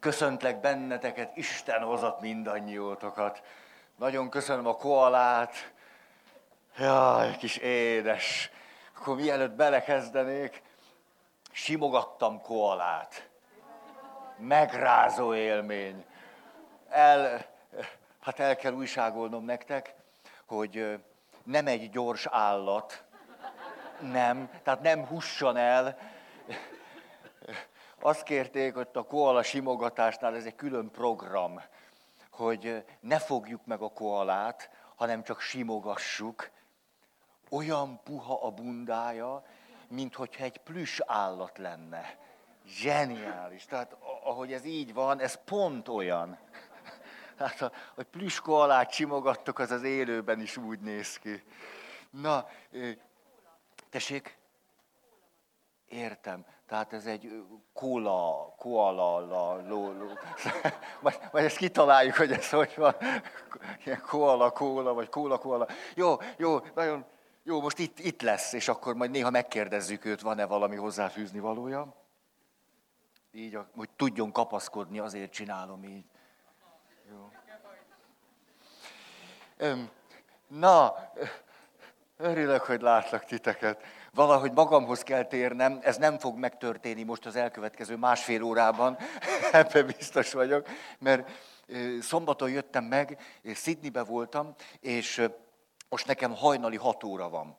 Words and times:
Köszöntlek 0.00 0.60
benneteket, 0.60 1.36
Isten 1.36 1.82
hozott 1.82 2.20
mindannyiótokat. 2.20 3.42
Nagyon 3.96 4.30
köszönöm 4.30 4.66
a 4.66 4.76
koalát. 4.76 5.72
Jaj, 6.78 7.36
kis 7.36 7.56
édes. 7.56 8.50
Akkor 8.96 9.16
mielőtt 9.16 9.52
belekezdenék, 9.52 10.62
simogattam 11.52 12.40
koalát. 12.40 13.28
Megrázó 14.36 15.34
élmény. 15.34 16.04
El, 16.88 17.44
hát 18.20 18.40
el 18.40 18.56
kell 18.56 18.72
újságolnom 18.72 19.44
nektek, 19.44 19.94
hogy 20.46 21.00
nem 21.42 21.66
egy 21.66 21.90
gyors 21.90 22.26
állat, 22.26 23.04
nem, 24.00 24.50
tehát 24.62 24.82
nem 24.82 25.06
husson 25.06 25.56
el. 25.56 25.98
Azt 28.02 28.22
kérték, 28.22 28.74
hogy 28.74 28.88
a 28.92 29.02
koala 29.02 29.42
simogatásnál 29.42 30.36
ez 30.36 30.44
egy 30.44 30.54
külön 30.54 30.90
program, 30.90 31.60
hogy 32.30 32.84
ne 33.00 33.18
fogjuk 33.18 33.66
meg 33.66 33.80
a 33.80 33.88
koalát, 33.88 34.70
hanem 34.96 35.22
csak 35.22 35.40
simogassuk. 35.40 36.50
Olyan 37.50 38.00
puha 38.04 38.46
a 38.46 38.50
bundája, 38.50 39.44
mint 39.88 40.14
hogyha 40.14 40.44
egy 40.44 40.58
plüss 40.58 41.00
állat 41.06 41.58
lenne. 41.58 42.18
Zseniális. 42.66 43.64
Tehát 43.64 43.96
ahogy 44.24 44.52
ez 44.52 44.64
így 44.64 44.94
van, 44.94 45.20
ez 45.20 45.44
pont 45.44 45.88
olyan. 45.88 46.38
Hát, 47.38 47.72
hogy 47.94 48.06
plüss 48.06 48.40
koalát 48.40 48.90
simogattok, 48.90 49.58
az 49.58 49.70
az 49.70 49.82
élőben 49.82 50.40
is 50.40 50.56
úgy 50.56 50.80
néz 50.80 51.18
ki. 51.18 51.42
Na, 52.10 52.48
tessék? 53.90 54.38
Értem. 55.90 56.44
Tehát 56.66 56.92
ez 56.92 57.06
egy 57.06 57.44
kola, 57.72 58.54
koala, 58.58 59.26
la, 59.26 59.68
ló, 59.68 59.92
ló. 59.92 60.06
Majd, 61.02 61.18
majd 61.32 61.44
ezt 61.44 61.56
kitaláljuk, 61.56 62.14
hogy 62.14 62.32
ez 62.32 62.50
hogy 62.50 62.74
van. 62.76 62.94
Ilyen 63.84 64.02
koala, 64.06 64.50
kóla, 64.50 64.94
vagy 64.94 65.08
kóla, 65.08 65.38
koala. 65.38 65.66
Jó, 65.94 66.16
jó, 66.36 66.58
nagyon 66.74 67.04
jó, 67.42 67.60
most 67.60 67.78
itt, 67.78 67.98
itt 67.98 68.22
lesz, 68.22 68.52
és 68.52 68.68
akkor 68.68 68.94
majd 68.94 69.10
néha 69.10 69.30
megkérdezzük 69.30 70.04
őt, 70.04 70.20
van-e 70.20 70.46
valami 70.46 70.76
hozzáfűzni 70.76 71.38
valója. 71.38 71.94
Így, 73.32 73.58
hogy 73.76 73.88
tudjon 73.96 74.32
kapaszkodni, 74.32 74.98
azért 74.98 75.32
csinálom 75.32 75.84
így. 75.84 76.04
Jó. 77.10 77.30
Na, 80.46 80.94
örülök, 82.16 82.62
hogy 82.62 82.80
látlak 82.80 83.24
titeket 83.24 83.82
valahogy 84.14 84.52
magamhoz 84.52 85.02
kell 85.02 85.24
térnem, 85.24 85.78
ez 85.82 85.96
nem 85.96 86.18
fog 86.18 86.38
megtörténni 86.38 87.02
most 87.02 87.26
az 87.26 87.36
elkövetkező 87.36 87.96
másfél 87.96 88.42
órában, 88.42 88.96
ebben 89.52 89.86
biztos 89.86 90.32
vagyok, 90.32 90.66
mert 90.98 91.30
szombaton 92.00 92.50
jöttem 92.50 92.84
meg, 92.84 93.18
Sydneybe 93.54 94.02
voltam, 94.02 94.54
és 94.80 95.28
most 95.88 96.06
nekem 96.06 96.34
hajnali 96.34 96.76
hat 96.76 97.04
óra 97.04 97.28
van. 97.28 97.56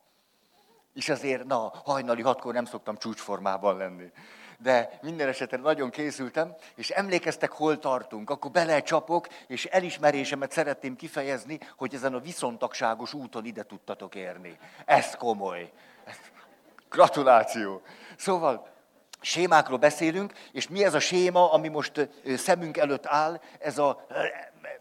És 0.93 1.09
azért, 1.09 1.45
na, 1.45 1.71
hajnali 1.85 2.21
hatkor 2.21 2.53
nem 2.53 2.65
szoktam 2.65 2.97
csúcsformában 2.97 3.77
lenni. 3.77 4.11
De 4.57 4.99
minden 5.01 5.27
esetre 5.27 5.57
nagyon 5.57 5.89
készültem, 5.89 6.55
és 6.75 6.89
emlékeztek, 6.89 7.51
hol 7.51 7.79
tartunk. 7.79 8.29
Akkor 8.29 8.51
belecsapok, 8.51 9.27
és 9.47 9.65
elismerésemet 9.65 10.51
szeretném 10.51 10.95
kifejezni, 10.95 11.59
hogy 11.77 11.93
ezen 11.93 12.13
a 12.13 12.19
viszontagságos 12.19 13.13
úton 13.13 13.45
ide 13.45 13.63
tudtatok 13.63 14.15
érni. 14.15 14.57
Ez 14.85 15.15
komoly. 15.15 15.71
Gratuláció. 16.91 17.81
Szóval 18.17 18.67
sémákról 19.21 19.77
beszélünk, 19.77 20.33
és 20.51 20.67
mi 20.67 20.83
ez 20.83 20.93
a 20.93 20.99
séma, 20.99 21.51
ami 21.51 21.67
most 21.67 22.09
szemünk 22.37 22.77
előtt 22.77 23.05
áll, 23.05 23.41
ez 23.59 23.77
a 23.77 24.05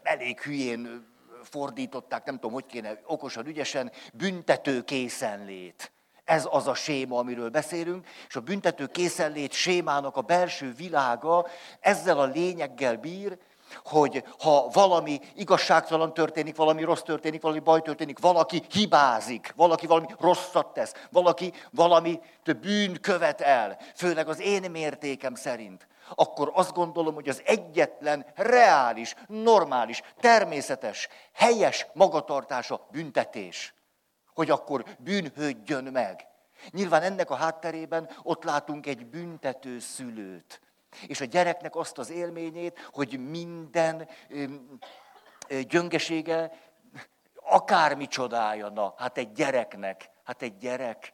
elég 0.03 0.41
hülyén 0.41 1.09
fordították, 1.43 2.25
nem 2.25 2.35
tudom, 2.35 2.51
hogy 2.51 2.65
kéne 2.65 3.01
okosan, 3.05 3.47
ügyesen, 3.47 3.91
büntető 4.13 4.81
készenlét. 4.81 5.91
Ez 6.23 6.47
az 6.49 6.67
a 6.67 6.73
séma, 6.73 7.17
amiről 7.17 7.49
beszélünk, 7.49 8.07
és 8.27 8.35
a 8.35 8.41
büntető 8.41 8.85
készenlét 8.85 9.51
sémának 9.51 10.15
a 10.15 10.21
belső 10.21 10.73
világa 10.73 11.47
ezzel 11.79 12.19
a 12.19 12.25
lényeggel 12.25 12.97
bír, 12.97 13.37
hogy 13.83 14.23
ha 14.39 14.67
valami 14.73 15.19
igazságtalan 15.35 16.13
történik, 16.13 16.55
valami 16.55 16.83
rossz 16.83 17.01
történik, 17.01 17.41
valami 17.41 17.59
baj 17.59 17.81
történik, 17.81 18.19
valaki 18.19 18.61
hibázik, 18.71 19.53
valaki 19.55 19.87
valami 19.87 20.07
rosszat 20.19 20.73
tesz, 20.73 20.93
valaki 21.11 21.53
valami 21.71 22.19
bűn 22.61 23.01
követ 23.01 23.41
el, 23.41 23.77
főleg 23.95 24.27
az 24.27 24.39
én 24.39 24.71
mértékem 24.71 25.35
szerint, 25.35 25.87
akkor 26.15 26.51
azt 26.53 26.73
gondolom, 26.73 27.13
hogy 27.13 27.29
az 27.29 27.41
egyetlen 27.45 28.25
reális, 28.35 29.15
normális, 29.27 30.01
természetes, 30.19 31.07
helyes 31.33 31.87
magatartása 31.93 32.87
büntetés. 32.91 33.73
Hogy 34.33 34.49
akkor 34.49 34.85
bűnhődjön 34.99 35.83
meg. 35.83 36.27
Nyilván 36.69 37.01
ennek 37.01 37.29
a 37.29 37.35
hátterében 37.35 38.09
ott 38.23 38.43
látunk 38.43 38.87
egy 38.87 39.05
büntető 39.05 39.79
szülőt 39.79 40.61
és 41.07 41.21
a 41.21 41.25
gyereknek 41.25 41.75
azt 41.75 41.97
az 41.97 42.09
élményét, 42.09 42.89
hogy 42.91 43.29
minden 43.29 44.07
gyöngesége, 45.67 46.51
akármi 47.35 48.07
csodája, 48.07 48.69
na, 48.69 48.93
hát 48.97 49.17
egy 49.17 49.31
gyereknek, 49.31 50.09
hát 50.23 50.41
egy 50.41 50.57
gyerek, 50.57 51.13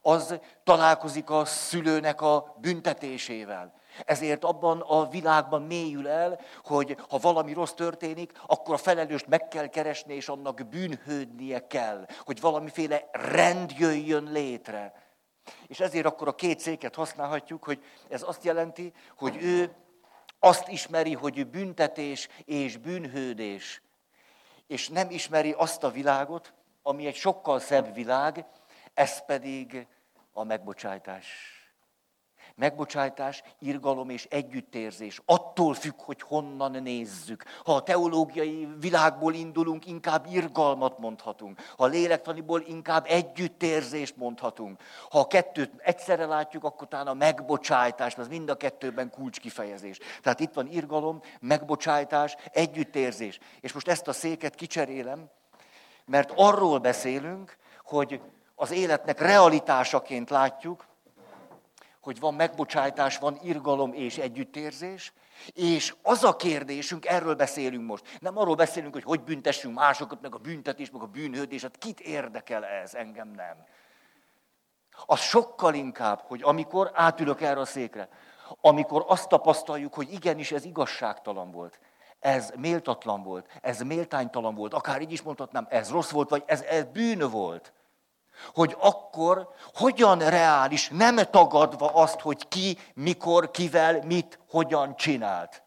az 0.00 0.38
találkozik 0.64 1.30
a 1.30 1.44
szülőnek 1.44 2.20
a 2.20 2.56
büntetésével. 2.60 3.80
Ezért 4.04 4.44
abban 4.44 4.80
a 4.80 5.08
világban 5.08 5.62
mélyül 5.62 6.08
el, 6.08 6.40
hogy 6.64 6.96
ha 7.08 7.18
valami 7.18 7.52
rossz 7.52 7.72
történik, 7.72 8.32
akkor 8.46 8.74
a 8.74 8.78
felelőst 8.78 9.26
meg 9.26 9.48
kell 9.48 9.66
keresni, 9.66 10.14
és 10.14 10.28
annak 10.28 10.68
bűnhődnie 10.68 11.66
kell, 11.66 12.06
hogy 12.24 12.40
valamiféle 12.40 13.08
rend 13.12 13.70
jöjjön 13.78 14.24
létre. 14.24 15.01
És 15.66 15.80
ezért 15.80 16.06
akkor 16.06 16.28
a 16.28 16.34
két 16.34 16.58
széket 16.58 16.94
használhatjuk, 16.94 17.64
hogy 17.64 17.84
ez 18.08 18.22
azt 18.22 18.44
jelenti, 18.44 18.92
hogy 19.16 19.36
ő 19.42 19.74
azt 20.38 20.68
ismeri, 20.68 21.14
hogy 21.14 21.46
büntetés 21.46 22.28
és 22.44 22.76
bűnhődés. 22.76 23.82
És 24.66 24.88
nem 24.88 25.10
ismeri 25.10 25.52
azt 25.52 25.84
a 25.84 25.90
világot, 25.90 26.54
ami 26.82 27.06
egy 27.06 27.14
sokkal 27.14 27.60
szebb 27.60 27.94
világ, 27.94 28.46
ez 28.94 29.24
pedig 29.24 29.86
a 30.32 30.44
megbocsájtás. 30.44 31.26
Megbocsájtás, 32.54 33.42
irgalom 33.58 34.10
és 34.10 34.26
együttérzés. 34.30 35.20
Attól 35.24 35.74
függ, 35.74 35.94
hogy 35.96 36.20
honnan 36.20 36.82
nézzük. 36.82 37.44
Ha 37.64 37.74
a 37.74 37.82
teológiai 37.82 38.68
világból 38.80 39.34
indulunk, 39.34 39.86
inkább 39.86 40.26
irgalmat 40.30 40.98
mondhatunk. 40.98 41.60
Ha 41.76 41.84
a 41.84 41.86
lélektaniból 41.86 42.60
inkább 42.60 43.04
együttérzést 43.08 44.16
mondhatunk. 44.16 44.80
Ha 45.10 45.18
a 45.18 45.26
kettőt 45.26 45.72
egyszerre 45.78 46.26
látjuk, 46.26 46.64
akkor 46.64 46.88
talán 46.88 47.06
a 47.06 47.14
megbocsájtás, 47.14 48.16
az 48.16 48.28
mind 48.28 48.48
a 48.48 48.56
kettőben 48.56 49.10
kulcskifejezés. 49.10 49.98
Tehát 50.22 50.40
itt 50.40 50.52
van 50.52 50.66
irgalom, 50.66 51.20
megbocsájtás, 51.40 52.36
együttérzés. 52.52 53.38
És 53.60 53.72
most 53.72 53.88
ezt 53.88 54.08
a 54.08 54.12
széket 54.12 54.54
kicserélem, 54.54 55.30
mert 56.04 56.32
arról 56.36 56.78
beszélünk, 56.78 57.56
hogy 57.84 58.20
az 58.54 58.70
életnek 58.70 59.20
realitásaként 59.20 60.30
látjuk, 60.30 60.86
hogy 62.02 62.20
van 62.20 62.34
megbocsájtás, 62.34 63.18
van 63.18 63.38
irgalom 63.42 63.92
és 63.92 64.18
együttérzés, 64.18 65.12
és 65.52 65.94
az 66.02 66.24
a 66.24 66.36
kérdésünk, 66.36 67.06
erről 67.06 67.34
beszélünk 67.34 67.86
most. 67.86 68.18
Nem 68.20 68.38
arról 68.38 68.54
beszélünk, 68.54 68.92
hogy 68.92 69.02
hogy 69.02 69.20
büntessünk 69.20 69.74
másokat, 69.74 70.20
meg 70.20 70.34
a 70.34 70.38
büntetés, 70.38 70.90
meg 70.90 71.02
a 71.02 71.06
bűnhődés, 71.06 71.62
hát 71.62 71.78
kit 71.78 72.00
érdekel 72.00 72.64
ez, 72.64 72.94
engem 72.94 73.28
nem. 73.28 73.56
Az 75.06 75.20
sokkal 75.20 75.74
inkább, 75.74 76.22
hogy 76.26 76.42
amikor 76.42 76.90
átülök 76.94 77.40
erre 77.40 77.60
a 77.60 77.64
székre, 77.64 78.08
amikor 78.60 79.04
azt 79.08 79.28
tapasztaljuk, 79.28 79.94
hogy 79.94 80.12
igenis 80.12 80.52
ez 80.52 80.64
igazságtalan 80.64 81.50
volt, 81.50 81.80
ez 82.20 82.52
méltatlan 82.56 83.22
volt, 83.22 83.58
ez 83.60 83.80
méltánytalan 83.80 84.54
volt, 84.54 84.74
akár 84.74 85.00
így 85.00 85.12
is 85.12 85.22
mondhatnám, 85.22 85.66
ez 85.70 85.90
rossz 85.90 86.10
volt, 86.10 86.28
vagy 86.28 86.42
ez, 86.46 86.62
ez 86.62 86.84
bűn 86.84 87.30
volt, 87.30 87.72
hogy 88.54 88.76
akkor 88.78 89.48
hogyan 89.74 90.18
reális, 90.18 90.88
nem 90.88 91.16
tagadva 91.30 91.86
azt, 91.86 92.20
hogy 92.20 92.48
ki, 92.48 92.78
mikor, 92.94 93.50
kivel, 93.50 94.02
mit, 94.04 94.38
hogyan 94.48 94.96
csinált 94.96 95.62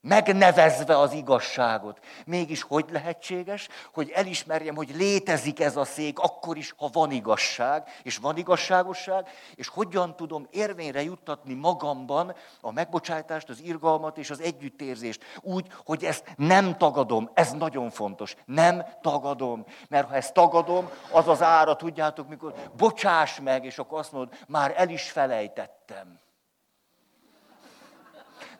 megnevezve 0.00 0.98
az 0.98 1.12
igazságot. 1.12 2.00
Mégis 2.26 2.62
hogy 2.62 2.84
lehetséges, 2.90 3.68
hogy 3.92 4.10
elismerjem, 4.10 4.74
hogy 4.76 4.96
létezik 4.96 5.60
ez 5.60 5.76
a 5.76 5.84
szék, 5.84 6.18
akkor 6.18 6.56
is, 6.56 6.74
ha 6.76 6.88
van 6.92 7.10
igazság, 7.10 7.88
és 8.02 8.16
van 8.16 8.36
igazságosság, 8.36 9.28
és 9.54 9.68
hogyan 9.68 10.16
tudom 10.16 10.46
érvényre 10.50 11.02
juttatni 11.02 11.54
magamban 11.54 12.34
a 12.60 12.72
megbocsájtást, 12.72 13.48
az 13.48 13.60
irgalmat 13.60 14.18
és 14.18 14.30
az 14.30 14.40
együttérzést. 14.40 15.24
Úgy, 15.40 15.66
hogy 15.84 16.04
ezt 16.04 16.24
nem 16.36 16.76
tagadom, 16.76 17.30
ez 17.34 17.52
nagyon 17.52 17.90
fontos. 17.90 18.36
Nem 18.44 18.84
tagadom, 19.00 19.64
mert 19.88 20.08
ha 20.08 20.14
ezt 20.14 20.34
tagadom, 20.34 20.90
az 21.10 21.28
az 21.28 21.42
ára, 21.42 21.76
tudjátok, 21.76 22.28
mikor 22.28 22.54
bocsáss 22.76 23.40
meg, 23.40 23.64
és 23.64 23.78
akkor 23.78 23.98
azt 23.98 24.12
mondod, 24.12 24.38
már 24.46 24.72
el 24.76 24.88
is 24.88 25.10
felejtettem. 25.10 26.20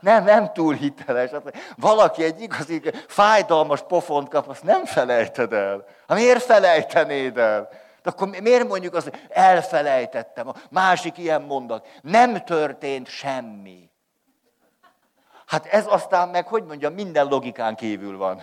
Nem, 0.00 0.25
nem 0.25 0.52
túl 0.52 0.75
hiteles. 0.75 1.31
Hát, 1.31 1.56
valaki 1.76 2.25
egy 2.25 2.41
igazi 2.41 2.82
fájdalmas 3.06 3.82
pofont 3.82 4.29
kap, 4.29 4.49
azt 4.49 4.62
nem 4.62 4.85
felejted 4.85 5.52
el. 5.52 5.85
Ha 6.06 6.14
miért 6.14 6.43
felejtenéd 6.43 7.38
el? 7.38 7.69
De 8.02 8.11
akkor 8.11 8.29
miért 8.29 8.69
mondjuk 8.69 8.94
azt, 8.94 9.08
hogy 9.08 9.20
elfelejtettem? 9.29 10.49
A 10.49 10.55
másik 10.70 11.19
ilyen 11.19 11.43
mondat. 11.43 11.87
Nem 12.02 12.44
történt 12.44 13.08
semmi. 13.08 13.91
Hát 15.47 15.67
ez 15.67 15.85
aztán 15.88 16.29
meg, 16.29 16.46
hogy 16.46 16.64
mondjam, 16.64 16.93
minden 16.93 17.26
logikán 17.26 17.75
kívül 17.75 18.17
van. 18.17 18.43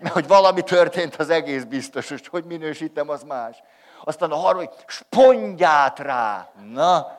Mert 0.00 0.14
hogy 0.14 0.26
valami 0.26 0.62
történt, 0.62 1.16
az 1.16 1.30
egész 1.30 1.64
biztos, 1.64 2.08
hogy 2.08 2.26
hogy 2.26 2.44
minősítem, 2.44 3.08
az 3.08 3.22
más. 3.22 3.62
Aztán 4.04 4.30
a 4.30 4.36
harmadik, 4.36 4.70
spondját 4.86 5.98
rá. 5.98 6.48
Na, 6.72 7.18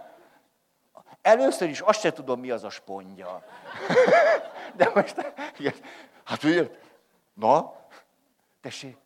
először 1.27 1.69
is 1.69 1.79
azt 1.79 2.00
se 2.00 2.12
tudom, 2.12 2.39
mi 2.39 2.51
az 2.51 2.63
a 2.63 2.69
spondja. 2.69 3.44
De 4.77 4.91
most, 4.94 5.33
igen, 5.57 5.74
hát 6.24 6.44
ugye, 6.44 6.69
na, 7.33 7.74
tessék. 8.62 8.97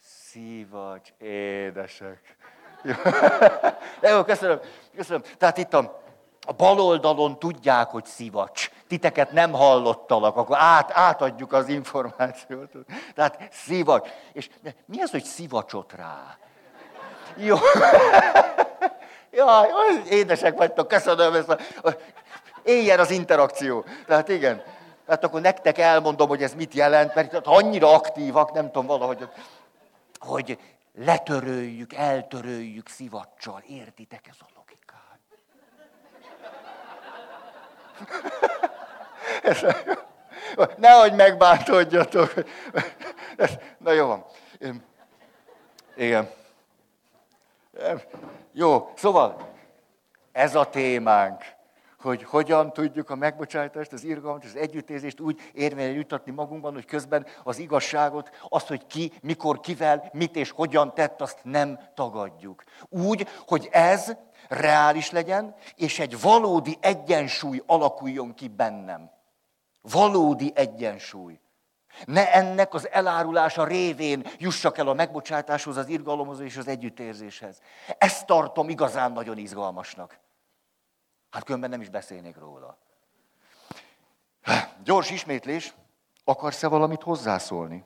Szívacs, 0.00 1.12
édesek. 1.18 2.36
Jó, 4.10 4.24
köszönöm, 4.24 4.60
köszönöm. 4.96 5.22
Tehát 5.38 5.58
itt 5.58 5.74
a, 5.74 6.02
a 6.46 6.52
bal 6.52 6.80
oldalon 6.80 7.38
tudják, 7.38 7.88
hogy 7.88 8.04
szivacs. 8.04 8.70
Titeket 8.88 9.32
nem 9.32 9.52
hallottalak, 9.52 10.36
akkor 10.36 10.56
át, 10.58 10.90
átadjuk 10.92 11.52
az 11.52 11.68
információt. 11.68 12.70
Tehát 13.14 13.48
szivacs. 13.52 14.08
És 14.32 14.50
mi 14.86 15.02
az, 15.02 15.10
hogy 15.10 15.24
szivacsot 15.24 15.92
rá? 15.92 16.38
Jó. 17.36 17.56
Jaj, 19.34 19.68
édesek 20.10 20.56
vagytok, 20.56 20.88
köszönöm 20.88 21.34
ezt. 21.34 21.48
A... 21.48 21.58
Éljen 22.62 22.98
az 22.98 23.10
interakció. 23.10 23.84
Tehát 24.06 24.28
igen. 24.28 24.62
Tehát 25.06 25.24
akkor 25.24 25.40
nektek 25.40 25.78
elmondom, 25.78 26.28
hogy 26.28 26.42
ez 26.42 26.54
mit 26.54 26.74
jelent, 26.74 27.14
mert 27.14 27.46
annyira 27.46 27.94
aktívak, 27.94 28.52
nem 28.52 28.66
tudom 28.66 28.86
valahogy, 28.86 29.28
hogy 30.18 30.58
letöröljük, 30.94 31.92
eltöröljük 31.92 32.88
szivacsal. 32.88 33.62
Értitek 33.68 34.26
ez 34.28 34.36
a 34.40 34.46
logikát? 34.56 35.18
Nehogy 40.78 41.12
megbántódjatok. 41.14 42.34
Na 43.78 43.92
jó 43.92 44.06
van. 44.06 44.24
Igen. 45.96 46.30
Jó, 48.52 48.92
szóval 48.94 49.52
ez 50.32 50.54
a 50.54 50.68
témánk, 50.68 51.44
hogy 52.00 52.22
hogyan 52.22 52.72
tudjuk 52.72 53.10
a 53.10 53.14
megbocsájtást, 53.14 53.92
az 53.92 54.04
irgalmat, 54.04 54.44
az 54.44 54.56
együttérzést 54.56 55.20
úgy 55.20 55.40
érvényre 55.52 55.92
jutatni 55.92 56.32
magunkban, 56.32 56.72
hogy 56.72 56.84
közben 56.84 57.26
az 57.42 57.58
igazságot, 57.58 58.30
azt, 58.48 58.66
hogy 58.68 58.86
ki, 58.86 59.12
mikor, 59.22 59.60
kivel, 59.60 60.10
mit 60.12 60.36
és 60.36 60.50
hogyan 60.50 60.94
tett, 60.94 61.20
azt 61.20 61.38
nem 61.42 61.78
tagadjuk. 61.94 62.64
Úgy, 62.88 63.28
hogy 63.46 63.68
ez 63.72 64.16
reális 64.48 65.10
legyen, 65.10 65.54
és 65.76 65.98
egy 65.98 66.20
valódi 66.20 66.76
egyensúly 66.80 67.62
alakuljon 67.66 68.34
ki 68.34 68.48
bennem. 68.48 69.10
Valódi 69.82 70.52
egyensúly. 70.54 71.38
Ne 72.04 72.32
ennek 72.32 72.74
az 72.74 72.88
elárulása 72.88 73.64
révén 73.64 74.26
jussak 74.38 74.78
el 74.78 74.88
a 74.88 74.94
megbocsátáshoz, 74.94 75.76
az 75.76 75.88
irgalomhoz 75.88 76.40
és 76.40 76.56
az 76.56 76.68
együttérzéshez. 76.68 77.60
Ezt 77.98 78.26
tartom 78.26 78.68
igazán 78.68 79.12
nagyon 79.12 79.38
izgalmasnak. 79.38 80.18
Hát 81.30 81.44
különben 81.44 81.70
nem 81.70 81.80
is 81.80 81.88
beszélnék 81.88 82.36
róla. 82.36 82.78
Gyors 84.84 85.10
ismétlés. 85.10 85.74
Akarsz-e 86.24 86.68
valamit 86.68 87.02
hozzászólni? 87.02 87.84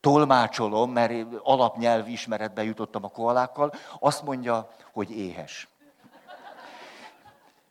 Tolmácsolom, 0.00 0.90
mert 0.92 1.12
alapnyelvi 1.42 2.12
ismeretbe 2.12 2.62
jutottam 2.62 3.04
a 3.04 3.08
koalákkal. 3.08 3.72
Azt 3.98 4.22
mondja, 4.22 4.70
hogy 4.92 5.10
éhes. 5.10 5.68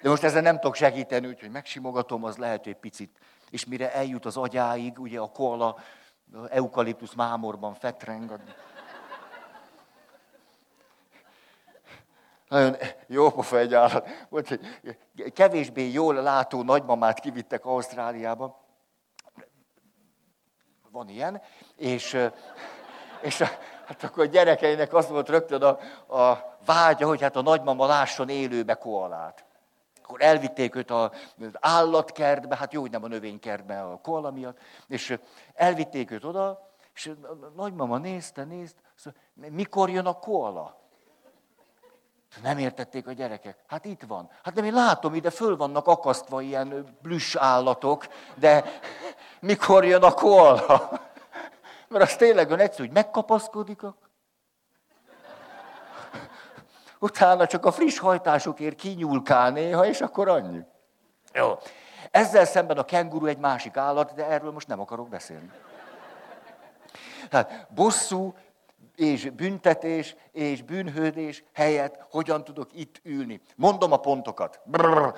De 0.02 0.10
most 0.10 0.24
ezzel 0.24 0.42
nem 0.42 0.56
tudok 0.56 0.76
segíteni, 0.76 1.28
úgyhogy 1.28 1.52
megsimogatom, 1.52 2.24
az 2.24 2.38
lehet, 2.38 2.64
hogy 2.64 2.76
picit. 2.76 3.18
És 3.50 3.66
mire 3.66 3.94
eljut 3.94 4.26
az 4.26 4.38
agyáig, 4.38 5.00
ugye 5.00 5.20
a 5.20 5.32
koala 5.32 5.78
eukaliptusz 6.50 7.14
mámorban 7.14 7.74
fetreng. 7.74 8.40
Nagyon 12.48 12.76
jó 13.08 13.30
pofa 13.30 13.58
egy 13.58 13.74
állat. 13.74 14.08
Volt, 14.30 14.60
kevésbé 15.34 15.92
jól 15.92 16.14
látó 16.16 16.64
nagymamát 16.64 17.20
kivittek 17.20 17.66
Ausztráliába. 17.66 18.64
Van 20.92 21.10
ilyen. 21.10 21.42
És, 21.76 22.18
és 23.22 23.38
hát 23.86 24.04
akkor 24.04 24.24
a 24.24 24.28
gyerekeinek 24.28 24.94
az 24.94 25.10
volt 25.10 25.30
rögtön 25.30 25.62
a, 25.62 25.78
a 26.22 26.58
vágya, 26.66 27.08
hogy 27.08 27.22
hát 27.22 27.36
a 27.36 27.42
nagymama 27.42 27.86
lásson 27.86 28.30
élőbe 28.30 28.74
koalát 28.74 29.45
akkor 30.06 30.22
elvitték 30.22 30.76
őt 30.76 30.92
az 30.92 31.10
állatkertbe, 31.60 32.56
hát 32.56 32.74
jó, 32.74 32.82
hogy 32.82 32.92
nem 32.92 33.04
a 33.04 33.08
növénykertbe, 33.08 33.82
a 33.82 34.00
koala 34.02 34.32
miatt, 34.32 34.58
és 34.88 35.18
elvitték 35.54 36.12
őt 36.12 36.24
oda, 36.24 36.70
és 36.94 37.12
a 37.24 37.34
nagymama 37.56 37.98
nézte, 37.98 38.44
nézte, 38.44 38.80
szóval, 38.96 39.20
mikor 39.50 39.90
jön 39.90 40.06
a 40.06 40.14
koala? 40.14 40.84
Nem 42.42 42.58
értették 42.58 43.08
a 43.08 43.12
gyerekek. 43.12 43.58
Hát 43.68 43.86
itt 43.86 44.02
van. 44.02 44.30
Hát 44.44 44.56
nem 44.56 44.66
én 44.66 44.74
látom, 44.74 45.16
ide 45.16 45.30
föl 45.30 45.58
vannak 45.58 45.88
akasztva 45.88 46.42
ilyen 46.42 46.98
plüss 47.02 47.36
állatok, 47.36 48.08
de 48.36 48.64
mikor 49.40 49.86
jön 49.86 50.04
a 50.04 50.12
koala? 50.12 50.90
Mert 51.88 52.04
az 52.04 52.16
tényleg 52.16 52.48
olyan 52.48 52.60
egyszerű, 52.60 52.86
hogy 52.86 52.96
megkapaszkodik 52.96 53.84
a 53.84 53.96
Utána 57.00 57.48
csak 57.48 57.66
a 57.66 57.72
friss 57.72 58.00
hajtásokért 58.00 58.76
kinyúlkál 58.76 59.52
néha, 59.52 59.86
és 59.86 60.02
akkor 60.02 60.28
annyi. 60.28 60.60
Jó. 61.34 61.58
Ezzel 62.12 62.46
szemben 62.46 62.78
a 62.78 62.84
kenguru 62.84 63.26
egy 63.26 63.38
másik 63.38 63.78
állat, 63.78 64.14
de 64.14 64.26
erről 64.26 64.52
most 64.52 64.68
nem 64.68 64.80
akarok 64.80 65.10
beszélni. 65.10 65.52
Hát 67.32 67.68
bosszú 67.70 68.34
és 68.96 69.30
büntetés 69.30 70.16
és 70.32 70.62
bűnhődés 70.62 71.44
helyett 71.54 72.06
hogyan 72.10 72.44
tudok 72.44 72.74
itt 72.74 73.00
ülni. 73.04 73.42
Mondom 73.56 73.92
a 73.92 73.98
pontokat. 73.98 74.60
Brrr. 74.64 75.14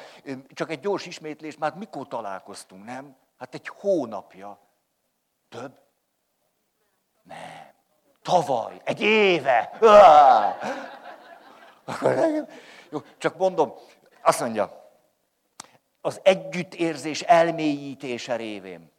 Csak 0.48 0.72
egy 0.72 0.80
gyors 0.80 1.06
ismétlés, 1.06 1.58
már 1.58 1.74
mikor 1.74 2.08
találkoztunk, 2.08 2.86
nem? 2.86 3.16
Hát 3.38 3.54
egy 3.54 3.68
hónapja. 3.68 4.60
Több? 5.50 5.80
Nem. 7.24 7.76
Tavaly, 8.22 8.82
egy 8.84 9.02
éve. 9.02 9.78
Jó, 12.92 13.00
csak 13.18 13.38
mondom, 13.38 13.74
azt 14.22 14.40
mondja, 14.40 14.92
az 16.02 16.20
együttérzés 16.24 17.22
elmélyítése 17.22 18.36
révén. 18.36 18.92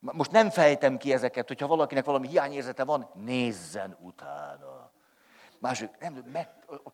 Most 0.00 0.30
nem 0.30 0.50
fejtem 0.50 0.96
ki 0.96 1.12
ezeket, 1.12 1.48
hogyha 1.48 1.66
valakinek 1.66 2.04
valami 2.04 2.28
hiányérzete 2.28 2.84
van, 2.84 3.10
nézzen 3.14 3.96
utána. 4.00 4.90
Másik, 5.58 5.90
nem, 5.98 6.24
meg, 6.32 6.48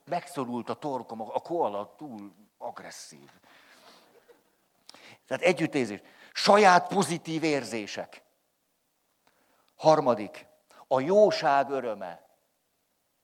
megszorult 0.04 0.68
a 0.70 0.74
torkom, 0.74 1.20
a 1.20 1.40
koala 1.40 1.94
túl 1.96 2.32
agresszív. 2.58 3.30
Tehát 5.26 5.42
együttérzés. 5.42 6.00
Saját 6.32 6.88
pozitív 6.88 7.42
érzések. 7.42 8.22
Harmadik, 9.76 10.46
a 10.88 11.00
jóság 11.00 11.70
öröme. 11.70 12.26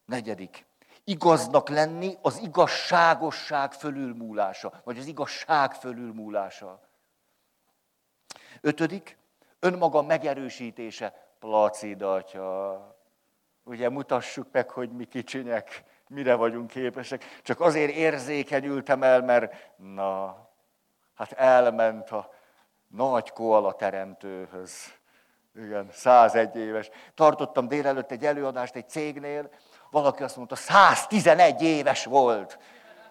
Negyedik, 0.04 0.66
igaznak 1.08 1.68
lenni 1.68 2.16
az 2.22 2.38
igazságosság 2.42 3.72
fölülmúlása, 3.72 4.80
vagy 4.84 4.98
az 4.98 5.06
igazság 5.06 5.74
fölülmúlása. 5.74 6.80
Ötödik, 8.60 9.18
önmaga 9.60 10.02
megerősítése, 10.02 11.26
Placid 11.38 12.02
atya. 12.02 12.96
Ugye 13.64 13.88
mutassuk 13.88 14.46
meg, 14.52 14.70
hogy 14.70 14.90
mi 14.90 15.04
kicsinyek, 15.04 15.84
mire 16.08 16.34
vagyunk 16.34 16.70
képesek. 16.70 17.24
Csak 17.42 17.60
azért 17.60 17.92
érzékenyültem 17.92 19.02
el, 19.02 19.22
mert 19.22 19.54
na, 19.76 20.36
hát 21.14 21.32
elment 21.32 22.10
a 22.10 22.30
nagy 22.88 23.30
koala 23.30 23.72
teremtőhöz. 23.72 24.98
Igen, 25.54 25.88
101 25.92 26.56
éves. 26.56 26.90
Tartottam 27.14 27.68
délelőtt 27.68 28.10
egy 28.10 28.24
előadást 28.24 28.76
egy 28.76 28.88
cégnél, 28.88 29.50
valaki 29.90 30.22
azt 30.22 30.36
mondta, 30.36 30.56
111 30.56 31.62
éves 31.62 32.04
volt. 32.04 32.58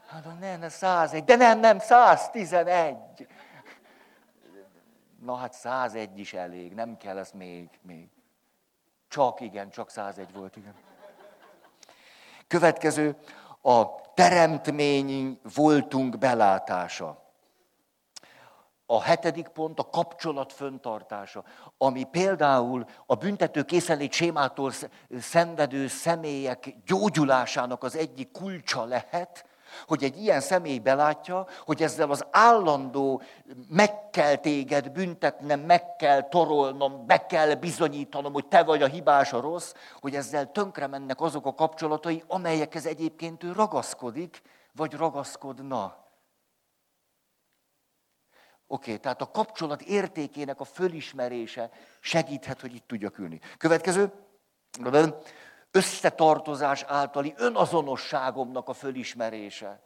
Hát 0.07 0.39
nem, 0.39 0.59
nem, 0.59 0.69
101, 0.69 1.23
de 1.23 1.35
nem, 1.35 1.59
nem, 1.59 1.79
111. 1.79 3.27
Na 5.21 5.35
hát 5.35 5.53
101 5.53 6.19
is 6.19 6.33
elég, 6.33 6.73
nem 6.73 6.97
kell 6.97 7.17
ez 7.17 7.31
még, 7.31 7.69
még. 7.81 8.09
Csak 9.07 9.41
igen, 9.41 9.69
csak 9.69 9.89
101 9.89 10.33
volt, 10.33 10.55
igen. 10.55 10.75
Következő, 12.47 13.17
a 13.61 14.01
teremtmény 14.13 15.39
voltunk 15.55 16.17
belátása. 16.17 17.26
A 18.89 19.01
hetedik 19.01 19.47
pont 19.47 19.79
a 19.79 19.89
kapcsolat 19.89 20.53
föntartása, 20.53 21.43
ami 21.77 22.03
például 22.03 22.85
a 23.05 23.15
büntető 23.15 23.63
készenlét 23.63 24.11
sémától 24.11 24.71
szenvedő 25.19 25.87
személyek 25.87 26.75
gyógyulásának 26.85 27.83
az 27.83 27.95
egyik 27.95 28.31
kulcsa 28.31 28.85
lehet, 28.85 29.45
hogy 29.87 30.03
egy 30.03 30.17
ilyen 30.17 30.39
személy 30.39 30.79
belátja, 30.79 31.47
hogy 31.65 31.83
ezzel 31.83 32.11
az 32.11 32.25
állandó 32.31 33.21
meg 33.69 34.09
kell 34.09 34.35
téged 34.35 34.91
büntetnem, 34.91 35.59
meg 35.59 35.95
kell 35.95 36.21
torolnom, 36.21 37.05
be 37.05 37.25
kell 37.25 37.53
bizonyítanom, 37.53 38.33
hogy 38.33 38.47
te 38.47 38.63
vagy 38.63 38.81
a 38.81 38.87
hibás, 38.87 39.33
a 39.33 39.41
rossz, 39.41 39.73
hogy 39.99 40.15
ezzel 40.15 40.51
tönkre 40.51 40.87
mennek 40.87 41.21
azok 41.21 41.45
a 41.45 41.53
kapcsolatai, 41.53 42.23
amelyekhez 42.27 42.85
egyébként 42.85 43.43
ő 43.43 43.51
ragaszkodik, 43.51 44.41
vagy 44.75 44.93
ragaszkodna. 44.93 46.06
Oké, 48.67 48.89
okay, 48.89 49.01
tehát 49.01 49.21
a 49.21 49.31
kapcsolat 49.31 49.81
értékének 49.81 50.59
a 50.59 50.63
fölismerése 50.63 51.69
segíthet, 51.99 52.61
hogy 52.61 52.75
itt 52.75 52.87
tudjak 52.87 53.17
ülni. 53.17 53.39
Következő, 53.57 54.11
összetartozás 55.71 56.83
általi 56.83 57.33
önazonosságomnak 57.37 58.69
a 58.69 58.73
fölismerése. 58.73 59.81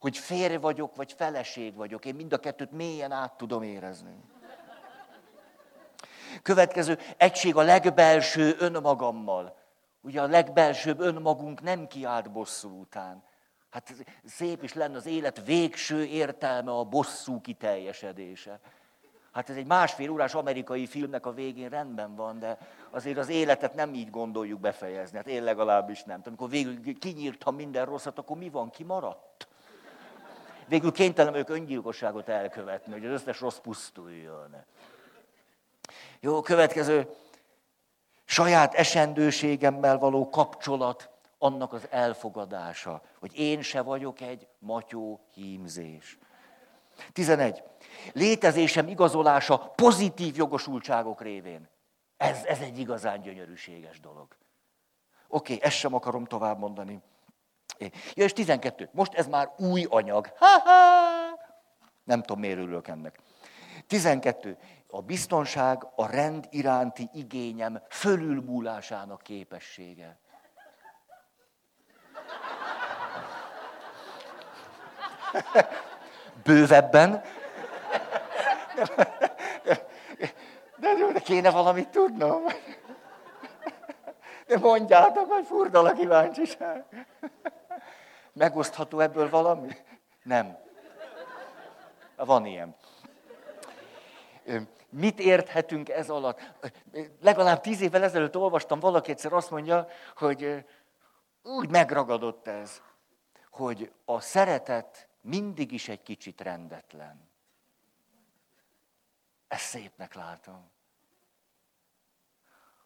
Hogy 0.00 0.18
férj 0.18 0.56
vagyok, 0.56 0.96
vagy 0.96 1.12
feleség 1.12 1.74
vagyok. 1.74 2.04
Én 2.04 2.14
mind 2.14 2.32
a 2.32 2.38
kettőt 2.38 2.70
mélyen 2.70 3.12
át 3.12 3.36
tudom 3.36 3.62
érezni. 3.62 4.24
Következő, 6.42 6.98
egység 7.16 7.56
a 7.56 7.62
legbelső 7.62 8.54
önmagammal. 8.58 9.58
Ugye 10.00 10.20
a 10.20 10.26
legbelsőbb 10.26 11.00
önmagunk 11.00 11.60
nem 11.60 11.86
kiált 11.86 12.32
bosszú 12.32 12.80
után. 12.80 13.22
Hát 13.70 13.94
szép 14.24 14.62
is 14.62 14.74
lenne 14.74 14.96
az 14.96 15.06
élet 15.06 15.44
végső 15.44 16.04
értelme 16.04 16.70
a 16.70 16.84
bosszú 16.84 17.40
kiteljesedése. 17.40 18.60
Hát 19.32 19.50
ez 19.50 19.56
egy 19.56 19.66
másfél 19.66 20.10
órás 20.10 20.34
amerikai 20.34 20.86
filmnek 20.86 21.26
a 21.26 21.32
végén 21.32 21.68
rendben 21.68 22.14
van, 22.14 22.38
de 22.38 22.58
azért 22.90 23.18
az 23.18 23.28
életet 23.28 23.74
nem 23.74 23.94
így 23.94 24.10
gondoljuk 24.10 24.60
befejezni. 24.60 25.16
Hát 25.16 25.26
én 25.26 25.44
legalábbis 25.44 26.02
nem. 26.02 26.20
Amikor 26.24 26.48
végül 26.48 26.98
kinyírtam 26.98 27.54
minden 27.54 27.84
rosszat, 27.84 28.18
akkor 28.18 28.36
mi 28.36 28.48
van, 28.48 28.70
ki 28.70 28.84
maradt? 28.84 29.48
Végül 30.68 30.92
kénytelen 30.92 31.34
ők 31.34 31.48
öngyilkosságot 31.48 32.28
elkövetni, 32.28 32.92
hogy 32.92 33.06
az 33.06 33.12
összes 33.12 33.40
rossz 33.40 33.58
pusztuljon. 33.58 34.56
Jó, 36.20 36.40
következő. 36.40 37.10
Saját 38.24 38.74
esendőségemmel 38.74 39.98
való 39.98 40.28
kapcsolat, 40.28 41.09
annak 41.42 41.72
az 41.72 41.86
elfogadása, 41.90 43.02
hogy 43.18 43.38
én 43.38 43.62
se 43.62 43.80
vagyok 43.80 44.20
egy 44.20 44.48
matyó 44.58 45.20
hímzés. 45.34 46.18
11. 47.12 47.62
Létezésem 48.12 48.88
igazolása 48.88 49.58
pozitív 49.58 50.36
jogosultságok 50.36 51.22
révén. 51.22 51.68
Ez, 52.16 52.44
ez 52.44 52.60
egy 52.60 52.78
igazán 52.78 53.20
gyönyörűséges 53.20 54.00
dolog. 54.00 54.36
Oké, 55.28 55.54
okay, 55.54 55.66
ezt 55.68 55.76
sem 55.76 55.94
akarom 55.94 56.24
tovább 56.24 56.58
mondani. 56.58 57.00
Ja, 58.14 58.24
és 58.24 58.32
12. 58.32 58.88
Most 58.92 59.14
ez 59.14 59.26
már 59.26 59.52
új 59.58 59.86
anyag. 59.88 60.32
Ha-ha! 60.36 61.38
Nem 62.04 62.20
tudom, 62.20 62.40
miért 62.40 62.58
örülök 62.58 62.88
ennek. 62.88 63.18
12. 63.86 64.58
A 64.86 65.00
biztonság 65.02 65.86
a 65.96 66.06
rend 66.06 66.46
iránti 66.50 67.08
igényem 67.12 67.82
fölülmúlásának 67.88 69.22
képessége. 69.22 70.18
Bővebben. 76.44 77.22
De, 80.76 80.94
de, 80.94 81.12
de 81.12 81.20
kéne 81.20 81.50
valamit 81.50 81.88
tudnom. 81.88 82.44
De 84.46 84.58
mondjátok, 84.58 85.32
hogy 85.32 85.46
furdal 85.46 85.86
a 85.86 85.92
kíváncsiság. 85.92 86.84
Megosztható 88.32 89.00
ebből 89.00 89.30
valami? 89.30 89.76
Nem. 90.22 90.58
Van 92.16 92.46
ilyen. 92.46 92.76
Mit 94.88 95.20
érthetünk 95.20 95.88
ez 95.88 96.10
alatt? 96.10 96.40
Legalább 97.20 97.60
tíz 97.60 97.80
évvel 97.80 98.02
ezelőtt 98.02 98.36
olvastam, 98.36 98.80
valaki 98.80 99.10
egyszer 99.10 99.32
azt 99.32 99.50
mondja, 99.50 99.86
hogy 100.16 100.64
úgy 101.42 101.70
megragadott 101.70 102.46
ez, 102.46 102.82
hogy 103.50 103.92
a 104.04 104.20
szeretet 104.20 105.09
mindig 105.20 105.72
is 105.72 105.88
egy 105.88 106.02
kicsit 106.02 106.40
rendetlen. 106.40 107.28
Ezt 109.48 109.64
szépnek 109.64 110.14
látom. 110.14 110.70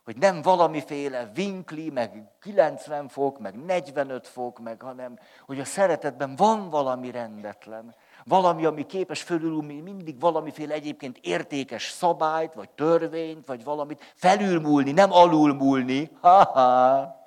Hogy 0.04 0.16
nem 0.16 0.42
valamiféle 0.42 1.30
vinkli, 1.34 1.90
meg 1.90 2.30
90 2.40 3.08
fok, 3.08 3.38
meg 3.38 3.64
45 3.64 4.26
fok, 4.26 4.58
meg, 4.58 4.82
hanem 4.82 5.18
hogy 5.46 5.60
a 5.60 5.64
szeretetben 5.64 6.36
van 6.36 6.70
valami 6.70 7.10
rendetlen. 7.10 7.94
Valami, 8.24 8.64
ami 8.64 8.86
képes 8.86 9.22
fölülmúlni 9.22 9.80
mindig 9.80 10.20
valamiféle 10.20 10.74
egyébként 10.74 11.18
értékes 11.18 11.90
szabályt, 11.90 12.54
vagy 12.54 12.70
törvényt, 12.70 13.46
vagy 13.46 13.64
valamit 13.64 14.12
felülmúlni, 14.14 14.92
nem 14.92 15.12
alulmúlni. 15.12 16.10
Ha-ha! 16.20 17.22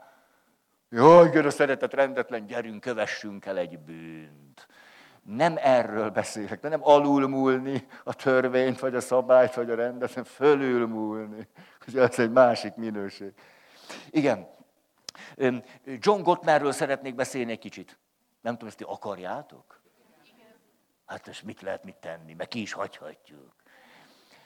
Jaj, 0.89 1.37
a 1.37 1.49
szeretet 1.49 1.93
rendetlen, 1.93 2.45
gyerünk, 2.45 2.81
kövessünk 2.81 3.45
el 3.45 3.57
egy 3.57 3.79
bűnt. 3.79 4.46
Nem 5.27 5.55
erről 5.57 6.09
beszélek, 6.09 6.59
de 6.59 6.69
nem 6.69 6.79
alulmúlni 6.83 7.87
a 8.03 8.13
törvényt, 8.13 8.79
vagy 8.79 8.95
a 8.95 9.01
szabályt, 9.01 9.53
vagy 9.53 9.69
a 9.69 9.75
rendet, 9.75 10.09
hanem 10.09 10.23
fölülmúlni. 10.23 11.47
Ugye 11.87 12.01
ez 12.01 12.19
egy 12.19 12.31
másik 12.31 12.75
minőség. 12.75 13.33
Igen. 14.09 14.47
John 15.85 16.21
Gottmerről 16.21 16.71
szeretnék 16.71 17.15
beszélni 17.15 17.51
egy 17.51 17.59
kicsit. 17.59 17.97
Nem 18.41 18.53
tudom, 18.53 18.67
ezt 18.67 18.77
ti 18.77 18.83
akarjátok? 18.87 19.81
Hát 21.05 21.27
és 21.27 21.41
mit 21.41 21.61
lehet 21.61 21.83
mit 21.83 21.95
tenni, 21.95 22.33
meg 22.33 22.47
ki 22.47 22.61
is 22.61 22.73
hagyhatjuk. 22.73 23.53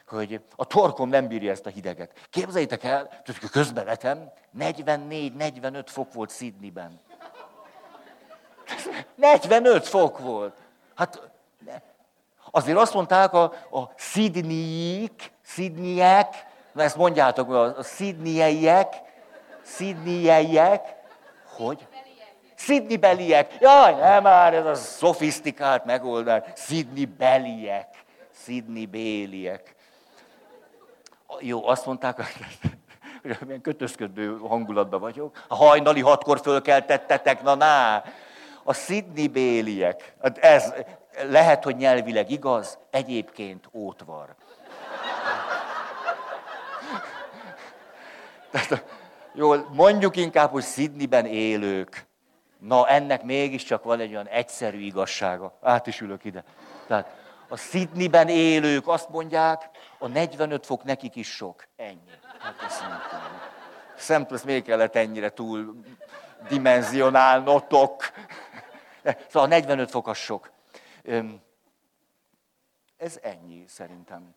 Hogy 0.07 0.41
a 0.55 0.65
torkom 0.65 1.09
nem 1.09 1.27
bírja 1.27 1.51
ezt 1.51 1.65
a 1.65 1.69
hideget. 1.69 2.27
Képzeljétek 2.29 2.83
el, 2.83 3.21
hogy 3.25 3.50
közbevetem, 3.50 4.31
44-45 4.59 5.83
fok 5.85 6.13
volt 6.13 6.31
Sydneyben. 6.31 7.01
45 9.15 9.88
fok 9.88 10.19
volt. 10.19 10.61
Hát 11.01 11.31
azért 12.51 12.77
azt 12.77 12.93
mondták 12.93 13.34
a, 13.34 13.43
a 13.72 13.91
Sydneyik, 13.96 15.31
Sydneyek, 15.46 16.46
na 16.72 16.84
ezt 16.84 16.96
mondjátok, 16.96 17.53
a 17.53 17.84
Sydneyeiek, 17.84 18.96
Sydneyeiek, 19.65 20.96
hogy? 21.55 21.88
Sydney 22.55 22.98
beliek. 22.98 23.58
Jaj, 23.60 23.93
nem 23.93 24.24
már, 24.24 24.53
ez 24.53 24.65
a 24.65 24.75
szofisztikált 24.75 25.86
megoldás. 25.86 26.43
Sydney 26.55 27.05
beliek, 27.05 28.03
Sydney 28.43 28.86
béliek. 28.86 29.75
Jó, 31.39 31.67
azt 31.67 31.86
mondták, 31.86 32.17
hogy 33.22 33.38
milyen 33.39 33.62
kötözködő 33.62 34.38
hangulatban 34.38 35.00
vagyok. 35.00 35.43
A 35.48 35.55
hajnali 35.55 36.01
hatkor 36.01 36.39
fölkeltettetek, 36.39 37.41
na 37.41 37.55
ná 37.55 38.03
a 38.63 38.74
Sydney 38.74 39.27
béliek, 39.27 40.13
hát 40.22 40.38
ez 40.38 40.74
lehet, 41.30 41.63
hogy 41.63 41.75
nyelvileg 41.75 42.32
igaz, 42.32 42.77
egyébként 42.89 43.70
ótvar. 43.74 44.36
Tehát, 48.51 48.86
jó, 49.34 49.56
mondjuk 49.74 50.15
inkább, 50.15 50.51
hogy 50.51 50.63
Sydneyben 50.63 51.25
élők. 51.25 52.06
Na, 52.60 52.88
ennek 52.88 53.24
mégiscsak 53.24 53.84
van 53.84 54.00
egy 54.00 54.12
olyan 54.12 54.27
egyszerű 54.27 54.80
igazsága. 54.80 55.58
Át 55.62 55.88
is 55.88 56.01
ülök 56.01 56.25
ide. 56.25 56.44
Tehát 56.88 57.15
a 57.50 57.58
Sydneyben 57.58 58.27
élők 58.27 58.88
azt 58.88 59.10
mondják, 59.10 59.70
a 60.00 60.08
45 60.08 60.65
fok 60.65 60.84
nekik 60.84 61.15
is 61.15 61.32
sok. 61.32 61.68
Ennyi. 61.75 62.12
Hát 62.39 62.56
ezt 62.65 62.82
nem 62.82 63.01
tudom. 63.10 63.39
Szemtől 63.96 64.38
ezt 64.38 64.46
még 64.46 64.63
kellett 64.63 64.96
ennyire 64.96 65.30
túl 65.30 65.75
dimenzionálnotok. 66.50 68.12
Szóval 69.29 69.48
45 69.48 69.89
fokos 69.89 70.17
sok. 70.17 70.51
Ez 72.98 73.20
ennyi 73.22 73.63
szerintem. 73.67 74.34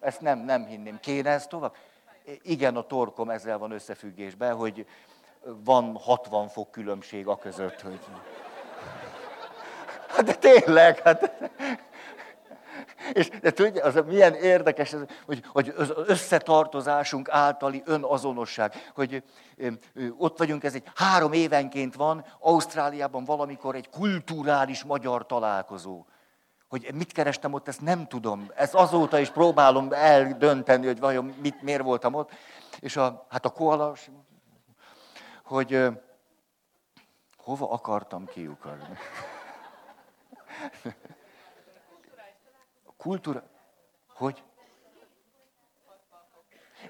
Ezt 0.00 0.20
nem, 0.20 0.38
nem 0.38 0.66
hinném. 0.66 1.00
Kéne 1.00 1.30
ez 1.30 1.46
tovább? 1.46 1.74
Igen, 2.42 2.76
a 2.76 2.86
torkom 2.86 3.30
ezzel 3.30 3.58
van 3.58 3.70
összefüggésben, 3.70 4.54
hogy 4.54 4.86
van 5.44 5.96
60 5.96 6.48
fok 6.48 6.70
különbség 6.70 7.26
a 7.26 7.36
között, 7.36 7.80
hogy... 7.80 8.00
Hát 10.08 10.24
de 10.24 10.34
tényleg, 10.34 10.98
hát... 10.98 11.50
És 13.12 13.28
de 13.28 13.50
tudja, 13.50 13.84
az 13.84 14.02
milyen 14.06 14.34
érdekes, 14.34 14.92
ez, 14.92 15.00
hogy, 15.26 15.42
hogy 15.46 15.74
az 15.76 15.92
összetartozásunk 16.06 17.28
általi 17.28 17.82
önazonosság, 17.84 18.90
hogy 18.94 19.22
ott 20.16 20.38
vagyunk, 20.38 20.64
ez 20.64 20.74
egy 20.74 20.90
három 20.94 21.32
évenként 21.32 21.94
van, 21.94 22.24
Ausztráliában 22.38 23.24
valamikor 23.24 23.74
egy 23.74 23.90
kulturális 23.90 24.84
magyar 24.84 25.26
találkozó. 25.26 26.04
Hogy 26.68 26.90
mit 26.94 27.12
kerestem 27.12 27.52
ott, 27.52 27.68
ezt 27.68 27.80
nem 27.80 28.06
tudom. 28.06 28.50
Ezt 28.54 28.74
azóta 28.74 29.18
is 29.18 29.30
próbálom 29.30 29.92
eldönteni, 29.92 30.86
hogy 30.86 30.98
vajon 30.98 31.34
mit, 31.42 31.62
miért 31.62 31.82
voltam 31.82 32.14
ott. 32.14 32.30
És 32.80 32.96
a, 32.96 33.26
hát 33.28 33.44
a 33.44 33.50
koala, 33.50 33.94
hogy 35.44 35.86
hova 37.36 37.70
akartam 37.70 38.26
kiukadni. 38.26 38.98
Kultúra... 43.04 43.42
Hogy? 44.14 44.42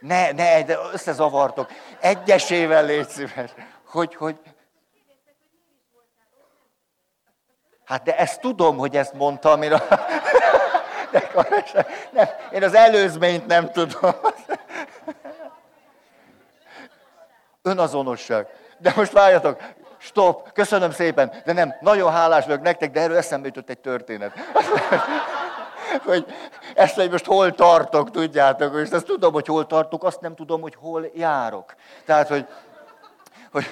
Ne, 0.01 0.33
ne, 0.33 0.63
de 0.63 0.79
összezavartok. 0.93 1.71
Egyesével 2.01 2.85
légy 2.85 3.09
szíves. 3.09 3.51
Hogy, 3.87 4.15
hogy... 4.15 4.41
Hát 7.85 8.03
de 8.03 8.17
ezt 8.17 8.41
tudom, 8.41 8.77
hogy 8.77 8.97
ezt 8.97 9.13
mondtam. 9.13 9.63
Én, 9.63 9.73
a... 9.73 9.83
de, 11.11 11.31
nem, 12.11 12.29
én 12.53 12.63
az 12.63 12.75
előzményt 12.75 13.47
nem 13.47 13.71
tudom. 13.71 14.13
Önazonosság. 17.63 18.47
De 18.79 18.93
most 18.97 19.13
várjatok, 19.13 19.63
stop, 19.99 20.53
köszönöm 20.53 20.91
szépen, 20.91 21.43
de 21.45 21.53
nem, 21.53 21.77
nagyon 21.81 22.13
hálás 22.13 22.45
vagyok 22.45 22.63
nektek, 22.63 22.91
de 22.91 23.01
erről 23.01 23.17
eszembe 23.17 23.47
jutott 23.47 23.69
egy 23.69 23.81
történet. 23.81 24.33
Hogy 26.03 26.27
ezt, 26.75 26.95
hogy 26.95 27.11
most 27.11 27.25
hol 27.25 27.53
tartok, 27.53 28.11
tudjátok, 28.11 28.81
és 28.81 28.91
ezt 28.91 29.07
tudom, 29.07 29.33
hogy 29.33 29.47
hol 29.47 29.67
tartok, 29.67 30.05
azt 30.05 30.21
nem 30.21 30.35
tudom, 30.35 30.61
hogy 30.61 30.75
hol 30.75 31.11
járok. 31.15 31.75
Tehát, 32.05 32.29
hogy, 32.29 32.47
hogy 33.53 33.67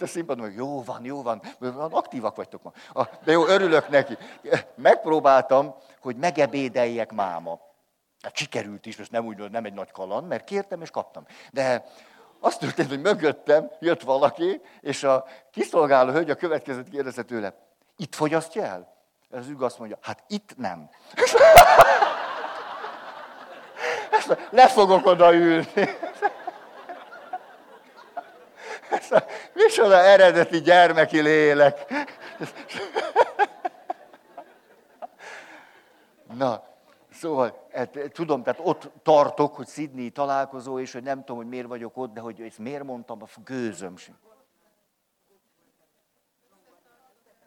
a 0.00 0.06
színpadon, 0.06 0.44
hogy 0.44 0.54
jó 0.54 0.82
van, 0.82 1.04
jó 1.04 1.22
van, 1.22 1.42
aktívak 1.90 2.36
vagytok 2.36 2.62
ma. 2.62 2.72
De 3.24 3.32
jó, 3.32 3.46
örülök 3.46 3.88
neki. 3.88 4.16
Megpróbáltam, 4.74 5.74
hogy 6.00 6.16
megebédeljek 6.16 7.12
máma. 7.12 7.60
Hát 8.22 8.36
sikerült 8.36 8.86
is, 8.86 8.96
most 8.96 9.10
nem 9.10 9.26
úgy, 9.26 9.50
nem 9.50 9.64
egy 9.64 9.72
nagy 9.72 9.90
kaland, 9.90 10.26
mert 10.26 10.44
kértem 10.44 10.82
és 10.82 10.90
kaptam. 10.90 11.26
De 11.52 11.84
azt 12.40 12.60
történt, 12.60 12.88
hogy 12.88 13.00
mögöttem 13.00 13.70
jött 13.80 14.02
valaki, 14.02 14.60
és 14.80 15.04
a 15.04 15.24
kiszolgáló 15.50 16.12
hölgy 16.12 16.30
a 16.30 16.34
következőt 16.34 16.88
kérdezte 16.88 17.22
tőle. 17.22 17.54
Itt 17.96 18.14
fogyasztja 18.14 18.62
el? 18.64 18.99
Az 19.30 19.48
üg 19.48 19.62
azt 19.62 19.78
mondja, 19.78 19.98
hát 20.02 20.24
itt 20.26 20.56
nem. 20.56 20.90
Le 24.50 24.68
fogok 24.68 25.06
oda 25.06 25.34
ülni. 25.34 25.66
Micsoda 29.54 29.96
eredeti 29.96 30.60
gyermeki 30.60 31.20
lélek. 31.20 31.86
Na, 36.38 36.70
Szóval 37.20 37.66
hát, 37.72 37.98
tudom, 38.12 38.42
tehát 38.42 38.60
ott 38.64 38.90
tartok, 39.02 39.54
hogy 39.54 39.68
Sydney 39.68 40.10
találkozó, 40.10 40.78
és 40.78 40.92
hogy 40.92 41.02
nem 41.02 41.18
tudom, 41.18 41.36
hogy 41.36 41.46
miért 41.46 41.66
vagyok 41.66 41.96
ott, 41.96 42.12
de 42.12 42.20
hogy 42.20 42.40
ezt 42.40 42.58
miért 42.58 42.84
mondtam, 42.84 43.22
a 43.22 43.26
gőzöm 43.44 43.96
sem. 43.96 44.18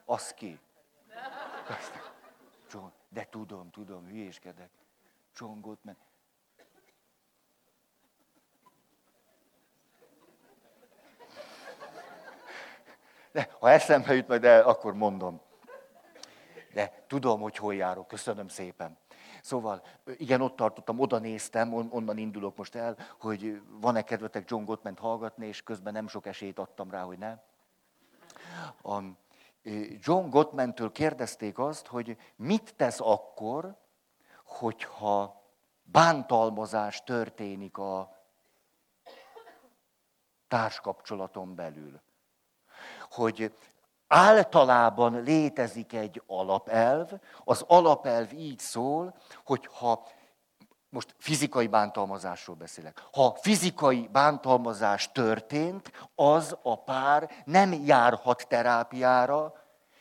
Az 0.05 0.33
ki? 0.33 0.59
John, 2.72 2.91
de 3.10 3.27
tudom, 3.29 3.70
tudom, 3.70 4.05
hülyéskedek. 4.05 4.70
John 5.36 5.60
Gottman. 5.60 5.98
De 13.32 13.50
ha 13.60 13.70
eszembe 13.70 14.13
jut 14.13 14.27
majd 14.27 14.43
el, 14.43 14.63
akkor 14.63 14.93
mondom. 14.93 15.41
De 16.74 17.03
tudom, 17.08 17.41
hogy 17.41 17.58
hol 17.58 17.75
járok. 17.75 18.08
Köszönöm 18.08 18.48
szépen. 18.48 18.98
Szóval 19.41 19.84
igen, 20.18 20.42
ott 20.42 20.55
tartottam, 20.55 21.00
oda 21.00 21.18
néztem, 21.18 21.74
onnan 21.74 22.18
indulok 22.18 22.57
most 22.57 22.75
el, 22.75 22.98
hogy 23.20 23.61
van-e 23.70 24.01
kedvetek 24.01 24.50
John 24.50 24.64
Gottman 24.64 24.98
hallgatni, 24.98 25.48
és 25.48 25.64
közben 25.64 25.94
nem 25.94 26.07
sok 26.07 26.25
esélyt 26.25 26.59
adtam 26.59 26.92
rá, 26.92 27.01
hogy 27.01 27.18
ne. 27.18 27.37
A 28.81 29.01
John 29.99 30.29
Gottman-től 30.29 30.91
kérdezték 30.91 31.59
azt, 31.59 31.87
hogy 31.87 32.17
mit 32.35 32.75
tesz 32.75 32.99
akkor, 32.99 33.75
hogyha 34.43 35.41
bántalmazás 35.83 37.03
történik 37.03 37.77
a 37.77 38.21
társkapcsolaton 40.47 41.55
belül. 41.55 42.01
Hogy 43.09 43.53
általában 44.07 45.21
létezik 45.21 45.93
egy 45.93 46.21
alapelv, 46.25 47.11
az 47.43 47.63
alapelv 47.67 48.33
így 48.33 48.59
szól, 48.59 49.15
hogy 49.43 49.65
ha 49.65 50.07
most 50.94 51.16
fizikai 51.18 51.68
bántalmazásról 51.68 52.56
beszélek. 52.56 53.08
Ha 53.12 53.38
fizikai 53.42 54.10
bántalmazás 54.12 55.12
történt, 55.12 55.92
az 56.16 56.58
a 56.62 56.84
pár 56.84 57.29
nem 57.46 57.74
járhat 57.74 58.46
terápiára, 58.48 59.53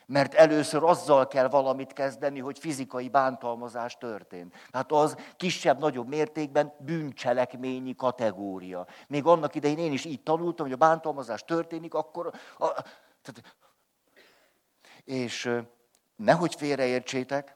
mert 0.05 0.33
először 0.33 0.83
azzal 0.83 1.27
kell 1.27 1.47
valamit 1.47 1.93
kezdeni, 1.93 2.39
hogy 2.39 2.59
fizikai 2.59 3.09
bántalmazás 3.09 3.97
történt. 3.97 4.55
Tehát 4.71 4.91
az 4.91 5.15
kisebb-nagyobb 5.37 6.07
mértékben 6.07 6.73
bűncselekményi 6.79 7.95
kategória. 7.95 8.87
Még 9.07 9.25
annak 9.25 9.55
idején 9.55 9.77
én 9.77 9.91
is 9.91 10.05
így 10.05 10.23
tanultam, 10.23 10.65
hogy 10.65 10.75
a 10.75 10.77
bántalmazás 10.77 11.43
történik, 11.43 11.93
akkor 11.93 12.33
a, 12.57 12.71
tehát 13.21 13.55
és 15.03 15.59
nehogy 16.15 16.55
félreértsétek, 16.55 17.55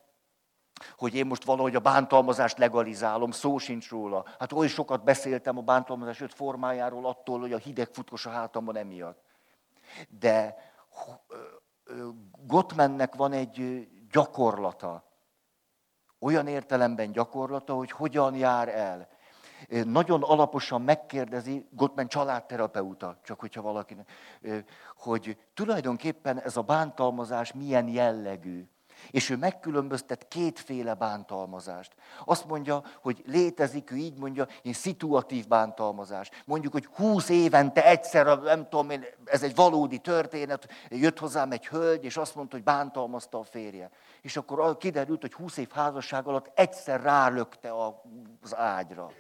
hogy 0.98 1.16
én 1.16 1.26
most 1.26 1.44
valahogy 1.44 1.76
a 1.76 1.80
bántalmazást 1.80 2.58
legalizálom, 2.58 3.32
szó 3.32 3.58
sincs 3.58 3.90
róla. 3.90 4.26
Hát 4.40 4.52
oly 4.52 4.68
sokat 4.68 5.04
beszéltem 5.04 5.58
a 5.58 5.62
bántalmazás 5.62 6.22
öt 6.22 6.34
formájáról 6.34 7.06
attól, 7.06 7.40
hogy 7.40 7.54
a 7.54 7.58
hideg 7.58 7.88
futkos 7.92 8.26
a 8.26 8.30
hátamban 8.30 8.78
emiatt. 8.78 9.22
De 10.10 10.56
Gottmannek 12.46 13.16
van 13.16 13.32
egy 13.32 13.88
gyakorlata, 14.12 15.04
olyan 16.20 16.48
értelemben 16.48 17.12
gyakorlata, 17.12 17.74
hogy 17.74 17.92
hogyan 17.92 18.36
jár 18.36 18.70
el 18.70 19.08
nagyon 19.84 20.24
alaposan 20.24 20.82
megkérdezi, 20.82 21.68
Gottman 21.72 22.08
családterapeuta, 22.08 23.20
csak 23.24 23.40
hogyha 23.40 23.62
valaki, 23.62 23.96
hogy 24.96 25.38
tulajdonképpen 25.54 26.40
ez 26.42 26.58
a 26.58 26.62
bántalmazás 26.62 27.54
milyen 27.54 27.88
jellegű. 27.88 28.70
És 29.12 29.30
ő 29.30 29.38
megkülönböztet 29.38 30.28
kétféle 30.28 30.94
bántalmazást. 30.94 31.96
Azt 32.26 32.48
mondja, 32.48 32.84
hogy 33.02 33.24
létezik, 33.26 33.92
ő 33.92 33.96
így 33.96 34.18
mondja, 34.18 34.48
ilyen 34.62 34.76
szituatív 34.76 35.48
bántalmazás. 35.48 36.30
Mondjuk, 36.46 36.74
hogy 36.74 36.86
húsz 36.96 37.30
évente 37.30 37.86
egyszer, 37.86 38.40
nem 38.40 38.70
tudom 38.70 38.90
én, 38.90 39.06
ez 39.26 39.44
egy 39.44 39.56
valódi 39.56 39.98
történet, 39.98 40.68
jött 40.90 41.20
hozzám 41.20 41.52
egy 41.52 41.68
hölgy, 41.68 42.04
és 42.04 42.18
azt 42.18 42.36
mondta, 42.36 42.56
hogy 42.56 42.66
bántalmazta 42.66 43.40
a 43.40 43.44
férje. 43.44 43.90
És 44.22 44.38
akkor 44.38 44.78
kiderült, 44.78 45.22
hogy 45.22 45.34
húsz 45.34 45.58
év 45.58 45.70
házasság 45.70 46.28
alatt 46.28 46.52
egyszer 46.54 47.02
rálökte 47.02 47.74
az 48.44 48.56
ágyra. 48.56 49.12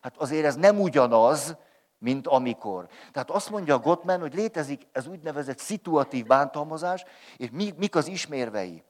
Hát 0.00 0.16
azért 0.16 0.44
ez 0.44 0.56
nem 0.56 0.80
ugyanaz, 0.80 1.56
mint 1.98 2.26
amikor. 2.26 2.88
Tehát 3.12 3.30
azt 3.30 3.50
mondja 3.50 3.74
a 3.74 3.78
Gottman, 3.78 4.20
hogy 4.20 4.34
létezik 4.34 4.86
ez 4.92 5.06
úgynevezett 5.06 5.58
szituatív 5.58 6.26
bántalmazás, 6.26 7.04
és 7.36 7.48
mik 7.76 7.94
az 7.94 8.06
ismérvei? 8.06 8.84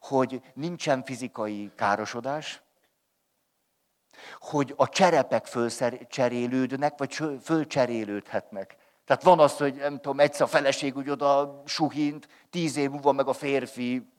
Hogy 0.00 0.42
nincsen 0.54 1.04
fizikai 1.04 1.70
károsodás, 1.76 2.62
hogy 4.38 4.74
a 4.76 4.88
cserepek 4.88 5.46
fölcserélődnek, 5.46 6.98
vagy 6.98 7.14
fölcserélődhetnek. 7.42 8.76
Tehát 9.04 9.22
van 9.22 9.38
az, 9.38 9.56
hogy 9.56 9.74
nem 9.74 9.96
tudom, 9.96 10.20
egyszer 10.20 10.42
a 10.46 10.48
feleség 10.48 10.96
úgy 10.96 11.10
oda 11.10 11.62
suhint, 11.66 12.28
tíz 12.50 12.76
év 12.76 12.90
múlva 12.90 13.12
meg 13.12 13.28
a 13.28 13.32
férfi 13.32 14.12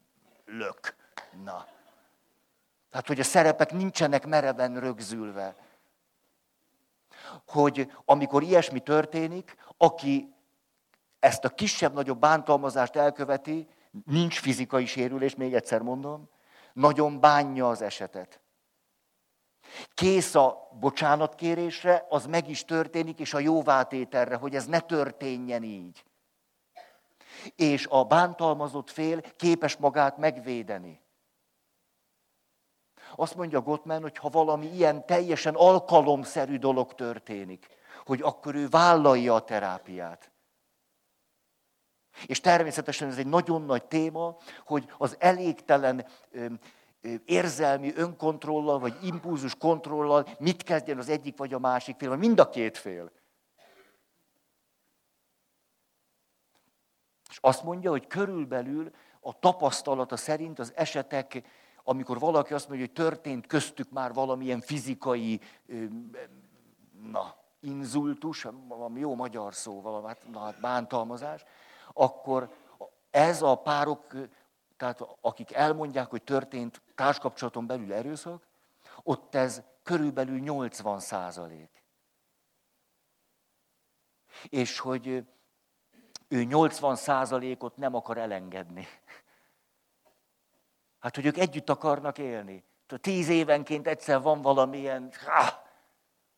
lök. 0.46 0.96
Na. 1.44 1.66
Tehát, 2.90 3.08
hogy 3.08 3.20
a 3.20 3.24
szerepek 3.24 3.72
nincsenek 3.72 4.26
mereven 4.26 4.80
rögzülve 4.80 5.56
hogy 7.48 7.92
amikor 8.06 8.44
ilyesmi 8.44 8.80
történik, 8.80 9.56
aki 9.78 10.34
ezt 11.20 11.46
a 11.46 11.50
kisebb-nagyobb 11.50 12.20
bántalmazást 12.20 12.96
elköveti, 12.96 13.68
nincs 14.06 14.40
fizikai 14.40 14.86
sérülés, 14.86 15.36
még 15.36 15.54
egyszer 15.54 15.82
mondom, 15.82 16.30
nagyon 16.74 17.20
bánja 17.20 17.70
az 17.70 17.82
esetet. 17.82 18.42
Kész 19.94 20.36
a 20.36 20.70
bocsánatkérésre, 20.80 22.06
az 22.10 22.26
meg 22.26 22.50
is 22.50 22.66
történik, 22.66 23.20
és 23.20 23.34
a 23.34 23.40
jóvátételre, 23.40 24.36
hogy 24.36 24.56
ez 24.56 24.66
ne 24.66 24.80
történjen 24.80 25.64
így. 25.64 26.04
És 27.56 27.88
a 27.90 28.04
bántalmazott 28.04 28.90
fél 28.90 29.22
képes 29.22 29.78
magát 29.78 30.18
megvédeni. 30.18 31.02
Azt 33.16 33.36
mondja 33.36 33.62
Gottman, 33.62 34.02
hogy 34.02 34.18
ha 34.18 34.30
valami 34.30 34.66
ilyen 34.66 35.06
teljesen 35.06 35.56
alkalomszerű 35.56 36.58
dolog 36.58 36.94
történik, 36.94 37.68
hogy 38.06 38.22
akkor 38.22 38.56
ő 38.56 38.68
vállalja 38.68 39.36
a 39.36 39.44
terápiát. 39.44 40.32
És 42.26 42.40
természetesen 42.40 43.08
ez 43.08 43.18
egy 43.18 43.28
nagyon 43.28 43.62
nagy 43.62 43.84
téma, 43.84 44.38
hogy 44.66 44.94
az 44.98 45.16
elégtelen 45.20 46.06
érzelmi 47.26 47.94
önkontrollal, 47.96 48.80
vagy 48.80 48.98
impulzus 49.02 49.56
kontrollal 49.56 50.28
mit 50.40 50.64
kezdjen 50.64 50.98
az 50.98 51.10
egyik 51.10 51.38
vagy 51.38 51.54
a 51.54 51.60
másik 51.60 51.96
fél, 51.98 52.10
vagy 52.10 52.18
mind 52.18 52.40
a 52.40 52.50
két 52.50 52.78
fél. 52.78 53.12
És 57.30 57.38
azt 57.42 57.64
mondja, 57.64 57.90
hogy 57.90 58.08
körülbelül 58.08 58.92
a 59.20 59.40
tapasztalata 59.40 60.18
szerint 60.18 60.60
az 60.60 60.74
esetek, 60.76 61.42
amikor 61.90 62.20
valaki 62.20 62.54
azt 62.54 62.68
mondja, 62.68 62.86
hogy 62.86 62.96
történt 62.96 63.48
köztük 63.48 63.92
már 63.92 64.14
valamilyen 64.14 64.62
fizikai, 64.62 65.42
na, 67.12 67.36
inzultus, 67.60 68.48
valami 68.68 69.00
jó 69.00 69.16
magyar 69.16 69.56
szó, 69.56 69.82
valami 69.82 70.08
hát, 70.08 70.28
na, 70.32 70.40
hát 70.40 70.60
bántalmazás, 70.60 71.44
akkor 71.94 72.56
ez 73.10 73.42
a 73.42 73.56
párok, 73.56 74.14
tehát 74.78 75.02
akik 75.22 75.54
elmondják, 75.54 76.10
hogy 76.10 76.24
történt 76.24 76.82
társkapcsolaton 76.96 77.68
belül 77.68 77.94
erőszak, 77.94 78.48
ott 79.04 79.36
ez 79.36 79.64
körülbelül 79.84 80.40
80 80.40 81.00
százalék. 81.00 81.84
És 84.50 84.80
hogy 84.80 85.08
ő 86.28 86.44
80 86.44 86.96
százalékot 86.96 87.78
nem 87.78 87.96
akar 87.96 88.18
elengedni. 88.18 88.88
Hát, 91.00 91.16
hogy 91.16 91.26
ők 91.26 91.38
együtt 91.38 91.70
akarnak 91.70 92.18
élni. 92.18 92.64
Tíz 93.02 93.30
évenként 93.30 93.88
egyszer 93.88 94.22
van 94.22 94.42
valamilyen, 94.42 95.12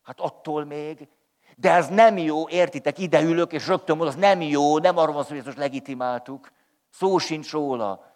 hát 0.02 0.20
attól 0.20 0.64
még, 0.64 1.08
de 1.56 1.72
ez 1.72 1.88
nem 1.88 2.18
jó, 2.18 2.48
értitek, 2.48 2.98
ide 2.98 3.22
ülök, 3.22 3.52
és 3.52 3.66
rögtön 3.66 3.96
mondom, 3.96 4.14
az 4.14 4.20
nem 4.20 4.40
jó, 4.40 4.78
nem 4.78 4.96
arról 4.96 5.14
van 5.14 5.24
szó, 5.24 5.28
hogy 5.28 5.46
ezt 5.46 5.56
legitimáltuk. 5.56 6.52
Szó 6.90 7.18
sincs 7.18 7.50
róla. 7.50 8.14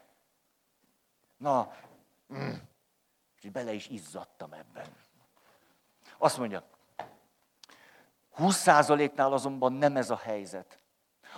Na, 1.37 1.73
mm, 2.35 2.53
és 3.41 3.51
bele 3.51 3.73
is 3.73 3.89
izzadtam 3.89 4.53
ebben. 4.53 4.87
Azt 6.19 6.39
mondja, 6.39 6.65
20%-nál 8.37 9.33
azonban 9.33 9.73
nem 9.73 9.97
ez 9.97 10.11
a 10.11 10.17
helyzet. 10.17 10.79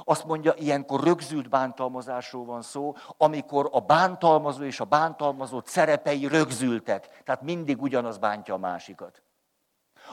Azt 0.05 0.25
mondja, 0.25 0.55
ilyenkor 0.57 1.05
rögzült 1.05 1.49
bántalmazásról 1.49 2.45
van 2.45 2.63
szó, 2.63 2.95
amikor 3.17 3.69
a 3.73 3.81
bántalmazó 3.81 4.63
és 4.63 4.81
a 4.81 4.85
bántalmazott 4.85 5.67
szerepei 5.67 6.27
rögzültek. 6.27 7.23
Tehát 7.25 7.43
mindig 7.43 7.83
ugyanaz 7.83 8.19
bántja 8.19 8.55
a 8.55 8.59
másikat. 8.59 9.23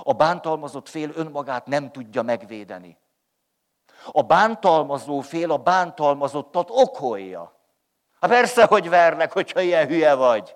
A 0.03 0.13
bántalmazott 0.13 0.89
fél 0.89 1.11
önmagát 1.15 1.65
nem 1.65 1.91
tudja 1.91 2.21
megvédeni. 2.21 2.97
A 4.11 4.21
bántalmazó 4.21 5.19
fél 5.19 5.51
a 5.51 5.57
bántalmazottat 5.57 6.69
okolja. 6.71 7.59
Hát 8.19 8.29
persze, 8.29 8.65
hogy 8.65 8.89
vernek, 8.89 9.31
hogyha 9.31 9.61
ilyen 9.61 9.87
hülye 9.87 10.13
vagy. 10.13 10.55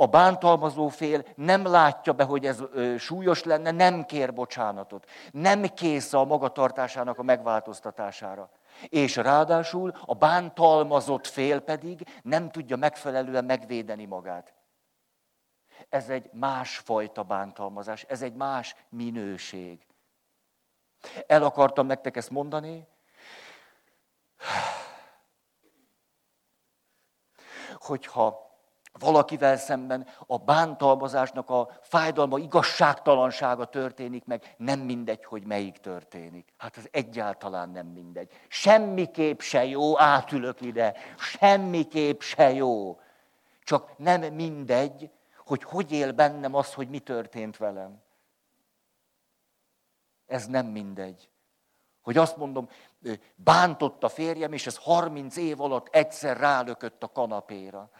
A 0.00 0.06
bántalmazó 0.06 0.88
fél 0.88 1.24
nem 1.34 1.66
látja 1.66 2.12
be, 2.12 2.24
hogy 2.24 2.46
ez 2.46 2.62
súlyos 2.98 3.42
lenne, 3.42 3.70
nem 3.70 4.04
kér 4.04 4.34
bocsánatot. 4.34 5.10
Nem 5.32 5.62
kész 5.62 6.12
a 6.12 6.24
magatartásának 6.24 7.18
a 7.18 7.22
megváltoztatására. 7.22 8.50
És 8.88 9.16
ráadásul 9.16 9.94
a 10.06 10.14
bántalmazott 10.14 11.26
fél 11.26 11.60
pedig 11.60 12.20
nem 12.22 12.50
tudja 12.50 12.76
megfelelően 12.76 13.44
megvédeni 13.44 14.04
magát. 14.04 14.54
Ez 15.88 16.08
egy 16.08 16.30
másfajta 16.32 17.22
bántalmazás, 17.22 18.02
ez 18.02 18.22
egy 18.22 18.34
más 18.34 18.76
minőség. 18.88 19.86
El 21.26 21.42
akartam 21.42 21.86
nektek 21.86 22.16
ezt 22.16 22.30
mondani, 22.30 22.86
hogyha 27.74 28.47
valakivel 28.92 29.56
szemben 29.56 30.06
a 30.26 30.38
bántalmazásnak 30.38 31.50
a 31.50 31.78
fájdalma, 31.82 32.38
igazságtalansága 32.38 33.64
történik 33.64 34.24
meg, 34.24 34.54
nem 34.56 34.80
mindegy, 34.80 35.24
hogy 35.24 35.42
melyik 35.42 35.76
történik. 35.76 36.52
Hát 36.56 36.76
ez 36.76 36.84
egyáltalán 36.90 37.70
nem 37.70 37.86
mindegy. 37.86 38.30
Semmiképp 38.48 39.40
se 39.40 39.64
jó, 39.64 40.00
átülök 40.00 40.60
ide, 40.60 40.94
semmiképp 41.18 42.20
se 42.20 42.52
jó. 42.52 43.00
Csak 43.64 43.98
nem 43.98 44.20
mindegy, 44.20 45.10
hogy 45.46 45.62
hogy 45.62 45.92
él 45.92 46.12
bennem 46.12 46.54
az, 46.54 46.74
hogy 46.74 46.88
mi 46.88 46.98
történt 46.98 47.56
velem. 47.56 48.02
Ez 50.26 50.46
nem 50.46 50.66
mindegy. 50.66 51.28
Hogy 52.02 52.16
azt 52.16 52.36
mondom, 52.36 52.68
bántott 53.34 54.04
a 54.04 54.08
férjem, 54.08 54.52
és 54.52 54.66
ez 54.66 54.76
30 54.76 55.36
év 55.36 55.60
alatt 55.60 55.94
egyszer 55.94 56.36
rálökött 56.36 57.02
a 57.02 57.12
kanapéra. 57.12 57.90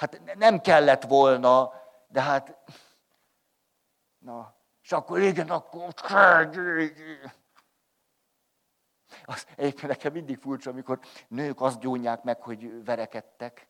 Hát 0.00 0.20
nem 0.38 0.60
kellett 0.60 1.02
volna, 1.02 1.72
de 2.08 2.20
hát... 2.20 2.56
Na, 4.18 4.54
és 4.82 4.92
akkor 4.92 5.20
igen, 5.20 5.48
akkor... 5.48 5.88
Az, 9.24 9.46
egyébként 9.56 9.86
nekem 9.86 10.12
mindig 10.12 10.38
furcsa, 10.38 10.70
amikor 10.70 10.98
nők 11.28 11.60
azt 11.60 11.80
gyónják 11.80 12.22
meg, 12.22 12.42
hogy 12.42 12.84
verekedtek. 12.84 13.66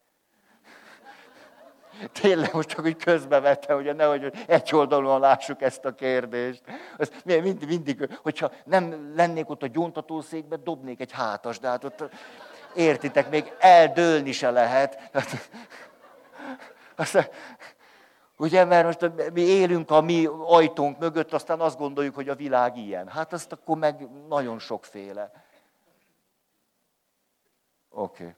Tényleg 2.12 2.54
most 2.54 2.68
csak 2.68 2.84
úgy 2.84 2.96
közbevettem, 2.96 3.76
hogy 3.76 3.94
nehogy 3.94 4.32
egy 4.46 4.74
oldalon 4.74 5.20
lássuk 5.20 5.62
ezt 5.62 5.84
a 5.84 5.94
kérdést. 5.94 6.62
Ez 6.96 7.10
mindig, 7.24 7.68
mindig, 7.68 8.18
hogyha 8.22 8.52
nem 8.64 9.14
lennék 9.16 9.48
ott 9.48 9.62
a 9.62 9.66
gyóntatószékbe, 9.66 10.56
dobnék 10.56 11.00
egy 11.00 11.12
hátas, 11.12 11.58
de 11.58 11.68
hát 11.68 11.84
ott 11.84 12.04
értitek, 12.74 13.30
még 13.30 13.52
eldőlni 13.58 14.32
se 14.32 14.50
lehet. 14.50 15.10
Aztán, 16.96 17.26
ugye, 18.36 18.64
mert 18.64 18.84
most 18.84 19.32
mi 19.32 19.40
élünk 19.40 19.90
a 19.90 20.00
mi 20.00 20.26
ajtónk 20.46 20.98
mögött, 20.98 21.32
aztán 21.32 21.60
azt 21.60 21.78
gondoljuk, 21.78 22.14
hogy 22.14 22.28
a 22.28 22.34
világ 22.34 22.76
ilyen. 22.76 23.08
Hát 23.08 23.32
azt 23.32 23.52
akkor 23.52 23.78
meg 23.78 24.08
nagyon 24.28 24.58
sokféle. 24.58 25.44
Oké. 27.90 28.22
Okay. 28.22 28.34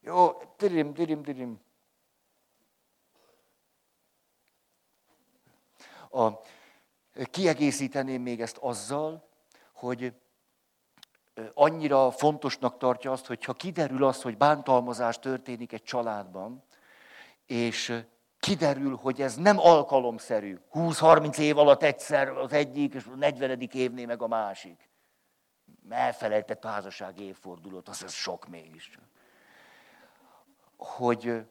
Jó, 0.00 0.42
dirim, 0.56 0.92
dirim, 0.92 1.22
dirim. 1.22 1.60
A, 6.10 6.30
kiegészíteném 7.30 8.22
még 8.22 8.40
ezt 8.40 8.56
azzal, 8.56 9.28
hogy 9.72 10.14
annyira 11.54 12.10
fontosnak 12.10 12.78
tartja 12.78 13.12
azt, 13.12 13.26
hogy 13.26 13.44
ha 13.44 13.52
kiderül 13.52 14.04
az, 14.04 14.22
hogy 14.22 14.36
bántalmazás 14.36 15.18
történik 15.18 15.72
egy 15.72 15.82
családban, 15.82 16.64
és 17.46 18.04
kiderül, 18.38 18.96
hogy 18.96 19.22
ez 19.22 19.36
nem 19.36 19.58
alkalomszerű, 19.58 20.58
20-30 20.72 21.38
év 21.38 21.58
alatt 21.58 21.82
egyszer 21.82 22.28
az 22.28 22.52
egyik, 22.52 22.94
és 22.94 23.06
a 23.06 23.16
40. 23.16 23.60
évnél 23.60 24.06
meg 24.06 24.22
a 24.22 24.26
másik. 24.26 24.90
Elfelejtett 25.88 26.64
a 26.64 26.68
házasság 26.68 27.20
évfordulót, 27.20 27.88
az 27.88 28.04
ez 28.04 28.12
sok 28.12 28.46
mégis. 28.48 28.98
Hogy 30.76 31.46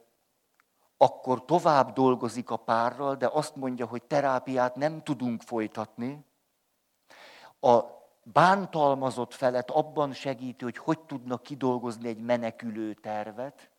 akkor 0.98 1.46
tovább 1.46 1.94
dolgozik 1.94 2.50
a 2.50 2.56
párral, 2.56 3.16
de 3.16 3.30
azt 3.34 3.56
mondja, 3.56 3.86
hogy 3.86 4.04
terápiát 4.04 4.76
nem 4.76 5.04
tudunk 5.04 5.42
folytatni. 5.42 6.26
A 7.60 8.01
bántalmazott 8.24 9.34
felet 9.34 9.72
abban 9.72 10.14
segíti, 10.14 10.64
hogy 10.64 10.78
hogy 10.78 11.00
tudnak 11.00 11.44
kidolgozni 11.44 12.08
egy 12.08 12.22
menekülő 12.22 12.94
tervet. 12.94 13.70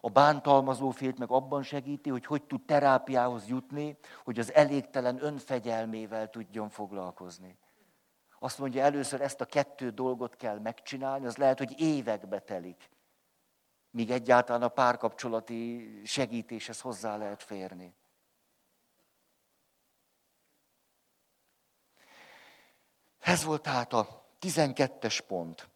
A 0.00 0.08
bántalmazó 0.08 0.90
félt 0.90 1.18
meg 1.18 1.30
abban 1.30 1.62
segíti, 1.62 2.10
hogy 2.10 2.26
hogy 2.26 2.42
tud 2.42 2.64
terápiához 2.64 3.48
jutni, 3.48 3.98
hogy 4.24 4.38
az 4.38 4.52
elégtelen 4.52 5.24
önfegyelmével 5.24 6.30
tudjon 6.30 6.68
foglalkozni. 6.68 7.58
Azt 8.38 8.58
mondja, 8.58 8.82
először 8.82 9.20
ezt 9.20 9.40
a 9.40 9.44
kettő 9.44 9.90
dolgot 9.90 10.36
kell 10.36 10.58
megcsinálni, 10.58 11.26
az 11.26 11.36
lehet, 11.36 11.58
hogy 11.58 11.80
évekbe 11.80 12.38
telik, 12.38 12.90
míg 13.90 14.10
egyáltalán 14.10 14.62
a 14.62 14.68
párkapcsolati 14.68 15.90
segítéshez 16.04 16.80
hozzá 16.80 17.16
lehet 17.16 17.42
férni. 17.42 17.94
Ez 23.20 23.44
volt 23.44 23.62
tehát 23.62 23.92
a 23.92 24.24
12-es 24.40 25.20
pont. 25.26 25.68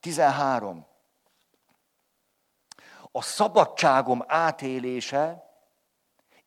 13. 0.00 0.86
A 3.12 3.22
szabadságom 3.22 4.24
átélése 4.26 5.52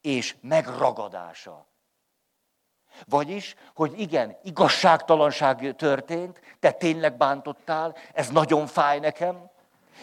és 0.02 0.36
megragadása. 0.42 1.66
Vagyis, 3.06 3.56
hogy 3.76 4.00
igen, 4.00 4.38
igazságtalanság 4.44 5.76
történt, 5.76 6.42
te 6.60 6.72
tényleg 6.72 7.18
bántottál, 7.18 7.96
ez 8.14 8.30
nagyon 8.30 8.68
fáj 8.68 9.00
nekem, 9.00 9.50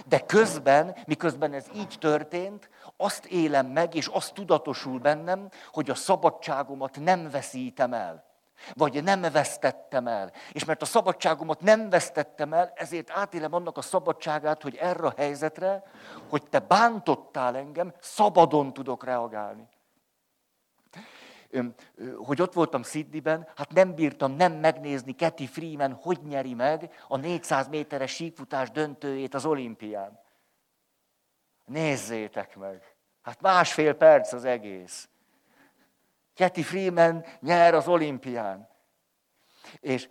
de 0.06 0.20
közben, 0.20 0.96
miközben 1.06 1.52
ez 1.52 1.66
így 1.74 1.96
történt, 2.00 2.70
azt 2.96 3.24
élem 3.24 3.66
meg, 3.66 3.94
és 3.94 4.06
azt 4.06 4.34
tudatosul 4.34 4.98
bennem, 4.98 5.48
hogy 5.72 5.90
a 5.90 5.94
szabadságomat 5.94 6.98
nem 7.00 7.30
veszítem 7.30 7.92
el. 7.92 8.33
Vagy 8.72 9.02
nem 9.02 9.20
vesztettem 9.20 10.06
el. 10.06 10.32
És 10.52 10.64
mert 10.64 10.82
a 10.82 10.84
szabadságomat 10.84 11.60
nem 11.60 11.90
vesztettem 11.90 12.52
el, 12.52 12.72
ezért 12.74 13.10
átélem 13.10 13.54
annak 13.54 13.76
a 13.76 13.82
szabadságát, 13.82 14.62
hogy 14.62 14.76
erre 14.76 15.06
a 15.06 15.14
helyzetre, 15.16 15.82
hogy 16.28 16.42
te 16.48 16.58
bántottál 16.58 17.56
engem, 17.56 17.94
szabadon 18.00 18.72
tudok 18.72 19.04
reagálni. 19.04 19.68
Hogy 22.16 22.42
ott 22.42 22.52
voltam 22.52 22.82
Sydneyben, 22.82 23.48
hát 23.56 23.72
nem 23.72 23.94
bírtam 23.94 24.32
nem 24.32 24.52
megnézni 24.52 25.12
Keti 25.12 25.46
Freeman, 25.46 25.92
hogy 25.92 26.18
nyeri 26.22 26.54
meg 26.54 26.94
a 27.08 27.16
400 27.16 27.68
méteres 27.68 28.14
síkfutás 28.14 28.70
döntőjét 28.70 29.34
az 29.34 29.44
olimpián. 29.44 30.20
Nézzétek 31.64 32.56
meg! 32.56 32.94
Hát 33.22 33.40
másfél 33.40 33.94
perc 33.94 34.32
az 34.32 34.44
egész. 34.44 35.08
Keti 36.34 36.62
Freeman 36.62 37.24
nyer 37.40 37.74
az 37.74 37.88
olimpián. 37.88 38.68
És 39.80 40.08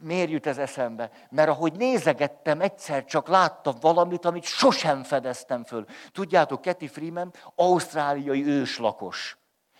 miért 0.00 0.30
jut 0.30 0.46
ez 0.46 0.58
eszembe? 0.58 1.10
Mert 1.30 1.48
ahogy 1.48 1.72
nézegettem, 1.72 2.60
egyszer 2.60 3.04
csak 3.04 3.28
láttam 3.28 3.74
valamit, 3.80 4.24
amit 4.24 4.44
sosem 4.44 5.02
fedeztem 5.02 5.64
föl. 5.64 5.86
Tudjátok, 6.12 6.60
Keti 6.60 6.88
Freeman 6.88 7.32
ausztráliai 7.54 8.46
őslakos. 8.46 9.38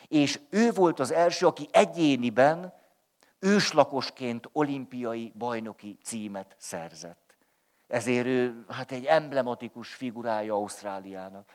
És 0.09 0.41
ő 0.51 0.71
volt 0.73 1.01
az 1.01 1.13
első, 1.13 1.47
aki 1.47 1.69
egyéniben 1.71 2.75
őslakosként 3.39 4.49
olimpiai 4.53 5.33
bajnoki 5.39 5.99
címet 6.03 6.57
szerzett. 6.59 7.37
Ezért 7.87 8.27
ő 8.27 8.65
hát 8.69 8.93
egy 8.93 9.05
emblematikus 9.05 9.95
figurája 9.95 10.55
Ausztráliának. 10.55 11.51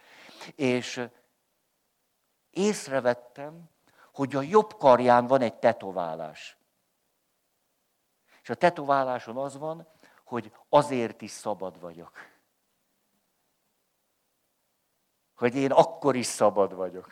És 0.56 1.02
észrevettem, 2.52 3.70
hogy 4.20 4.36
a 4.36 4.42
jobb 4.42 4.78
karján 4.78 5.28
van 5.28 5.42
egy 5.42 5.54
tetoválás. 5.54 6.58
És 8.42 8.50
a 8.50 8.56
tetováláson 8.56 9.38
az 9.38 9.58
van, 9.58 9.88
hogy 10.24 10.52
azért 10.70 11.22
is 11.22 11.32
szabad 11.32 11.80
vagyok. 11.80 12.12
Hogy 15.36 15.56
én 15.56 15.72
akkor 15.72 16.16
is 16.16 16.26
szabad 16.26 16.74
vagyok. 16.74 17.08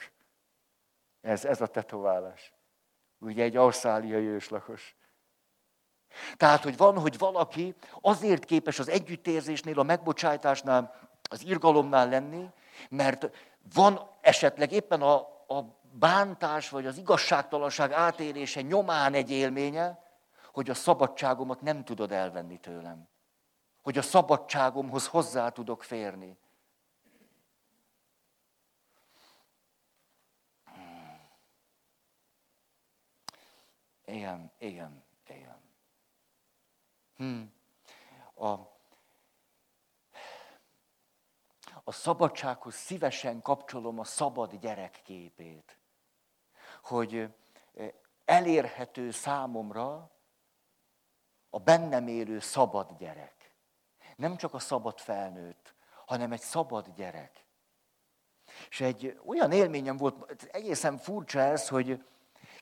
Ez, 1.21 1.45
ez 1.45 1.61
a 1.61 1.67
tetoválás. 1.67 2.53
Ugye 3.19 3.43
egy 3.43 3.55
ausztráliai 3.55 4.25
őslakos. 4.25 4.95
Tehát, 6.37 6.63
hogy 6.63 6.77
van, 6.77 6.99
hogy 6.99 7.17
valaki 7.17 7.75
azért 8.01 8.45
képes 8.45 8.79
az 8.79 8.89
együttérzésnél, 8.89 9.79
a 9.79 9.83
megbocsátásnál, 9.83 11.09
az 11.29 11.45
irgalomnál 11.45 12.09
lenni, 12.09 12.49
mert 12.89 13.29
van 13.73 14.09
esetleg 14.21 14.71
éppen 14.71 15.01
a, 15.01 15.15
a 15.47 15.77
bántás 15.99 16.69
vagy 16.69 16.85
az 16.85 16.97
igazságtalanság 16.97 17.91
átélése 17.91 18.61
nyomán 18.61 19.13
egy 19.13 19.31
élménye, 19.31 20.03
hogy 20.51 20.69
a 20.69 20.73
szabadságomat 20.73 21.61
nem 21.61 21.83
tudod 21.83 22.11
elvenni 22.11 22.59
tőlem. 22.59 23.07
Hogy 23.81 23.97
a 23.97 24.01
szabadságomhoz 24.01 25.07
hozzá 25.07 25.49
tudok 25.49 25.83
férni. 25.83 26.37
Igen, 34.05 34.51
igen, 34.57 35.03
igen. 35.27 35.61
Hmm. 37.15 37.53
A, 38.33 38.49
a 41.83 41.91
szabadsághoz 41.91 42.75
szívesen 42.75 43.41
kapcsolom 43.41 43.99
a 43.99 44.03
szabad 44.03 44.55
gyerek 44.55 45.01
képét 45.03 45.76
hogy 46.87 47.29
elérhető 48.25 49.11
számomra 49.11 50.11
a 51.49 51.59
bennem 51.59 52.07
élő 52.07 52.39
szabad 52.39 52.97
gyerek. 52.97 53.55
Nem 54.15 54.37
csak 54.37 54.53
a 54.53 54.59
szabad 54.59 54.99
felnőtt, 54.99 55.75
hanem 56.05 56.31
egy 56.31 56.41
szabad 56.41 56.93
gyerek. 56.95 57.45
És 58.69 58.81
egy 58.81 59.19
olyan 59.25 59.51
élményem 59.51 59.97
volt, 59.97 60.47
egészen 60.51 60.97
furcsa 60.97 61.39
ez, 61.39 61.67
hogy 61.67 62.05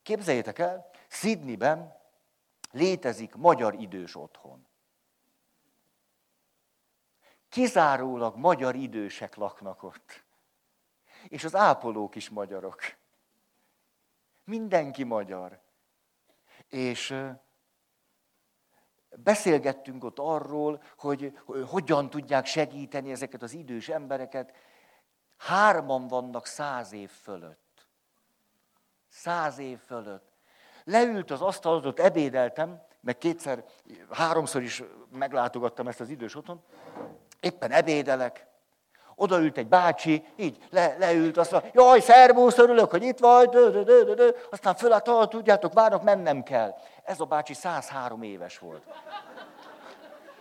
képzeljétek 0.03 0.59
el, 0.59 0.89
Sydneyben 1.07 1.97
létezik 2.71 3.35
magyar 3.35 3.73
idős 3.73 4.15
otthon. 4.15 4.67
Kizárólag 7.49 8.35
magyar 8.37 8.75
idősek 8.75 9.35
laknak 9.35 9.83
ott. 9.83 10.23
És 11.27 11.43
az 11.43 11.55
ápolók 11.55 12.15
is 12.15 12.29
magyarok. 12.29 12.81
Mindenki 14.45 15.03
magyar. 15.03 15.61
És 16.69 17.15
beszélgettünk 19.09 20.03
ott 20.03 20.19
arról, 20.19 20.83
hogy 20.97 21.39
hogyan 21.67 22.09
tudják 22.09 22.45
segíteni 22.45 23.11
ezeket 23.11 23.41
az 23.41 23.53
idős 23.53 23.89
embereket. 23.89 24.53
Hárman 25.37 26.07
vannak 26.07 26.45
száz 26.45 26.93
év 26.93 27.09
fölött. 27.09 27.87
Száz 29.07 29.57
év 29.57 29.79
fölött. 29.79 30.33
Leült 30.83 31.31
az 31.31 31.41
asztalhoz, 31.41 31.85
ott 31.85 31.99
ebédeltem, 31.99 32.81
meg 33.01 33.17
kétszer, 33.17 33.65
háromszor 34.09 34.61
is 34.61 34.83
meglátogattam 35.09 35.87
ezt 35.87 35.99
az 35.99 36.09
idős 36.09 36.35
otthon. 36.35 36.63
Éppen 37.39 37.71
ebédelek, 37.71 38.47
Odaült 39.15 39.57
egy 39.57 39.67
bácsi, 39.67 40.25
így 40.35 40.57
le, 40.69 40.95
leült, 40.99 41.37
azt 41.37 41.51
mondja, 41.51 41.71
jaj, 41.73 41.99
szervusz, 41.99 42.57
örülök, 42.57 42.91
hogy 42.91 43.03
itt 43.03 43.19
vagy, 43.19 43.49
dö, 43.49 43.69
dö, 43.69 43.83
dö, 43.83 44.03
dö, 44.03 44.13
dö. 44.13 44.29
aztán 44.51 44.75
fölállt, 44.75 45.07
ah, 45.07 45.27
tudjátok, 45.27 45.73
várnak, 45.73 46.03
mennem 46.03 46.43
kell. 46.43 46.75
Ez 47.03 47.19
a 47.19 47.25
bácsi 47.25 47.53
103 47.53 48.23
éves 48.23 48.59
volt. 48.59 48.83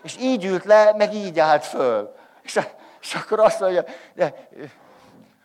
És 0.02 0.16
így 0.20 0.44
ült 0.44 0.64
le, 0.64 0.92
meg 0.96 1.14
így 1.14 1.38
állt 1.38 1.64
föl. 1.64 2.14
És, 2.42 2.60
és 3.00 3.14
akkor 3.14 3.40
azt 3.40 3.60
mondja, 3.60 3.84
de, 4.14 4.48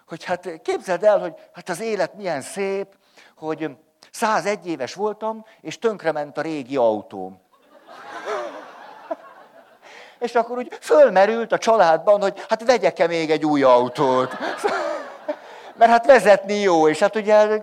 hogy 0.08 0.24
hát 0.24 0.62
képzeld 0.62 1.04
el, 1.04 1.20
hogy 1.20 1.34
hát 1.54 1.70
az 1.70 1.82
élet 1.82 2.14
milyen 2.14 2.42
szép, 2.42 2.96
hogy 3.36 3.78
101 4.12 4.68
éves 4.68 4.94
voltam, 4.94 5.46
és 5.62 5.80
tönkrement 5.80 6.38
a 6.38 6.42
régi 6.42 6.78
autóm. 6.78 7.42
És 10.20 10.36
akkor 10.36 10.58
úgy 10.58 10.78
fölmerült 10.80 11.52
a 11.52 11.58
családban, 11.58 12.22
hogy 12.22 12.46
hát 12.50 12.66
vegyek-e 12.66 13.08
még 13.08 13.32
egy 13.32 13.46
új 13.46 13.64
autót. 13.64 14.38
Mert 15.80 15.92
hát 15.92 16.06
vezetni 16.06 16.54
jó, 16.54 16.88
és 16.88 17.00
hát 17.00 17.16
ugye 17.16 17.62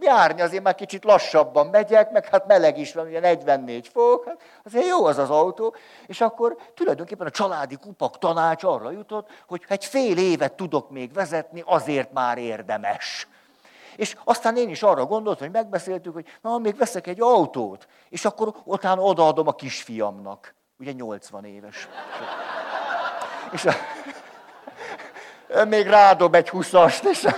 járni 0.00 0.40
azért 0.40 0.62
már 0.62 0.74
kicsit 0.74 1.04
lassabban 1.04 1.66
megyek, 1.66 2.10
meg 2.10 2.26
hát 2.26 2.46
meleg 2.46 2.78
is 2.78 2.94
van, 2.94 3.06
ugye 3.06 3.20
44 3.20 3.88
fok, 3.88 4.24
hát 4.24 4.38
azért 4.64 4.86
jó 4.86 5.04
az 5.04 5.18
az 5.18 5.30
autó. 5.30 5.74
És 6.06 6.20
akkor 6.20 6.56
tulajdonképpen 6.74 7.26
a 7.26 7.30
családi 7.30 7.76
kupak 7.76 8.18
tanács 8.18 8.64
arra 8.64 8.90
jutott, 8.90 9.28
hogy 9.46 9.64
egy 9.68 9.84
fél 9.84 10.18
évet 10.18 10.52
tudok 10.52 10.90
még 10.90 11.12
vezetni, 11.12 11.62
azért 11.66 12.12
már 12.12 12.38
érdemes. 12.38 13.28
És 13.96 14.16
aztán 14.24 14.56
én 14.56 14.68
is 14.68 14.82
arra 14.82 15.06
gondoltam, 15.06 15.46
hogy 15.46 15.56
megbeszéltük, 15.56 16.12
hogy 16.12 16.26
na, 16.42 16.58
még 16.58 16.76
veszek 16.76 17.06
egy 17.06 17.20
autót, 17.20 17.86
és 18.08 18.24
akkor 18.24 18.54
utána 18.64 19.02
odaadom 19.02 19.46
a 19.48 19.54
kisfiamnak. 19.54 20.54
Ugye 20.84 20.92
80 20.92 21.44
éves. 21.44 21.88
És 23.52 23.64
a, 23.64 23.74
még 25.64 25.86
rádob 25.86 26.34
egy 26.34 26.48
huszast, 26.48 27.04
és, 27.04 27.24
a, 27.24 27.34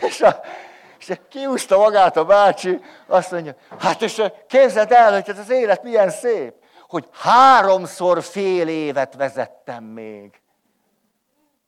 és, 0.00 0.20
a, 0.20 0.40
és 0.98 1.12
kiúzta 1.28 1.78
magát 1.78 2.16
a 2.16 2.24
bácsi, 2.24 2.80
azt 3.06 3.30
mondja, 3.30 3.54
hát 3.80 4.02
és 4.02 4.22
képzeld 4.46 4.92
el, 4.92 5.12
hogy 5.12 5.28
ez 5.28 5.38
az 5.38 5.50
élet 5.50 5.82
milyen 5.82 6.10
szép, 6.10 6.54
hogy 6.88 7.08
háromszor 7.12 8.22
fél 8.22 8.68
évet 8.68 9.14
vezettem 9.14 9.84
még. 9.84 10.40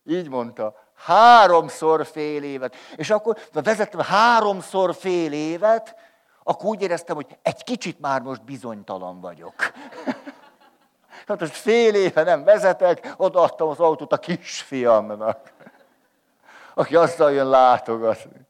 Így 0.07 0.29
mondta, 0.29 0.75
háromszor 1.05 2.07
fél 2.07 2.42
évet. 2.42 2.77
És 2.96 3.11
akkor 3.11 3.37
vezettem 3.53 4.01
háromszor 4.01 4.94
fél 4.94 5.33
évet, 5.33 5.96
akkor 6.51 6.69
úgy 6.69 6.83
éreztem, 6.83 7.17
hogy 7.17 7.39
egy 7.43 7.65
kicsit 7.65 8.01
már 8.01 8.23
most 8.23 8.45
bizonytalan 8.45 9.21
vagyok. 9.21 9.55
Hát 11.27 11.41
most 11.41 11.57
fél 11.57 11.95
éve 11.95 12.23
nem 12.23 12.45
vezetek, 12.45 13.15
odaadtam 13.17 13.69
az 13.69 13.81
autót 13.81 14.13
a 14.13 14.19
kisfiamnak, 14.19 15.53
aki 16.75 16.97
azzal 16.97 17.33
jön 17.33 17.49
látogatni. 17.49 18.41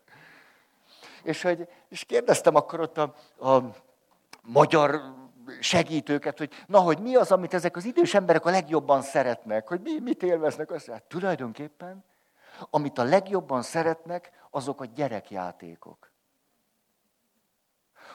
És, 1.22 1.42
hogy, 1.42 1.68
és 1.88 2.04
kérdeztem 2.04 2.54
akkor 2.54 2.80
ott 2.80 2.98
a, 2.98 3.14
a 3.48 3.62
magyar 4.42 5.00
segítőket, 5.60 6.38
hogy 6.38 6.52
na, 6.66 6.78
hogy 6.78 6.98
mi 6.98 7.16
az, 7.16 7.32
amit 7.32 7.54
ezek 7.54 7.76
az 7.76 7.84
idős 7.84 8.14
emberek 8.14 8.44
a 8.44 8.50
legjobban 8.50 9.02
szeretnek, 9.02 9.68
hogy 9.68 9.80
mi, 9.80 9.98
mit 9.98 10.22
élveznek. 10.22 10.70
Azt 10.70 10.90
hát 10.90 11.02
tulajdonképpen, 11.02 12.04
amit 12.70 12.98
a 12.98 13.04
legjobban 13.04 13.62
szeretnek, 13.62 14.30
azok 14.50 14.80
a 14.80 14.84
gyerekjátékok. 14.84 16.09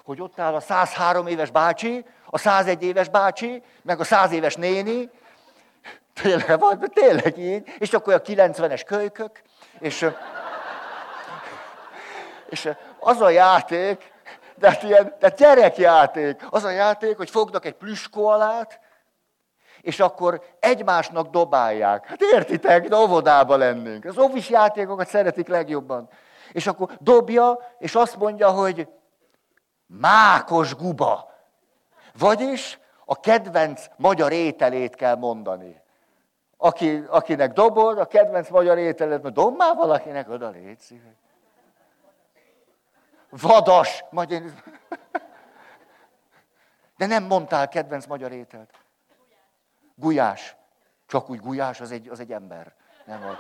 Hogy 0.05 0.21
ott 0.21 0.39
áll 0.39 0.53
a 0.53 0.59
103 0.59 1.27
éves 1.27 1.51
bácsi, 1.51 2.05
a 2.29 2.37
101 2.37 2.83
éves 2.83 3.09
bácsi, 3.09 3.63
meg 3.81 3.99
a 3.99 4.03
100 4.03 4.31
éves 4.31 4.55
néni, 4.55 5.09
tényleg, 6.21 6.59
vagy, 6.59 6.91
tényleg 6.93 7.37
így, 7.37 7.73
és 7.77 7.93
akkor 7.93 8.13
a 8.13 8.21
90-es 8.21 8.81
kölykök, 8.85 9.41
és, 9.79 10.09
és 12.49 12.69
az 12.99 13.21
a 13.21 13.29
játék, 13.29 14.13
de 14.55 14.69
hát 14.69 14.83
ilyen, 14.83 15.15
de 15.19 15.29
gyerekjáték, 15.29 16.45
az 16.49 16.63
a 16.63 16.69
játék, 16.69 17.17
hogy 17.17 17.29
fognak 17.29 17.65
egy 17.65 17.75
plüskoalát, 17.75 18.79
és 19.81 19.99
akkor 19.99 20.41
egymásnak 20.59 21.27
dobálják. 21.27 22.05
Hát 22.07 22.21
értitek, 22.21 22.87
de 22.87 22.95
óvodában 22.95 23.59
lennénk. 23.59 24.05
Az 24.05 24.17
óvis 24.17 24.49
játékokat 24.49 25.07
szeretik 25.07 25.47
legjobban. 25.47 26.09
És 26.51 26.67
akkor 26.67 26.89
dobja, 26.99 27.59
és 27.79 27.95
azt 27.95 28.15
mondja, 28.17 28.49
hogy 28.49 28.87
mákos 29.85 30.75
guba. 30.75 31.33
Vagyis 32.17 32.79
a 33.05 33.19
kedvenc 33.19 33.85
magyar 33.95 34.31
ételét 34.31 34.95
kell 34.95 35.15
mondani. 35.15 35.81
Aki, 36.57 37.03
akinek 37.07 37.53
dobod, 37.53 37.97
a 37.97 38.05
kedvenc 38.05 38.49
magyar 38.49 38.77
ételét, 38.77 39.21
mert 39.21 39.35
dob 39.35 39.57
már 39.57 39.75
valakinek 39.75 40.29
oda, 40.29 40.49
légy 40.49 40.79
szíves. 40.79 41.13
Vadas, 43.29 44.03
majd. 44.09 44.29
De 46.97 47.05
nem 47.05 47.23
mondtál 47.23 47.67
kedvenc 47.67 48.05
magyar 48.05 48.31
ételt. 48.31 48.69
Gulyás. 49.95 50.55
Csak 51.07 51.29
úgy 51.29 51.39
gulyás, 51.39 51.81
az 51.81 51.91
egy, 51.91 52.07
az 52.07 52.19
egy 52.19 52.31
ember. 52.31 52.73
Nem 53.05 53.21
vagy. 53.21 53.37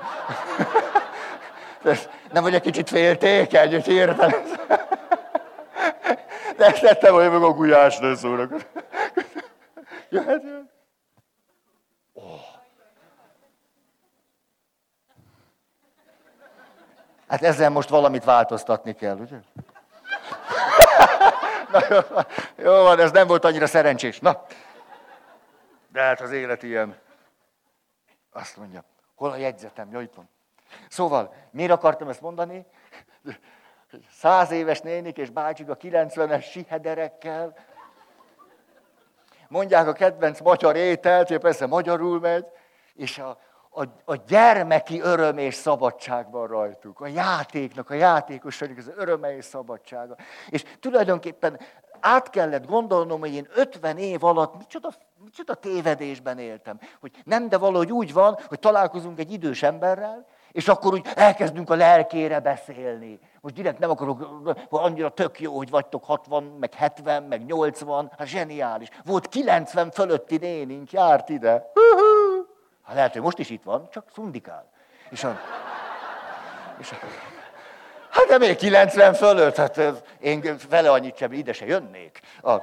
Nem 2.31 2.43
vagy 2.43 2.53
egy 2.53 2.61
kicsit 2.61 2.89
féltékeny, 2.89 3.71
hogy 3.71 3.87
érted? 3.87 4.33
De 6.57 6.65
ezt 6.65 6.81
tettem, 6.81 7.13
hogy 7.13 7.31
meg 7.31 7.41
a 7.43 7.53
gulyás 7.53 7.97
ne 7.97 8.15
szólok. 8.15 8.51
Jöhet, 10.09 10.43
jöhet. 10.43 10.73
Oh. 12.13 12.39
Hát 17.27 17.41
ezzel 17.41 17.69
most 17.69 17.89
valamit 17.89 18.23
változtatni 18.23 18.93
kell, 18.93 19.17
ugye? 19.17 19.37
Na, 21.71 21.79
jó, 21.89 21.99
jó 22.63 22.83
van, 22.83 22.99
ez 22.99 23.11
nem 23.11 23.27
volt 23.27 23.45
annyira 23.45 23.67
szerencsés. 23.67 24.19
Na, 24.19 24.45
de 25.91 26.01
hát 26.01 26.21
az 26.21 26.31
élet 26.31 26.63
ilyen. 26.63 26.97
Azt 28.31 28.57
mondja, 28.57 28.83
hol 29.15 29.31
a 29.31 29.35
jegyzetem? 29.35 29.91
Jó, 29.91 29.99
itt 29.99 30.13
van. 30.13 30.29
Szóval, 30.89 31.33
miért 31.51 31.71
akartam 31.71 32.09
ezt 32.09 32.21
mondani? 32.21 32.65
Száz 34.11 34.51
éves 34.51 34.81
nénik 34.81 35.17
és 35.17 35.29
bácsik 35.29 35.69
a 35.69 35.77
90-es 35.77 36.43
sihederekkel. 36.43 37.53
Mondják 39.47 39.87
a 39.87 39.93
kedvenc 39.93 40.39
magyar 40.39 40.75
ételt, 40.75 41.27
hogy 41.27 41.37
persze 41.37 41.65
magyarul 41.65 42.19
megy, 42.19 42.45
és 42.95 43.17
a, 43.17 43.37
a, 43.69 43.83
a 44.05 44.15
gyermeki 44.15 45.01
öröm 45.01 45.37
és 45.37 45.55
szabadság 45.55 46.31
van 46.31 46.47
rajtuk. 46.47 46.99
A 46.99 47.07
játéknak, 47.07 47.89
a 47.89 47.93
játékosnak 47.93 48.77
az 48.77 48.91
öröme 48.95 49.35
és 49.35 49.45
szabadsága. 49.45 50.15
És 50.49 50.63
tulajdonképpen 50.79 51.59
át 51.99 52.29
kellett 52.29 52.65
gondolnom, 52.65 53.19
hogy 53.19 53.33
én 53.33 53.47
50 53.55 53.97
év 53.97 54.23
alatt 54.23 54.57
micsoda, 54.57 54.89
micsoda 55.23 55.53
tévedésben 55.53 56.39
éltem. 56.39 56.79
Hogy 56.99 57.11
nem, 57.23 57.49
de 57.49 57.57
valahogy 57.57 57.91
úgy 57.91 58.13
van, 58.13 58.37
hogy 58.47 58.59
találkozunk 58.59 59.19
egy 59.19 59.31
idős 59.31 59.63
emberrel, 59.63 60.25
és 60.55 60.67
akkor 60.67 60.93
úgy 60.93 61.07
elkezdünk 61.15 61.69
a 61.69 61.75
lelkére 61.75 62.39
beszélni. 62.39 63.19
Most 63.41 63.55
direkt 63.55 63.79
nem 63.79 63.89
akarok, 63.89 64.53
annyira 64.69 65.09
tök 65.09 65.39
jó, 65.39 65.57
hogy 65.57 65.69
vagytok 65.69 66.03
60, 66.03 66.43
meg 66.43 66.73
70, 66.73 67.23
meg 67.23 67.45
80, 67.45 68.11
hát 68.17 68.27
zseniális. 68.27 68.89
Volt 69.05 69.27
90 69.27 69.91
fölötti 69.91 70.37
nénink, 70.37 70.91
járt 70.91 71.29
ide. 71.29 71.71
Hát 72.83 72.95
lehet, 72.95 73.13
hogy 73.13 73.21
most 73.21 73.37
is 73.37 73.49
itt 73.49 73.63
van, 73.63 73.89
csak 73.91 74.09
szundikál. 74.13 74.71
És 75.09 75.23
a, 75.23 75.39
és 76.79 76.91
a, 76.91 76.95
hát 78.09 78.25
de 78.27 78.37
még 78.37 78.55
90 78.55 79.13
fölött, 79.13 79.55
hát 79.55 79.81
én 80.19 80.57
vele 80.69 80.91
annyit 80.91 81.17
sem, 81.17 81.31
ide 81.31 81.53
se 81.53 81.65
jönnék. 81.65 82.19
A, 82.41 82.55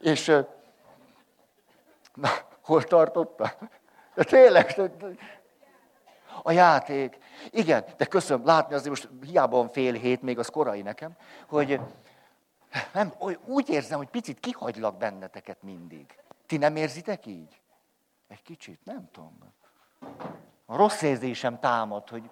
és 0.00 0.26
na, 2.14 2.28
hol 2.60 2.82
tartotta? 2.82 3.52
De 4.14 4.24
tényleg, 4.24 4.90
a 6.42 6.52
játék. 6.52 7.18
Igen, 7.50 7.84
de 7.96 8.04
köszönöm, 8.04 8.46
látni 8.46 8.74
azért 8.74 8.88
most 8.88 9.08
hiába 9.22 9.56
van 9.56 9.68
fél 9.68 9.92
hét, 9.92 10.22
még 10.22 10.38
az 10.38 10.48
korai 10.48 10.82
nekem, 10.82 11.16
hogy 11.48 11.80
nem, 12.92 13.12
úgy 13.44 13.68
érzem, 13.68 13.98
hogy 13.98 14.08
picit 14.08 14.40
kihagylak 14.40 14.96
benneteket 14.96 15.62
mindig. 15.62 16.18
Ti 16.46 16.56
nem 16.56 16.76
érzitek 16.76 17.26
így? 17.26 17.60
Egy 18.28 18.42
kicsit, 18.42 18.84
nem 18.84 19.08
tudom. 19.10 19.38
A 20.66 20.76
rossz 20.76 21.02
érzésem 21.02 21.58
támad, 21.58 22.08
hogy... 22.08 22.30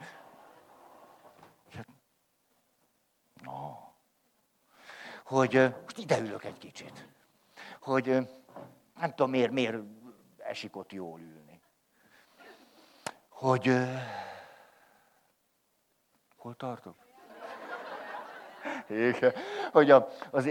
No. 3.43 3.79
Hogy 5.25 5.75
most 5.83 5.99
ide 5.99 6.19
ülök 6.19 6.45
egy 6.45 6.59
kicsit. 6.59 7.09
Hogy 7.81 8.07
nem 9.01 9.11
tudom 9.11 9.31
miért, 9.31 9.51
miért 9.51 9.77
esik 10.39 10.77
ott 10.77 10.93
jól 10.93 11.21
ülni. 11.21 11.50
Hogy... 13.41 13.73
Hol 16.37 16.55
tartok? 16.55 16.95
Igen. 18.89 19.33
Hogy, 19.73 19.91
a, 19.91 20.09
az, 20.31 20.51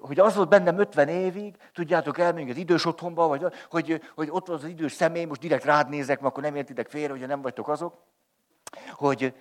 hogy 0.00 0.18
az 0.18 0.34
volt 0.34 0.48
bennem 0.48 0.78
50 0.78 1.08
évig, 1.08 1.56
tudjátok, 1.72 2.18
elmegyünk 2.18 2.50
az 2.50 2.56
idős 2.56 2.84
otthonba, 2.84 3.26
vagy 3.26 3.44
hogy, 3.70 4.02
hogy 4.14 4.28
ott 4.30 4.46
van 4.46 4.56
az 4.56 4.64
idős 4.64 4.92
személy, 4.92 5.24
most 5.24 5.40
direkt 5.40 5.64
rád 5.64 5.88
nézek, 5.88 6.20
mert 6.20 6.32
akkor 6.32 6.42
nem 6.42 6.56
értitek 6.56 6.88
félre, 6.88 7.12
hogy 7.12 7.26
nem 7.26 7.42
vagytok 7.42 7.68
azok, 7.68 8.02
hogy, 8.92 9.34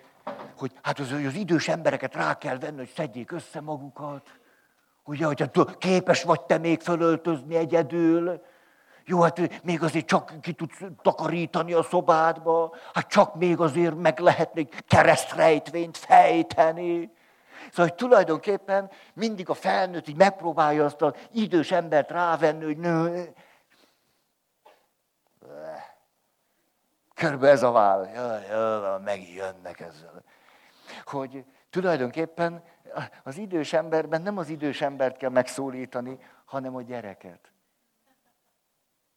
hogy 0.57 0.71
hát 0.81 0.99
az, 0.99 1.11
az 1.11 1.35
idős 1.35 1.67
embereket 1.67 2.15
rá 2.15 2.37
kell 2.37 2.57
venni, 2.57 2.77
hogy 2.77 2.91
szedjék 2.95 3.31
össze 3.31 3.61
magukat. 3.61 4.29
Ugye, 5.03 5.25
hogy 5.25 5.49
képes 5.77 6.23
vagy 6.23 6.41
te 6.41 6.57
még 6.57 6.81
fölöltözni 6.81 7.55
egyedül, 7.55 8.41
jó, 9.09 9.21
hát 9.21 9.63
még 9.63 9.83
azért 9.83 10.05
csak 10.05 10.41
ki 10.41 10.53
tudsz 10.53 10.81
takarítani 11.01 11.73
a 11.73 11.83
szobádba, 11.83 12.75
hát 12.93 13.07
csak 13.07 13.35
még 13.35 13.59
azért 13.59 13.95
meg 13.95 14.19
lehetne 14.19 14.61
keresztrejtvényt 14.87 15.97
fejteni. 15.97 17.11
Szóval, 17.69 17.87
hogy 17.87 17.95
tulajdonképpen 17.95 18.91
mindig 19.13 19.49
a 19.49 19.53
felnőtt 19.53 20.07
így 20.07 20.15
megpróbálja 20.15 20.85
azt 20.85 21.01
az 21.01 21.13
idős 21.31 21.71
embert 21.71 22.11
rávenni, 22.11 22.63
hogy 22.63 22.77
nő. 22.77 23.33
Körbe 27.13 27.49
ez 27.49 27.63
a 27.63 27.71
váll. 27.71 28.07
Jaj, 28.13 28.45
jaj, 28.49 29.01
megjönnek 29.01 29.79
ezzel. 29.79 30.23
Hogy 31.05 31.45
tulajdonképpen 31.69 32.63
az 33.23 33.37
idős 33.37 33.73
emberben 33.73 34.21
nem 34.21 34.37
az 34.37 34.49
idős 34.49 34.81
embert 34.81 35.17
kell 35.17 35.29
megszólítani, 35.29 36.17
hanem 36.45 36.75
a 36.75 36.81
gyereket. 36.81 37.51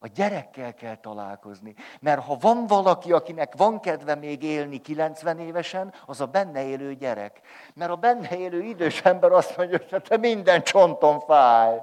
A 0.02 0.06
gyerekkel 0.06 0.74
kell 0.74 0.96
találkozni. 0.96 1.74
Mert 2.00 2.22
ha 2.22 2.36
van 2.40 2.66
valaki, 2.66 3.12
akinek 3.12 3.52
van 3.56 3.80
kedve 3.80 4.14
még 4.14 4.42
élni 4.42 4.78
90 4.78 5.38
évesen, 5.38 5.94
az 6.06 6.20
a 6.20 6.26
benne 6.26 6.62
élő 6.64 6.94
gyerek. 6.94 7.40
Mert 7.74 7.90
a 7.90 7.96
benne 7.96 8.36
élő 8.36 8.62
idős 8.62 9.02
ember 9.02 9.32
azt 9.32 9.56
mondja, 9.56 9.78
hogy 9.90 10.02
te 10.02 10.16
minden 10.16 10.62
csonton 10.62 11.20
fáj. 11.20 11.80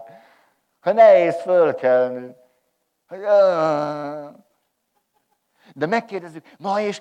Ha 0.79 0.93
nehéz 0.93 1.41
fölkelni. 1.41 2.35
De 5.73 5.85
megkérdezzük, 5.85 6.45
na 6.57 6.79
és 6.79 6.99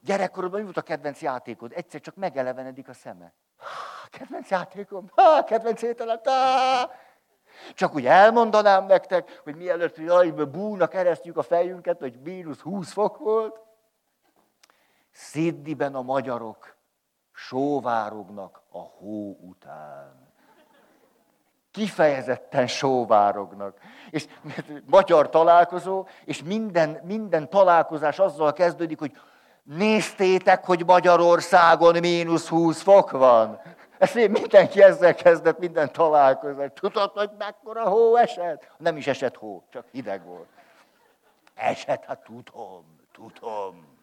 gyerekkorodban 0.00 0.58
mi 0.58 0.64
volt 0.64 0.76
a 0.76 0.82
kedvenc 0.82 1.22
játékod? 1.22 1.72
Egyszer 1.74 2.00
csak 2.00 2.14
megelevenedik 2.14 2.88
a 2.88 2.94
szeme. 2.94 3.32
Kedvenc 4.10 4.50
játékom? 4.50 5.10
Kedvenc 5.46 5.82
ételem? 5.82 6.20
Csak 7.74 7.94
úgy 7.94 8.06
elmondanám 8.06 8.86
nektek, 8.86 9.40
hogy 9.44 9.56
mielőtt 9.56 9.96
jaj, 9.96 10.30
búnak 10.30 10.90
keresztjük 10.90 11.36
a 11.36 11.42
fejünket, 11.42 11.98
hogy 11.98 12.18
mínusz 12.24 12.60
20 12.60 12.92
fok 12.92 13.18
volt. 13.18 13.60
Sziddiben 15.10 15.94
a 15.94 16.02
magyarok 16.02 16.76
sóvárognak 17.32 18.62
a 18.70 18.78
hó 18.78 19.36
után. 19.40 20.30
Kifejezetten 21.70 22.66
sóvárognak. 22.66 23.78
És 24.10 24.26
magyar 24.86 25.28
találkozó, 25.28 26.06
és 26.24 26.42
minden, 26.42 27.00
minden 27.04 27.50
találkozás 27.50 28.18
azzal 28.18 28.52
kezdődik, 28.52 28.98
hogy 28.98 29.16
néztétek, 29.62 30.64
hogy 30.64 30.84
Magyarországon 30.86 31.96
mínusz 32.00 32.48
20 32.48 32.82
fok 32.82 33.10
van. 33.10 33.60
Ezt 34.02 34.16
én 34.16 34.30
mindenki 34.30 34.82
ezzel 34.82 35.14
kezdett 35.14 35.58
minden 35.58 35.92
találkozást. 35.92 36.72
Tudod, 36.74 37.10
hogy 37.10 37.30
mekkora 37.38 37.88
hó 37.88 38.16
esett? 38.16 38.70
Nem 38.78 38.96
is 38.96 39.06
esett 39.06 39.36
hó, 39.36 39.64
csak 39.70 39.86
hideg 39.90 40.24
volt. 40.24 40.48
Esett, 41.54 42.04
hát 42.04 42.24
tudom, 42.24 43.00
tudom. 43.12 43.98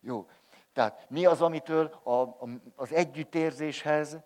Jó, 0.00 0.28
tehát 0.72 1.06
mi 1.08 1.26
az, 1.26 1.42
amitől 1.42 2.00
a, 2.02 2.10
a, 2.10 2.48
az 2.76 2.92
együttérzéshez 2.92 4.16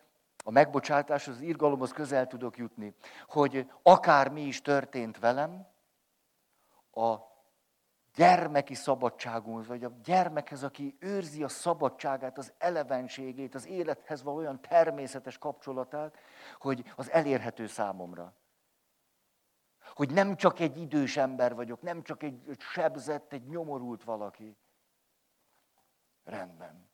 a 0.45 0.51
megbocsátás, 0.51 1.29
az 1.29 1.41
irgalomhoz 1.41 1.93
közel 1.93 2.27
tudok 2.27 2.57
jutni, 2.57 2.95
hogy 3.27 3.67
akár 3.83 4.29
mi 4.29 4.41
is 4.41 4.63
történt 4.63 5.19
velem, 5.19 5.67
a 6.93 7.17
gyermeki 8.15 8.75
szabadságunk, 8.75 9.67
vagy 9.67 9.85
a 9.85 9.93
gyermekhez, 10.05 10.63
aki 10.63 10.97
őrzi 10.99 11.43
a 11.43 11.49
szabadságát, 11.49 12.39
az 12.39 12.53
elevenségét, 12.59 13.55
az 13.55 13.67
élethez 13.67 14.23
való 14.23 14.37
olyan 14.37 14.61
természetes 14.61 15.39
kapcsolatát, 15.39 16.17
hogy 16.59 16.93
az 16.97 17.11
elérhető 17.11 17.67
számomra. 17.67 18.35
Hogy 19.95 20.13
nem 20.13 20.37
csak 20.37 20.61
egy 20.61 20.77
idős 20.77 21.17
ember 21.17 21.55
vagyok, 21.55 21.83
nem 21.83 22.03
csak 22.03 22.23
egy 22.23 22.57
sebzett, 22.59 23.33
egy 23.33 23.47
nyomorult 23.47 24.05
valaki. 24.05 24.57
Rendben. 26.25 26.89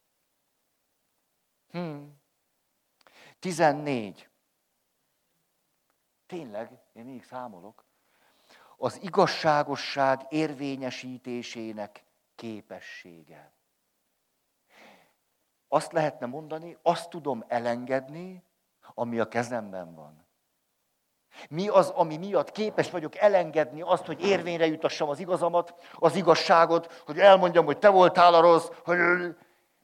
Hmm. 1.71 2.21
14. 3.39 4.29
Tényleg, 6.27 6.79
én 6.93 7.05
még 7.05 7.25
számolok 7.25 7.85
az 8.83 8.99
igazságosság 9.03 10.26
érvényesítésének 10.28 12.05
képessége. 12.35 13.53
Azt 15.68 15.93
lehetne 15.93 16.26
mondani, 16.26 16.76
azt 16.83 17.11
tudom 17.11 17.45
elengedni, 17.49 18.45
ami 18.95 19.18
a 19.18 19.28
kezemben 19.28 19.95
van. 19.95 20.26
Mi 21.49 21.68
az, 21.68 21.89
ami 21.89 22.16
miatt 22.16 22.51
képes 22.51 22.91
vagyok 22.91 23.16
elengedni 23.16 23.83
azt, 23.83 24.07
hogy 24.07 24.22
érvényre 24.22 24.66
jutassam 24.66 25.09
az 25.09 25.18
igazamat, 25.18 25.74
az 25.95 26.16
igazságot, 26.16 27.03
hogy 27.07 27.18
elmondjam, 27.18 27.64
hogy 27.64 27.78
te 27.78 27.89
voltál 27.89 28.35
a 28.35 28.41
rossz, 28.41 28.68
hogy 28.85 28.99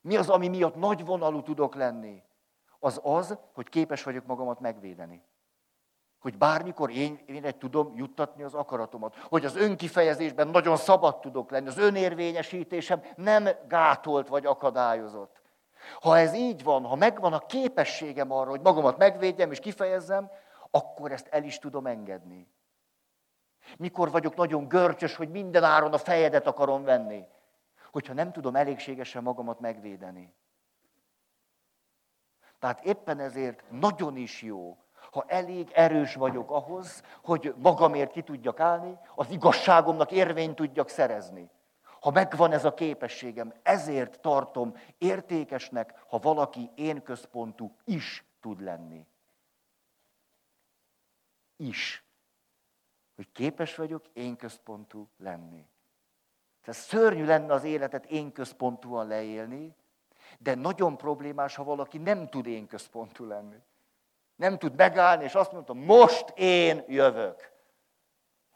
mi 0.00 0.16
az, 0.16 0.28
ami 0.28 0.48
miatt 0.48 0.74
nagy 0.74 1.04
vonalú 1.04 1.42
tudok 1.42 1.74
lenni? 1.74 2.22
Az 2.78 3.00
az, 3.02 3.38
hogy 3.52 3.68
képes 3.68 4.02
vagyok 4.02 4.26
magamat 4.26 4.60
megvédeni. 4.60 5.24
Hogy 6.26 6.38
bármikor 6.38 6.90
én, 6.90 7.20
én 7.26 7.58
tudom 7.58 7.92
juttatni 7.96 8.42
az 8.42 8.54
akaratomat. 8.54 9.16
Hogy 9.16 9.44
az 9.44 9.56
önkifejezésben 9.56 10.48
nagyon 10.48 10.76
szabad 10.76 11.20
tudok 11.20 11.50
lenni. 11.50 11.68
Az 11.68 11.78
önérvényesítésem 11.78 13.02
nem 13.16 13.48
gátolt 13.68 14.28
vagy 14.28 14.46
akadályozott. 14.46 15.40
Ha 16.00 16.18
ez 16.18 16.34
így 16.34 16.62
van, 16.62 16.84
ha 16.84 16.94
megvan 16.94 17.32
a 17.32 17.46
képességem 17.46 18.32
arra, 18.32 18.50
hogy 18.50 18.60
magamat 18.60 18.98
megvédjem 18.98 19.50
és 19.50 19.58
kifejezzem, 19.58 20.30
akkor 20.70 21.12
ezt 21.12 21.26
el 21.26 21.44
is 21.44 21.58
tudom 21.58 21.86
engedni. 21.86 22.48
Mikor 23.76 24.10
vagyok 24.10 24.34
nagyon 24.34 24.68
görcsös, 24.68 25.16
hogy 25.16 25.30
minden 25.30 25.64
áron 25.64 25.92
a 25.92 25.98
fejedet 25.98 26.46
akarom 26.46 26.84
venni. 26.84 27.24
Hogyha 27.92 28.14
nem 28.14 28.32
tudom 28.32 28.56
elégségesen 28.56 29.22
magamat 29.22 29.60
megvédeni. 29.60 30.34
Tehát 32.58 32.84
éppen 32.84 33.18
ezért 33.20 33.64
nagyon 33.70 34.16
is 34.16 34.42
jó, 34.42 34.78
ha 35.16 35.24
elég 35.26 35.70
erős 35.74 36.14
vagyok 36.14 36.50
ahhoz, 36.50 37.02
hogy 37.22 37.54
magamért 37.56 38.10
ki 38.10 38.22
tudjak 38.22 38.60
állni, 38.60 38.98
az 39.14 39.30
igazságomnak 39.30 40.10
érvényt 40.10 40.54
tudjak 40.54 40.88
szerezni. 40.88 41.50
Ha 42.00 42.10
megvan 42.10 42.52
ez 42.52 42.64
a 42.64 42.74
képességem, 42.74 43.54
ezért 43.62 44.20
tartom 44.20 44.74
értékesnek, 44.98 46.04
ha 46.08 46.18
valaki 46.18 46.70
én 46.74 47.02
központú 47.02 47.76
is 47.84 48.24
tud 48.40 48.60
lenni. 48.60 49.06
Is. 51.56 52.04
Hogy 53.14 53.32
képes 53.32 53.74
vagyok 53.74 54.04
én 54.12 54.36
központú 54.36 55.08
lenni. 55.18 55.68
Tehát 56.62 56.80
szörnyű 56.80 57.24
lenne 57.24 57.52
az 57.52 57.64
életet 57.64 58.06
én 58.06 58.32
központúan 58.32 59.06
leélni, 59.06 59.74
de 60.38 60.54
nagyon 60.54 60.96
problémás, 60.96 61.54
ha 61.54 61.64
valaki 61.64 61.98
nem 61.98 62.28
tud 62.28 62.46
én 62.46 62.66
központú 62.66 63.24
lenni. 63.24 63.62
Nem 64.36 64.58
tud 64.58 64.76
megállni, 64.76 65.24
és 65.24 65.34
azt 65.34 65.52
mondta, 65.52 65.74
most 65.74 66.32
én 66.36 66.84
jövök. 66.86 67.52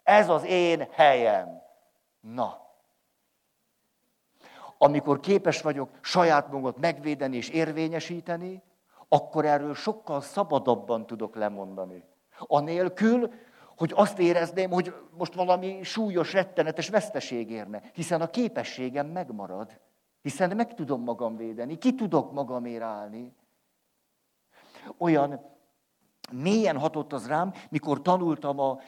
Ez 0.03 0.29
az 0.29 0.43
én 0.45 0.87
helyem. 0.91 1.61
Na. 2.19 2.69
Amikor 4.77 5.19
képes 5.19 5.61
vagyok 5.61 5.89
saját 6.01 6.47
magamat 6.51 6.77
megvédeni 6.77 7.37
és 7.37 7.49
érvényesíteni, 7.49 8.63
akkor 9.07 9.45
erről 9.45 9.75
sokkal 9.75 10.21
szabadabban 10.21 11.05
tudok 11.05 11.35
lemondani. 11.35 12.03
Anélkül, 12.37 13.33
hogy 13.77 13.91
azt 13.95 14.19
érezném, 14.19 14.71
hogy 14.71 14.95
most 15.17 15.33
valami 15.33 15.83
súlyos, 15.83 16.33
rettenetes 16.33 16.89
veszteség 16.89 17.49
érne. 17.49 17.81
Hiszen 17.93 18.21
a 18.21 18.29
képességem 18.29 19.07
megmarad. 19.07 19.79
Hiszen 20.21 20.55
meg 20.55 20.73
tudom 20.73 21.03
magam 21.03 21.35
védeni, 21.35 21.77
ki 21.77 21.95
tudok 21.95 22.31
magamért 22.31 22.81
állni. 22.81 23.35
Olyan 24.97 25.51
mélyen 26.31 26.77
hatott 26.77 27.13
az 27.13 27.27
rám, 27.27 27.53
mikor 27.69 28.01
tanultam 28.01 28.59
a 28.59 28.79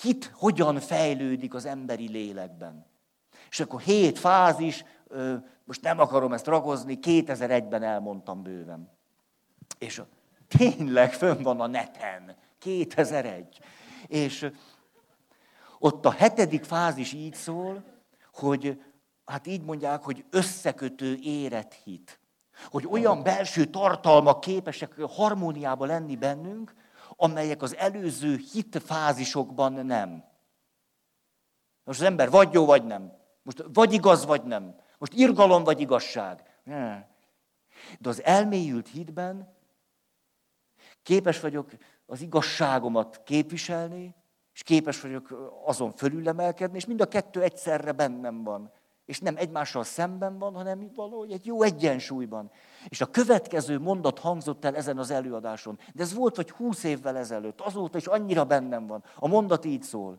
hit 0.00 0.32
hogyan 0.34 0.80
fejlődik 0.80 1.54
az 1.54 1.64
emberi 1.64 2.08
lélekben. 2.08 2.86
És 3.48 3.60
akkor 3.60 3.80
hét 3.80 4.18
fázis, 4.18 4.84
most 5.64 5.82
nem 5.82 5.98
akarom 5.98 6.32
ezt 6.32 6.46
ragozni, 6.46 6.98
2001-ben 7.02 7.82
elmondtam 7.82 8.42
bőven. 8.42 8.90
És 9.78 10.02
tényleg 10.48 11.12
fönn 11.12 11.42
van 11.42 11.60
a 11.60 11.66
neten, 11.66 12.36
2001. 12.58 13.60
És 14.06 14.50
ott 15.78 16.04
a 16.04 16.10
hetedik 16.10 16.64
fázis 16.64 17.12
így 17.12 17.34
szól, 17.34 17.84
hogy 18.34 18.82
hát 19.24 19.46
így 19.46 19.62
mondják, 19.62 20.02
hogy 20.02 20.24
összekötő 20.30 21.18
érett 21.22 21.74
hit. 21.74 22.19
Hogy 22.70 22.86
olyan 22.90 23.22
belső 23.22 23.64
tartalmak 23.64 24.40
képesek 24.40 25.00
harmóniába 25.00 25.86
lenni 25.86 26.16
bennünk, 26.16 26.74
amelyek 27.16 27.62
az 27.62 27.76
előző 27.76 28.40
hitfázisokban 28.52 29.72
nem. 29.72 30.24
Most 31.84 32.00
az 32.00 32.06
ember 32.06 32.30
vagy 32.30 32.52
jó, 32.52 32.64
vagy 32.64 32.84
nem. 32.84 33.12
Most 33.42 33.64
vagy 33.72 33.92
igaz, 33.92 34.24
vagy 34.24 34.42
nem. 34.42 34.74
Most 34.98 35.12
irgalom, 35.12 35.64
vagy 35.64 35.80
igazság. 35.80 36.60
De 37.98 38.08
az 38.08 38.22
elmélyült 38.22 38.88
hitben 38.88 39.58
képes 41.02 41.40
vagyok 41.40 41.70
az 42.06 42.20
igazságomat 42.20 43.22
képviselni, 43.22 44.14
és 44.54 44.62
képes 44.62 45.00
vagyok 45.00 45.52
azon 45.64 45.92
fölülemelkedni, 45.92 46.76
és 46.76 46.86
mind 46.86 47.00
a 47.00 47.08
kettő 47.08 47.42
egyszerre 47.42 47.92
bennem 47.92 48.44
van 48.44 48.72
és 49.10 49.18
nem 49.18 49.36
egymással 49.36 49.84
szemben 49.84 50.38
van, 50.38 50.54
hanem 50.54 50.90
valahogy 50.94 51.32
egy 51.32 51.46
jó 51.46 51.62
egyensúlyban. 51.62 52.50
És 52.88 53.00
a 53.00 53.06
következő 53.06 53.78
mondat 53.78 54.18
hangzott 54.18 54.64
el 54.64 54.76
ezen 54.76 54.98
az 54.98 55.10
előadáson. 55.10 55.78
De 55.94 56.02
ez 56.02 56.14
volt 56.14 56.36
vagy 56.36 56.50
húsz 56.50 56.84
évvel 56.84 57.16
ezelőtt, 57.16 57.60
azóta 57.60 57.98
is 57.98 58.06
annyira 58.06 58.44
bennem 58.44 58.86
van. 58.86 59.04
A 59.16 59.28
mondat 59.28 59.64
így 59.64 59.82
szól. 59.82 60.18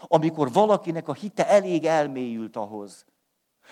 Amikor 0.00 0.52
valakinek 0.52 1.08
a 1.08 1.12
hite 1.12 1.48
elég 1.48 1.84
elmélyült 1.84 2.56
ahhoz, 2.56 3.04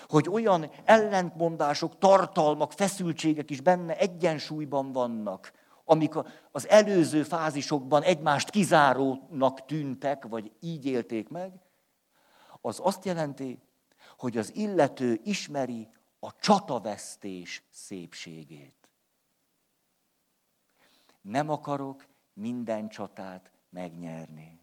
hogy 0.08 0.28
olyan 0.28 0.70
ellentmondások, 0.84 1.98
tartalmak, 1.98 2.72
feszültségek 2.72 3.50
is 3.50 3.60
benne 3.60 3.96
egyensúlyban 3.96 4.92
vannak, 4.92 5.52
amik 5.84 6.14
az 6.52 6.68
előző 6.68 7.22
fázisokban 7.22 8.02
egymást 8.02 8.50
kizárónak 8.50 9.64
tűntek, 9.64 10.26
vagy 10.28 10.52
így 10.60 10.86
élték 10.86 11.28
meg, 11.28 11.52
az 12.60 12.80
azt 12.82 13.04
jelenti, 13.04 13.58
hogy 14.22 14.36
az 14.36 14.54
illető 14.54 15.20
ismeri 15.24 15.88
a 16.18 16.36
csatavesztés 16.36 17.62
szépségét. 17.70 18.88
Nem 21.20 21.48
akarok 21.48 22.06
minden 22.32 22.88
csatát 22.88 23.52
megnyerni. 23.70 24.60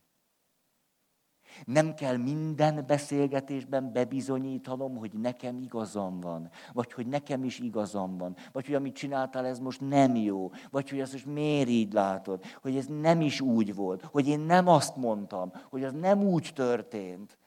Nem 1.65 1.93
kell 1.93 2.17
minden 2.17 2.85
beszélgetésben 2.87 3.91
bebizonyítanom, 3.91 4.95
hogy 4.95 5.13
nekem 5.13 5.57
igazam 5.57 6.19
van, 6.19 6.49
vagy 6.73 6.93
hogy 6.93 7.07
nekem 7.07 7.43
is 7.43 7.59
igazam 7.59 8.17
van, 8.17 8.35
vagy 8.51 8.65
hogy 8.65 8.75
amit 8.75 8.95
csináltál, 8.95 9.45
ez 9.45 9.59
most 9.59 9.81
nem 9.81 10.15
jó, 10.15 10.51
vagy 10.69 10.89
hogy 10.89 10.99
ezt 10.99 11.11
most 11.11 11.25
miért 11.25 11.69
így 11.69 11.93
látod, 11.93 12.43
hogy 12.61 12.77
ez 12.77 12.85
nem 12.85 13.21
is 13.21 13.41
úgy 13.41 13.75
volt, 13.75 14.03
hogy 14.03 14.27
én 14.27 14.39
nem 14.39 14.67
azt 14.67 14.95
mondtam, 14.95 15.51
hogy 15.69 15.83
az 15.83 15.93
nem 15.93 16.23
úgy 16.23 16.51
történt. 16.53 17.38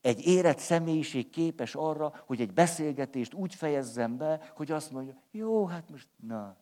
Egy 0.00 0.26
érett 0.26 0.58
személyiség 0.58 1.30
képes 1.30 1.74
arra, 1.74 2.12
hogy 2.26 2.40
egy 2.40 2.52
beszélgetést 2.52 3.34
úgy 3.34 3.54
fejezzem 3.54 4.16
be, 4.16 4.52
hogy 4.56 4.70
azt 4.70 4.90
mondja, 4.90 5.14
jó, 5.30 5.66
hát 5.66 5.90
most, 5.90 6.08
na, 6.26 6.56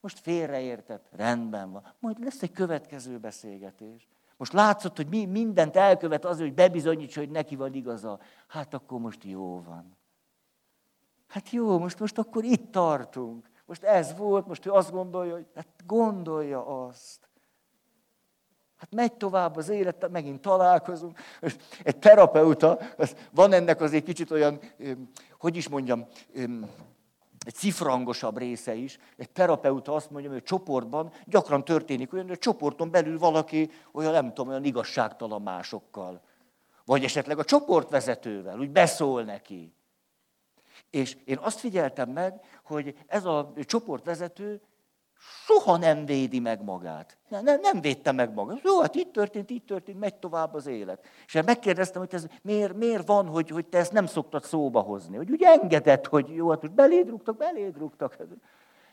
most 0.00 0.18
félreértett, 0.18 1.08
rendben 1.10 1.72
van. 1.72 1.94
Majd 1.98 2.24
lesz 2.24 2.42
egy 2.42 2.52
következő 2.52 3.18
beszélgetés. 3.18 4.08
Most 4.36 4.52
látszott, 4.52 4.96
hogy 4.96 5.08
mi 5.08 5.24
mindent 5.24 5.76
elkövet 5.76 6.24
az, 6.24 6.38
hogy 6.38 6.54
bebizonyítsa, 6.54 7.20
hogy 7.20 7.30
neki 7.30 7.56
van 7.56 7.74
igaza. 7.74 8.20
Hát 8.48 8.74
akkor 8.74 9.00
most 9.00 9.24
jó 9.24 9.62
van. 9.62 9.96
Hát 11.26 11.50
jó, 11.50 11.78
most, 11.78 11.98
most 11.98 12.18
akkor 12.18 12.44
itt 12.44 12.72
tartunk. 12.72 13.50
Most 13.66 13.82
ez 13.82 14.16
volt, 14.16 14.46
most 14.46 14.66
ő 14.66 14.70
azt 14.70 14.90
gondolja, 14.90 15.32
hogy 15.32 15.46
hát 15.54 15.68
gondolja 15.86 16.86
azt. 16.86 17.28
Hát 18.82 18.94
megy 18.94 19.12
tovább 19.12 19.56
az 19.56 19.68
élet, 19.68 20.08
megint 20.10 20.40
találkozunk. 20.40 21.18
Egy 21.82 21.98
terapeuta, 21.98 22.78
van 23.30 23.52
ennek 23.52 23.80
azért 23.80 24.04
kicsit 24.04 24.30
olyan, 24.30 24.60
hogy 25.38 25.56
is 25.56 25.68
mondjam, 25.68 26.06
egy 27.44 27.54
cifrangosabb 27.54 28.38
része 28.38 28.74
is. 28.74 28.98
Egy 29.16 29.30
terapeuta 29.30 29.94
azt 29.94 30.10
mondja, 30.10 30.30
hogy 30.30 30.42
csoportban 30.42 31.12
gyakran 31.24 31.64
történik 31.64 32.12
olyan, 32.12 32.26
hogy 32.26 32.34
a 32.34 32.38
csoporton 32.38 32.90
belül 32.90 33.18
valaki 33.18 33.70
olyan, 33.92 34.12
nem 34.12 34.28
tudom, 34.28 34.48
olyan 34.48 34.64
igazságtalan 34.64 35.42
másokkal. 35.42 36.20
Vagy 36.84 37.04
esetleg 37.04 37.38
a 37.38 37.44
csoportvezetővel, 37.44 38.58
úgy 38.58 38.70
beszól 38.70 39.22
neki. 39.22 39.74
És 40.90 41.16
én 41.24 41.38
azt 41.40 41.58
figyeltem 41.58 42.10
meg, 42.10 42.40
hogy 42.64 42.96
ez 43.06 43.24
a 43.24 43.52
csoportvezető 43.64 44.60
soha 45.46 45.76
nem 45.76 46.04
védi 46.04 46.38
meg 46.38 46.62
magát. 46.62 47.18
Nem, 47.28 47.44
nem, 47.44 47.60
nem 47.60 47.80
védte 47.80 48.12
meg 48.12 48.34
magát. 48.34 48.60
Jó, 48.64 48.80
hát 48.80 48.94
itt 48.94 49.12
történt, 49.12 49.50
itt 49.50 49.66
történt, 49.66 49.98
megy 49.98 50.14
tovább 50.14 50.54
az 50.54 50.66
élet. 50.66 51.06
És 51.26 51.34
én 51.34 51.42
megkérdeztem, 51.46 52.00
hogy 52.00 52.14
ez 52.14 52.26
miért, 52.42 52.74
miért 52.74 53.06
van, 53.06 53.26
hogy, 53.26 53.50
hogy 53.50 53.66
te 53.66 53.78
ezt 53.78 53.92
nem 53.92 54.06
szoktad 54.06 54.44
szóba 54.44 54.80
hozni. 54.80 55.16
Hogy 55.16 55.30
úgy 55.30 55.42
engedett, 55.42 56.06
hogy 56.06 56.34
jó, 56.34 56.50
hát 56.50 56.62
most 56.62 56.74
beléd 56.74 57.08
rúgtak, 57.08 57.36
beléd 57.36 57.78
rúgtak. 57.78 58.16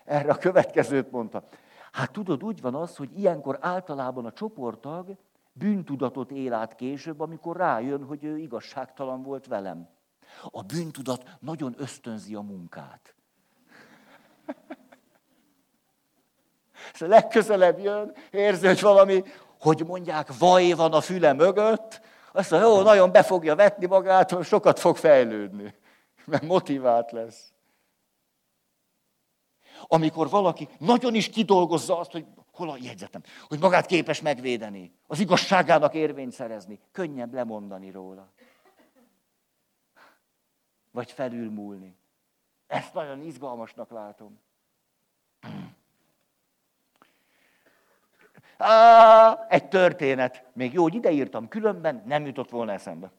Erre 0.05 0.31
a 0.31 0.37
következőt 0.37 1.11
mondta. 1.11 1.43
Hát 1.91 2.11
tudod, 2.11 2.43
úgy 2.43 2.61
van 2.61 2.75
az, 2.75 2.95
hogy 2.95 3.19
ilyenkor 3.19 3.57
általában 3.61 4.25
a 4.25 4.33
csoporttag 4.33 5.15
bűntudatot 5.53 6.31
él 6.31 6.53
át 6.53 6.75
később, 6.75 7.19
amikor 7.19 7.55
rájön, 7.55 8.03
hogy 8.03 8.23
ő 8.23 8.37
igazságtalan 8.37 9.23
volt 9.23 9.47
velem. 9.47 9.89
A 10.51 10.61
bűntudat 10.61 11.23
nagyon 11.39 11.73
ösztönzi 11.77 12.35
a 12.35 12.41
munkát. 12.41 13.15
Szóval 16.93 17.15
legközelebb 17.15 17.79
jön, 17.79 18.15
érzi, 18.31 18.67
hogy 18.67 18.81
valami, 18.81 19.23
hogy 19.59 19.85
mondják, 19.85 20.37
vaj 20.37 20.71
van 20.71 20.93
a 20.93 21.01
füle 21.01 21.33
mögött, 21.33 22.01
azt 22.31 22.51
mondja, 22.51 22.69
jó, 22.69 22.81
nagyon 22.81 23.11
be 23.11 23.23
fogja 23.23 23.55
vetni 23.55 23.85
magát, 23.85 24.43
sokat 24.43 24.79
fog 24.79 24.97
fejlődni, 24.97 25.75
mert 26.25 26.43
motivált 26.43 27.11
lesz. 27.11 27.53
Amikor 29.87 30.29
valaki 30.29 30.67
nagyon 30.77 31.15
is 31.15 31.29
kidolgozza 31.29 31.99
azt, 31.99 32.11
hogy 32.11 32.25
hol 32.51 32.69
a 32.69 32.77
jegyzetem, 32.81 33.23
hogy 33.47 33.59
magát 33.59 33.85
képes 33.85 34.21
megvédeni, 34.21 34.93
az 35.07 35.19
igazságának 35.19 35.93
érvényt 35.93 36.31
szerezni, 36.31 36.79
könnyebb 36.91 37.33
lemondani 37.33 37.91
róla. 37.91 38.31
Vagy 40.91 41.11
felülmúlni. 41.11 41.97
Ezt 42.67 42.93
nagyon 42.93 43.21
izgalmasnak 43.21 43.89
látom. 43.91 44.39
Á, 48.61 49.45
egy 49.49 49.67
történet. 49.67 50.43
Még 50.53 50.73
jó, 50.73 50.83
hogy 50.83 50.95
ideírtam, 50.95 51.47
különben 51.47 52.03
nem 52.05 52.25
jutott 52.25 52.49
volna 52.49 52.71
eszembe. 52.71 53.11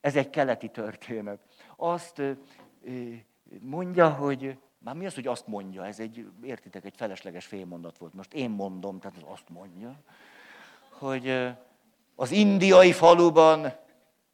Ez 0.00 0.16
egy 0.16 0.30
keleti 0.30 0.68
történet. 0.68 1.38
Azt 1.76 2.22
mondja, 3.60 4.10
hogy 4.10 4.58
már 4.78 4.94
mi 4.94 5.06
az, 5.06 5.14
hogy 5.14 5.26
azt 5.26 5.46
mondja? 5.46 5.86
Ez 5.86 6.00
egy, 6.00 6.26
értitek, 6.42 6.84
egy 6.84 6.94
felesleges 6.96 7.46
félmondat 7.46 7.98
volt. 7.98 8.14
Most 8.14 8.34
én 8.34 8.50
mondom, 8.50 9.00
tehát 9.00 9.16
az 9.16 9.22
azt 9.26 9.48
mondja, 9.48 9.94
hogy 10.90 11.54
az 12.14 12.30
indiai 12.30 12.92
faluban 12.92 13.72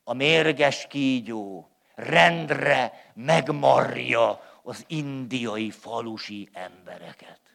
a 0.05 0.15
mérges 0.15 0.87
kígyó 0.87 1.69
rendre 1.95 2.93
megmarja 3.15 4.41
az 4.63 4.85
indiai 4.87 5.71
falusi 5.71 6.49
embereket 6.53 7.50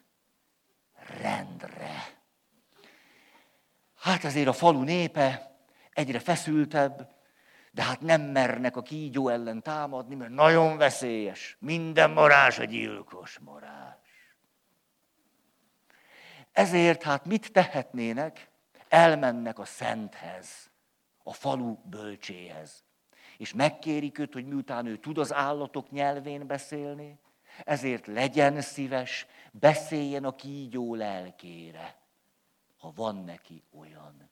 rendre. 1.22 2.14
Hát 3.96 4.24
azért 4.24 4.48
a 4.48 4.54
falu 4.54 4.84
népe 4.84 5.58
egyre 5.94 6.20
feszültebb, 6.20 7.14
de 7.72 7.84
hát 7.84 8.02
nem 8.02 8.22
mernek 8.22 8.76
a 8.76 8.82
kígyó 8.82 9.30
ellen 9.30 9.62
támadni, 9.62 10.16
mert 10.16 10.32
nagyon 10.32 10.78
veszélyes. 10.78 11.58
Minden 11.60 12.12
marás 12.12 12.60
a 12.60 12.64
gyilkos 12.64 13.40
marás. 13.40 13.98
Ezért 16.52 17.04
hát 17.04 17.26
mit 17.26 17.52
tehetnének? 17.52 18.50
Elmennek 18.90 19.60
a 19.60 19.66
szenthez, 19.66 20.72
a 21.24 21.34
falu 21.34 21.76
bölcséhez. 21.90 22.84
És 23.38 23.54
megkérik 23.54 24.20
őt, 24.20 24.34
hogy 24.34 24.46
miután 24.46 24.86
ő 24.86 24.98
tud 24.98 25.18
az 25.18 25.34
állatok 25.34 25.92
nyelvén 25.92 26.48
beszélni, 26.48 27.20
ezért 27.64 28.08
legyen 28.08 28.62
szíves, 28.62 29.26
beszéljen 29.60 30.24
a 30.24 30.36
kígyó 30.36 30.96
lelkére, 30.96 31.96
ha 32.78 32.92
van 32.96 33.16
neki 33.16 33.64
olyan. 33.80 34.30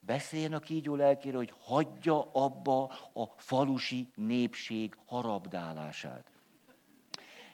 Beszéljen 0.00 0.52
a 0.52 0.58
kígyó 0.58 0.94
lelkére, 0.94 1.36
hogy 1.36 1.52
hagyja 1.60 2.30
abba 2.32 2.82
a 3.12 3.34
falusi 3.36 4.08
népség 4.14 4.96
harabdálását. 5.06 6.24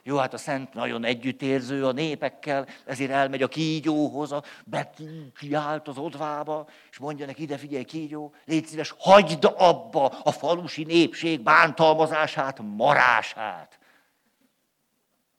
Jó, 0.03 0.17
hát 0.17 0.33
a 0.33 0.37
szent 0.37 0.73
nagyon 0.73 1.03
együttérző 1.03 1.85
a 1.85 1.91
népekkel, 1.91 2.67
ezért 2.85 3.11
elmegy 3.11 3.41
a 3.41 3.47
kígyóhoz, 3.47 4.31
a 4.31 4.43
bekiált 4.65 5.87
az 5.87 5.97
odvába, 5.97 6.67
és 6.91 6.97
mondja 6.97 7.25
neki, 7.25 7.41
ide 7.41 7.57
figyelj 7.57 7.83
kígyó, 7.83 8.33
légy 8.45 8.65
szíves, 8.65 8.93
hagyd 8.97 9.45
abba 9.57 10.05
a 10.05 10.31
falusi 10.31 10.83
népség 10.83 11.41
bántalmazását, 11.41 12.59
marását. 12.59 13.79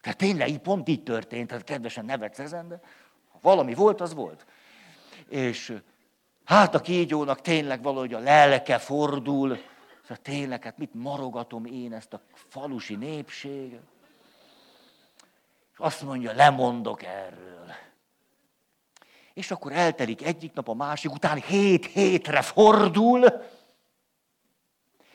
Tehát 0.03 0.19
tényleg 0.19 0.49
így 0.49 0.59
pont 0.59 0.89
így 0.89 1.03
történt, 1.03 1.49
tehát 1.49 1.65
kedvesen 1.65 2.05
nevetsz 2.05 2.39
ezen, 2.39 2.69
de 2.69 2.81
valami 3.41 3.75
volt, 3.75 4.01
az 4.01 4.15
volt. 4.15 4.47
És 5.29 5.77
hát 6.45 6.75
a 6.75 6.81
kígyónak 6.81 7.41
tényleg 7.41 7.83
valahogy 7.83 8.15
a 8.15 8.19
lelke 8.19 8.79
fordul, 8.79 9.59
szóval 10.01 10.17
tényleg, 10.23 10.65
hát 10.65 10.79
mit 10.79 10.95
marogatom 10.95 11.65
én 11.65 11.93
ezt 11.93 12.13
a 12.13 12.21
falusi 12.49 12.95
népséget? 12.95 13.83
És 15.73 15.79
azt 15.79 16.03
mondja, 16.03 16.33
lemondok 16.33 17.03
erről. 17.03 17.73
És 19.35 19.51
akkor 19.51 19.73
eltelik 19.73 20.23
egyik 20.23 20.53
nap, 20.53 20.69
a 20.69 20.75
másik 20.75 21.13
után 21.13 21.37
hét 21.41 21.87
hétre 21.87 22.43
fordul, 22.43 23.43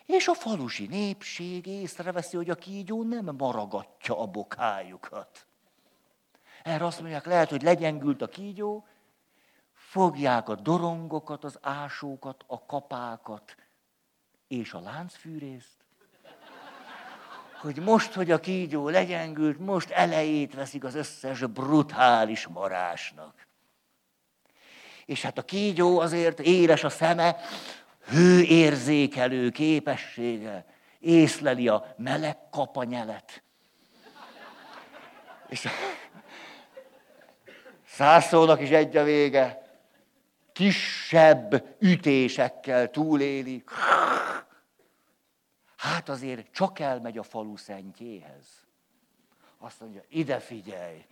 és 0.08 0.28
a 0.28 0.34
falusi 0.34 0.88
népség 0.88 1.66
észreveszi, 1.66 2.36
hogy 2.36 2.50
a 2.50 2.56
kígyó 2.56 3.04
nem 3.04 3.36
maragatja 3.38 4.20
a 4.20 4.26
bokájukat. 4.26 5.46
Erre 6.64 6.86
azt 6.86 7.00
mondják, 7.00 7.26
lehet, 7.26 7.50
hogy 7.50 7.62
legyengült 7.62 8.22
a 8.22 8.28
kígyó, 8.28 8.88
fogják 9.74 10.50
a 10.50 10.56
dorongokat, 10.56 11.44
az 11.44 11.58
ásókat, 11.62 12.44
a 12.48 12.66
kapákat 12.66 13.56
és 14.48 14.74
a 14.74 14.80
láncfűrészt, 14.80 15.86
hogy 17.62 17.80
most, 17.80 18.14
hogy 18.14 18.32
a 18.32 18.40
kígyó 18.40 18.90
legyengült, 18.90 19.60
most 19.60 19.90
elejét 19.90 20.54
veszik 20.54 20.84
az 20.84 20.96
összes 20.96 21.40
brutális 21.46 22.48
marásnak. 22.48 23.48
És 25.06 25.22
hát 25.22 25.38
a 25.38 25.42
kígyó 25.42 26.00
azért 26.00 26.40
éles 26.40 26.84
a 26.84 26.90
szeme, 26.90 27.36
hőérzékelő 28.08 29.50
képessége, 29.50 30.66
észleli 31.00 31.68
a 31.68 31.94
meleg 31.98 32.38
kapanyelet. 32.50 33.42
És 35.48 35.68
százszónak 37.86 38.62
is 38.62 38.70
egy 38.70 38.98
a 38.98 39.04
vége, 39.04 39.68
kisebb 40.54 41.76
ütésekkel 41.80 42.90
túléli. 42.90 43.64
Hát 45.76 46.10
azért 46.10 46.52
csak 46.52 46.80
elmegy 46.80 47.18
a 47.18 47.24
falu 47.24 47.58
szentjéhez. 47.58 48.48
Azt 49.58 49.80
mondja, 49.80 50.02
ide 50.10 50.40
figyelj, 50.40 51.06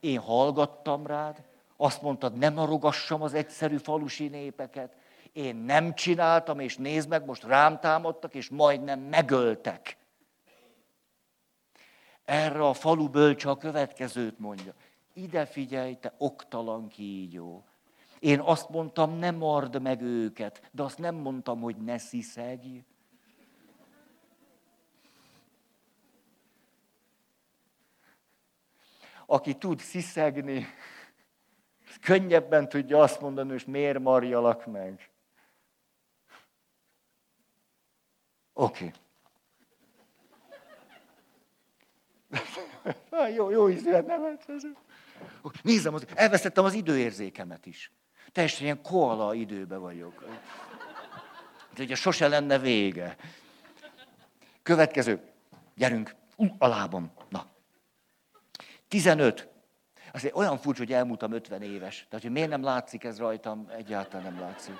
én 0.00 0.18
hallgattam 0.18 1.06
rád, 1.06 1.42
azt 1.76 2.02
mondtad, 2.02 2.38
nem 2.38 2.54
narogassam 2.54 3.22
az 3.22 3.34
egyszerű 3.34 3.76
falusi 3.76 4.28
népeket, 4.28 4.92
én 5.32 5.56
nem 5.56 5.94
csináltam, 5.94 6.60
és 6.60 6.76
nézd 6.76 7.08
meg, 7.08 7.24
most 7.24 7.44
rám 7.44 7.80
támadtak, 7.80 8.34
és 8.34 8.48
majdnem 8.48 9.00
megöltek. 9.00 9.96
Erre 12.24 12.66
a 12.66 12.72
falu 12.72 13.08
bölcse 13.08 13.50
a 13.50 13.56
következőt 13.56 14.38
mondja. 14.38 14.74
Ide 15.12 15.46
figyelj, 15.46 15.94
te 15.94 16.14
oktalan 16.18 16.88
kígyó. 16.88 17.64
Én 18.18 18.40
azt 18.40 18.68
mondtam, 18.68 19.18
ne 19.18 19.30
mard 19.30 19.82
meg 19.82 20.00
őket, 20.02 20.68
de 20.72 20.82
azt 20.82 20.98
nem 20.98 21.14
mondtam, 21.14 21.60
hogy 21.60 21.76
ne 21.76 21.98
sziszegj. 21.98 22.82
Aki 29.26 29.54
tud 29.54 29.78
sziszegni, 29.78 30.66
könnyebben 32.06 32.68
tudja 32.68 32.98
azt 32.98 33.20
mondani, 33.20 33.50
hogy 33.50 33.64
miért 33.66 33.98
marjalak 33.98 34.66
meg. 34.66 35.10
Oké. 38.52 38.92
Okay. 42.30 43.32
jó, 43.36 43.50
jó 43.50 43.68
ízűet 43.68 44.06
nevetsz. 44.06 44.46
Nézem, 45.62 45.94
az, 45.94 46.06
elvesztettem 46.14 46.64
az 46.64 46.72
időérzékemet 46.72 47.66
is. 47.66 47.92
Teljesen 48.32 48.64
ilyen 48.64 48.82
koala 48.82 49.34
időbe 49.34 49.76
vagyok. 49.76 50.24
De 51.74 51.82
ugye 51.82 51.94
sose 51.94 52.28
lenne 52.28 52.58
vége. 52.58 53.16
Következő. 54.62 55.20
Gyerünk, 55.74 56.14
uh, 56.36 56.48
a 56.58 56.66
lábam. 56.66 57.12
Na. 57.28 57.46
15. 58.88 59.48
Azért 60.12 60.36
olyan 60.36 60.58
furcsa, 60.58 60.82
hogy 60.82 60.92
elmúltam 60.92 61.32
50 61.32 61.62
éves. 61.62 62.06
Tehát, 62.08 62.24
hogy 62.24 62.34
miért 62.34 62.48
nem 62.48 62.62
látszik 62.62 63.04
ez 63.04 63.18
rajtam, 63.18 63.68
egyáltalán 63.76 64.32
nem 64.32 64.40
látszik. 64.40 64.74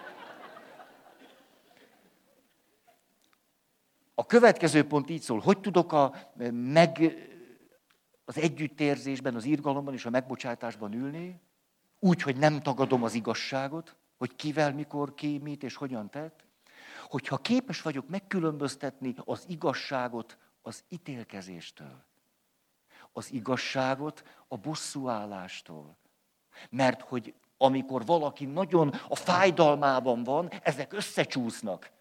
A 4.21 4.27
következő 4.27 4.87
pont 4.87 5.11
így 5.11 5.23
szól, 5.23 5.39
hogy 5.39 5.61
tudok 5.61 5.93
a 5.93 6.15
meg, 6.53 7.15
az 8.25 8.39
együttérzésben, 8.39 9.35
az 9.35 9.45
irgalomban 9.45 9.95
és 9.95 10.05
a 10.07 10.11
megbocsátásban 10.11 10.93
ülni, 10.93 11.41
úgy, 11.99 12.23
hogy 12.23 12.37
nem 12.37 12.63
tagadom 12.63 13.03
az 13.03 13.15
igazságot, 13.15 13.97
hogy 14.17 14.37
kivel, 14.37 14.73
mikor, 14.73 15.15
ki, 15.15 15.39
mit 15.39 15.63
és 15.63 15.75
hogyan 15.75 16.11
tett, 16.11 16.45
hogyha 17.09 17.37
képes 17.37 17.83
vagyok 17.83 18.09
megkülönböztetni 18.09 19.15
az 19.25 19.45
igazságot 19.49 20.39
az 20.63 20.85
ítélkezéstől, 20.89 22.05
az 23.13 23.33
igazságot 23.33 24.23
a 24.49 24.57
bosszúállástól. 24.57 25.97
Mert 26.71 27.01
hogy 27.01 27.35
amikor 27.57 28.07
valaki 28.07 28.45
nagyon 28.45 28.95
a 29.09 29.17
fájdalmában 29.17 30.23
van, 30.23 30.51
ezek 30.63 30.93
összecsúsznak. 30.93 31.99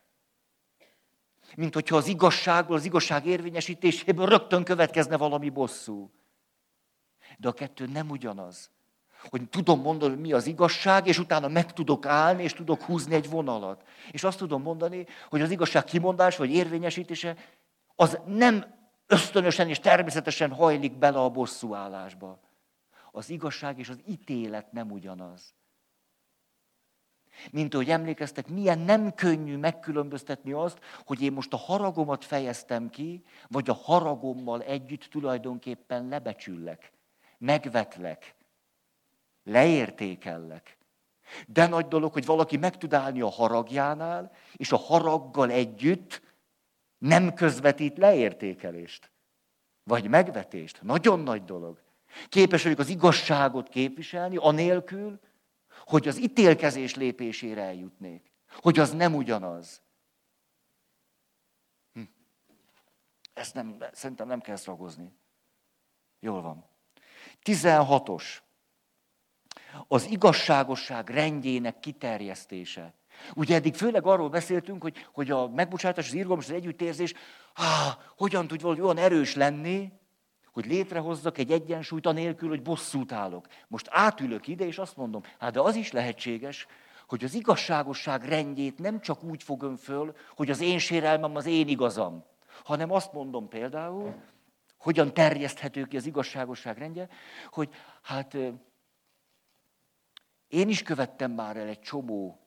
Mint 1.55 1.73
hogyha 1.73 1.95
az 1.95 2.07
igazságból, 2.07 2.75
az 2.75 2.85
igazság 2.85 3.25
érvényesítéséből 3.25 4.25
rögtön 4.25 4.63
következne 4.63 5.17
valami 5.17 5.49
bosszú. 5.49 6.11
De 7.37 7.47
a 7.47 7.53
kettő 7.53 7.85
nem 7.85 8.09
ugyanaz. 8.09 8.71
Hogy 9.29 9.49
tudom 9.49 9.81
mondani, 9.81 10.11
hogy 10.11 10.21
mi 10.21 10.33
az 10.33 10.47
igazság, 10.47 11.07
és 11.07 11.19
utána 11.19 11.47
meg 11.47 11.73
tudok 11.73 12.05
állni, 12.05 12.43
és 12.43 12.53
tudok 12.53 12.81
húzni 12.81 13.15
egy 13.15 13.29
vonalat. 13.29 13.83
És 14.11 14.23
azt 14.23 14.37
tudom 14.37 14.61
mondani, 14.61 15.05
hogy 15.29 15.41
az 15.41 15.51
igazság 15.51 15.83
kimondás 15.83 16.37
vagy 16.37 16.51
érvényesítése, 16.51 17.35
az 17.95 18.19
nem 18.25 18.65
ösztönösen 19.07 19.69
és 19.69 19.79
természetesen 19.79 20.51
hajlik 20.51 20.97
bele 20.97 21.19
a 21.19 21.29
bosszúállásba. 21.29 22.39
Az 23.11 23.29
igazság 23.29 23.79
és 23.79 23.89
az 23.89 24.01
ítélet 24.07 24.71
nem 24.71 24.91
ugyanaz. 24.91 25.53
Mint 27.51 27.73
ahogy 27.73 27.89
emlékeztek, 27.89 28.47
milyen 28.47 28.79
nem 28.79 29.13
könnyű 29.13 29.57
megkülönböztetni 29.57 30.51
azt, 30.51 30.79
hogy 31.05 31.21
én 31.21 31.31
most 31.31 31.53
a 31.53 31.57
haragomat 31.57 32.25
fejeztem 32.25 32.89
ki, 32.89 33.23
vagy 33.47 33.69
a 33.69 33.73
haragommal 33.73 34.61
együtt 34.61 35.03
tulajdonképpen 35.03 36.07
lebecsüllek, 36.07 36.91
megvetlek, 37.37 38.35
leértékellek. 39.43 40.77
De 41.47 41.67
nagy 41.67 41.87
dolog, 41.87 42.13
hogy 42.13 42.25
valaki 42.25 42.57
meg 42.57 42.77
tud 42.77 42.93
állni 42.93 43.21
a 43.21 43.29
haragjánál, 43.29 44.31
és 44.55 44.71
a 44.71 44.77
haraggal 44.77 45.51
együtt 45.51 46.21
nem 46.97 47.33
közvetít 47.33 47.97
leértékelést, 47.97 49.11
vagy 49.83 50.09
megvetést. 50.09 50.81
Nagyon 50.81 51.19
nagy 51.19 51.43
dolog. 51.43 51.81
Képes 52.29 52.63
vagyok 52.63 52.79
az 52.79 52.89
igazságot 52.89 53.69
képviselni, 53.69 54.35
anélkül, 54.37 55.19
hogy 55.89 56.07
az 56.07 56.17
ítélkezés 56.17 56.95
lépésére 56.95 57.61
eljutnék. 57.61 58.31
Hogy 58.51 58.79
az 58.79 58.93
nem 58.93 59.15
ugyanaz. 59.15 59.81
Hm. 61.93 62.01
Ezt 63.33 63.53
nem, 63.53 63.77
szerintem 63.91 64.27
nem 64.27 64.41
kell 64.41 64.57
ragozni. 64.65 65.13
Jól 66.19 66.41
van. 66.41 66.65
16-os. 67.43 68.23
Az 69.87 70.05
igazságosság 70.05 71.09
rendjének 71.09 71.79
kiterjesztése. 71.79 72.93
Ugye 73.35 73.55
eddig 73.55 73.75
főleg 73.75 74.05
arról 74.05 74.29
beszéltünk, 74.29 74.81
hogy, 74.81 75.07
hogy 75.11 75.31
a 75.31 75.47
megbocsátás, 75.47 76.07
az 76.07 76.13
irgalom 76.13 76.37
az 76.37 76.49
együttérzés, 76.49 77.13
ah, 77.53 78.03
hogyan 78.17 78.47
tud 78.47 78.61
valahogy 78.61 78.83
olyan 78.83 78.97
erős 78.97 79.35
lenni, 79.35 79.91
hogy 80.59 80.71
létrehozzak 80.71 81.37
egy 81.37 81.51
egyensúlyt 81.51 82.05
anélkül, 82.05 82.49
hogy 82.49 82.61
bosszút 82.61 83.11
állok. 83.11 83.47
Most 83.67 83.87
átülök 83.89 84.47
ide, 84.47 84.65
és 84.65 84.77
azt 84.77 84.97
mondom, 84.97 85.21
hát 85.37 85.53
de 85.53 85.59
az 85.59 85.75
is 85.75 85.91
lehetséges, 85.91 86.67
hogy 87.07 87.23
az 87.23 87.33
igazságosság 87.33 88.23
rendjét 88.23 88.79
nem 88.79 88.99
csak 89.01 89.23
úgy 89.23 89.43
fogom 89.43 89.75
föl, 89.75 90.15
hogy 90.35 90.49
az 90.49 90.61
én 90.61 90.77
sérelmem 90.77 91.35
az 91.35 91.45
én 91.45 91.67
igazam, 91.67 92.25
hanem 92.63 92.91
azt 92.91 93.13
mondom 93.13 93.47
például, 93.47 94.15
hogyan 94.77 95.13
terjeszthető 95.13 95.85
ki 95.85 95.97
az 95.97 96.05
igazságosság 96.05 96.77
rendje, 96.77 97.09
hogy 97.49 97.69
hát 98.01 98.37
én 100.47 100.69
is 100.69 100.81
követtem 100.81 101.31
már 101.31 101.57
el 101.57 101.67
egy 101.67 101.79
csomó 101.79 102.39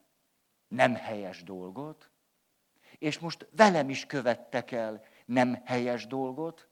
nem 0.69 0.95
helyes 0.95 1.43
dolgot, 1.43 2.11
és 2.99 3.19
most 3.19 3.49
velem 3.57 3.89
is 3.89 4.07
követtek 4.07 4.71
el 4.73 5.05
nem 5.25 5.63
helyes 5.65 6.07
dolgot, 6.07 6.71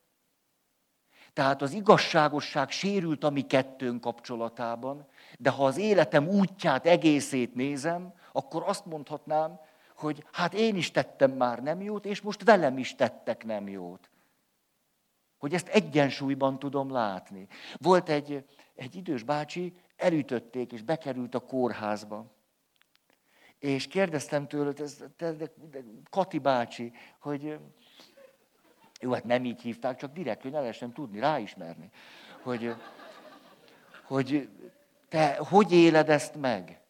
tehát 1.41 1.63
az 1.63 1.73
igazságosság 1.73 2.71
sérült 2.71 3.25
a 3.25 3.31
mi 3.31 3.41
kettőnk 3.41 4.01
kapcsolatában, 4.01 5.07
de 5.39 5.51
ha 5.51 5.65
az 5.65 5.77
életem 5.77 6.29
útját, 6.29 6.87
egészét 6.87 7.55
nézem, 7.55 8.13
akkor 8.33 8.63
azt 8.67 8.85
mondhatnám, 8.85 9.61
hogy 9.97 10.25
hát 10.33 10.55
én 10.55 10.77
is 10.77 10.91
tettem 10.91 11.31
már 11.31 11.63
nem 11.63 11.83
jót, 11.83 12.07
és 12.07 12.21
most 12.21 12.45
velem 12.45 12.79
is 12.79 12.95
tettek 12.95 13.45
nem 13.45 13.69
jót. 13.69 14.11
Hogy 15.39 15.55
ezt 15.55 15.69
egyensúlyban 15.69 16.59
tudom 16.59 16.91
látni. 16.91 17.47
Volt 17.77 18.09
egy, 18.09 18.45
egy 18.75 18.95
idős 18.97 19.23
bácsi, 19.23 19.73
elütötték, 19.97 20.73
és 20.73 20.83
bekerült 20.83 21.35
a 21.35 21.41
kórházba. 21.41 22.27
És 23.59 23.87
kérdeztem 23.87 24.49
tőle, 24.49 24.73
ez, 24.77 25.05
te, 25.17 25.33
de, 25.33 25.53
de, 25.71 25.79
Kati 26.11 26.39
bácsi, 26.39 26.93
hogy 27.21 27.59
jó, 29.01 29.13
hát 29.13 29.25
nem 29.25 29.45
így 29.45 29.61
hívták, 29.61 29.97
csak 29.97 30.13
direkt, 30.13 30.43
hogy 30.43 30.51
ne 30.51 30.61
lehessen 30.61 30.93
tudni, 30.93 31.19
ráismerni. 31.19 31.91
Hogy, 32.43 32.75
hogy 34.05 34.49
te 35.09 35.37
hogy 35.37 35.73
éled 35.73 36.11
ezt 36.11 36.35
meg? 36.35 36.81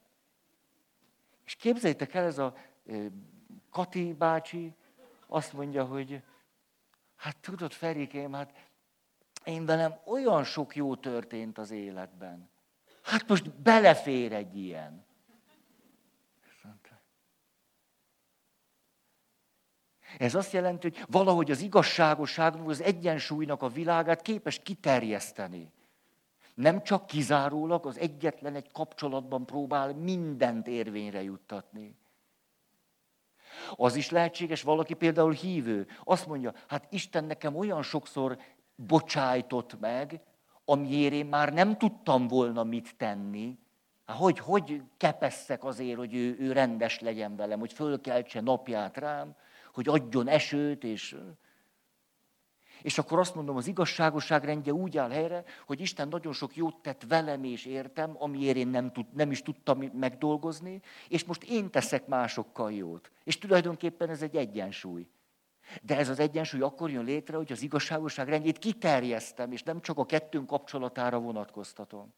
És 1.44 1.54
képzeljétek 1.54 2.14
el, 2.14 2.24
ez 2.24 2.38
a 2.38 2.56
Kati 3.70 4.12
bácsi 4.12 4.74
azt 5.26 5.52
mondja, 5.52 5.84
hogy 5.84 6.22
hát 7.16 7.36
tudod, 7.36 7.72
Ferikém, 7.72 8.32
hát 8.32 8.52
én 9.44 9.64
velem 9.66 10.00
olyan 10.04 10.44
sok 10.44 10.76
jó 10.76 10.96
történt 10.96 11.58
az 11.58 11.70
életben. 11.70 12.50
Hát 13.02 13.28
most 13.28 13.50
belefér 13.50 14.32
egy 14.32 14.56
ilyen. 14.56 15.04
Ez 20.18 20.34
azt 20.34 20.52
jelenti, 20.52 20.88
hogy 20.88 21.04
valahogy 21.08 21.50
az 21.50 21.60
igazságosságnak, 21.60 22.68
az 22.68 22.82
egyensúlynak 22.82 23.62
a 23.62 23.68
világát 23.68 24.22
képes 24.22 24.58
kiterjeszteni. 24.58 25.72
Nem 26.54 26.82
csak 26.82 27.06
kizárólag 27.06 27.86
az 27.86 27.98
egyetlen 27.98 28.54
egy 28.54 28.72
kapcsolatban 28.72 29.46
próbál 29.46 29.94
mindent 29.94 30.66
érvényre 30.66 31.22
juttatni. 31.22 31.96
Az 33.76 33.96
is 33.96 34.10
lehetséges, 34.10 34.62
valaki 34.62 34.94
például 34.94 35.32
hívő, 35.32 35.86
azt 36.04 36.26
mondja, 36.26 36.52
hát 36.68 36.86
Isten 36.90 37.24
nekem 37.24 37.56
olyan 37.56 37.82
sokszor 37.82 38.38
bocsájtott 38.74 39.80
meg, 39.80 40.20
amiért 40.64 41.12
én 41.12 41.26
már 41.26 41.52
nem 41.52 41.78
tudtam 41.78 42.28
volna 42.28 42.64
mit 42.64 42.96
tenni, 42.96 43.58
hát 44.06 44.16
hogy, 44.16 44.38
hogy 44.38 44.82
kepesszek 44.96 45.64
azért, 45.64 45.96
hogy 45.96 46.14
ő, 46.14 46.36
ő 46.38 46.52
rendes 46.52 47.00
legyen 47.00 47.36
velem, 47.36 47.58
hogy 47.58 47.72
fölkeltse 47.72 48.40
napját 48.40 48.96
rám, 48.96 49.36
hogy 49.72 49.88
adjon 49.88 50.28
esőt, 50.28 50.84
és... 50.84 51.16
És 52.82 52.98
akkor 52.98 53.18
azt 53.18 53.34
mondom, 53.34 53.56
az 53.56 53.66
igazságosság 53.66 54.44
rendje 54.44 54.72
úgy 54.72 54.96
áll 54.96 55.10
helyre, 55.10 55.44
hogy 55.66 55.80
Isten 55.80 56.08
nagyon 56.08 56.32
sok 56.32 56.56
jót 56.56 56.82
tett 56.82 57.04
velem 57.08 57.44
és 57.44 57.64
értem, 57.66 58.14
amiért 58.18 58.56
én 58.56 58.68
nem, 58.68 58.92
tud, 58.92 59.06
nem 59.14 59.30
is 59.30 59.42
tudtam 59.42 59.90
megdolgozni, 59.92 60.80
és 61.08 61.24
most 61.24 61.42
én 61.42 61.70
teszek 61.70 62.06
másokkal 62.06 62.72
jót. 62.72 63.10
És 63.24 63.38
tulajdonképpen 63.38 64.08
ez 64.08 64.22
egy 64.22 64.36
egyensúly. 64.36 65.08
De 65.82 65.96
ez 65.96 66.08
az 66.08 66.18
egyensúly 66.18 66.60
akkor 66.60 66.90
jön 66.90 67.04
létre, 67.04 67.36
hogy 67.36 67.52
az 67.52 67.62
igazságosság 67.62 68.28
rendjét 68.28 68.58
kiterjesztem, 68.58 69.52
és 69.52 69.62
nem 69.62 69.80
csak 69.80 69.98
a 69.98 70.06
kettőnk 70.06 70.46
kapcsolatára 70.46 71.18
vonatkoztatom. 71.18 72.14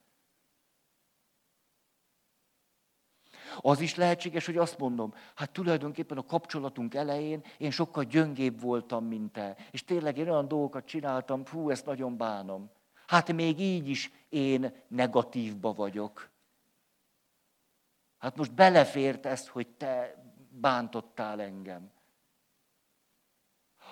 Az 3.61 3.81
is 3.81 3.95
lehetséges, 3.95 4.47
hogy 4.47 4.57
azt 4.57 4.79
mondom, 4.79 5.15
hát 5.35 5.51
tulajdonképpen 5.51 6.19
a 6.19 6.25
kapcsolatunk 6.25 6.95
elején 6.95 7.45
én 7.59 7.71
sokkal 7.71 8.05
gyöngébb 8.05 8.61
voltam, 8.61 9.05
mint 9.05 9.33
te. 9.33 9.57
És 9.71 9.85
tényleg 9.85 10.19
én 10.19 10.29
olyan 10.29 10.49
dolgokat 10.49 10.85
csináltam, 10.85 11.45
fú, 11.45 11.71
ezt 11.71 11.87
nagyon 11.87 12.17
bánom. 12.17 12.71
Hát 13.07 13.33
még 13.33 13.61
így 13.61 13.89
is 13.89 14.11
én 14.29 14.75
negatívba 14.89 15.73
vagyok. 15.73 16.31
Hát 18.19 18.37
most 18.37 18.55
belefért 18.55 19.27
ez, 19.27 19.49
hogy 19.49 19.69
te 19.69 20.23
bántottál 20.51 21.41
engem. 21.41 21.91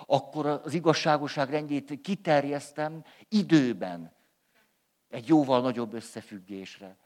Akkor 0.07 0.47
az 0.47 0.75
igazságoság 0.75 1.51
rendjét 1.51 2.01
kiterjesztem 2.01 3.05
időben 3.29 4.13
egy 5.09 5.29
jóval 5.29 5.61
nagyobb 5.61 5.93
összefüggésre. 5.93 6.97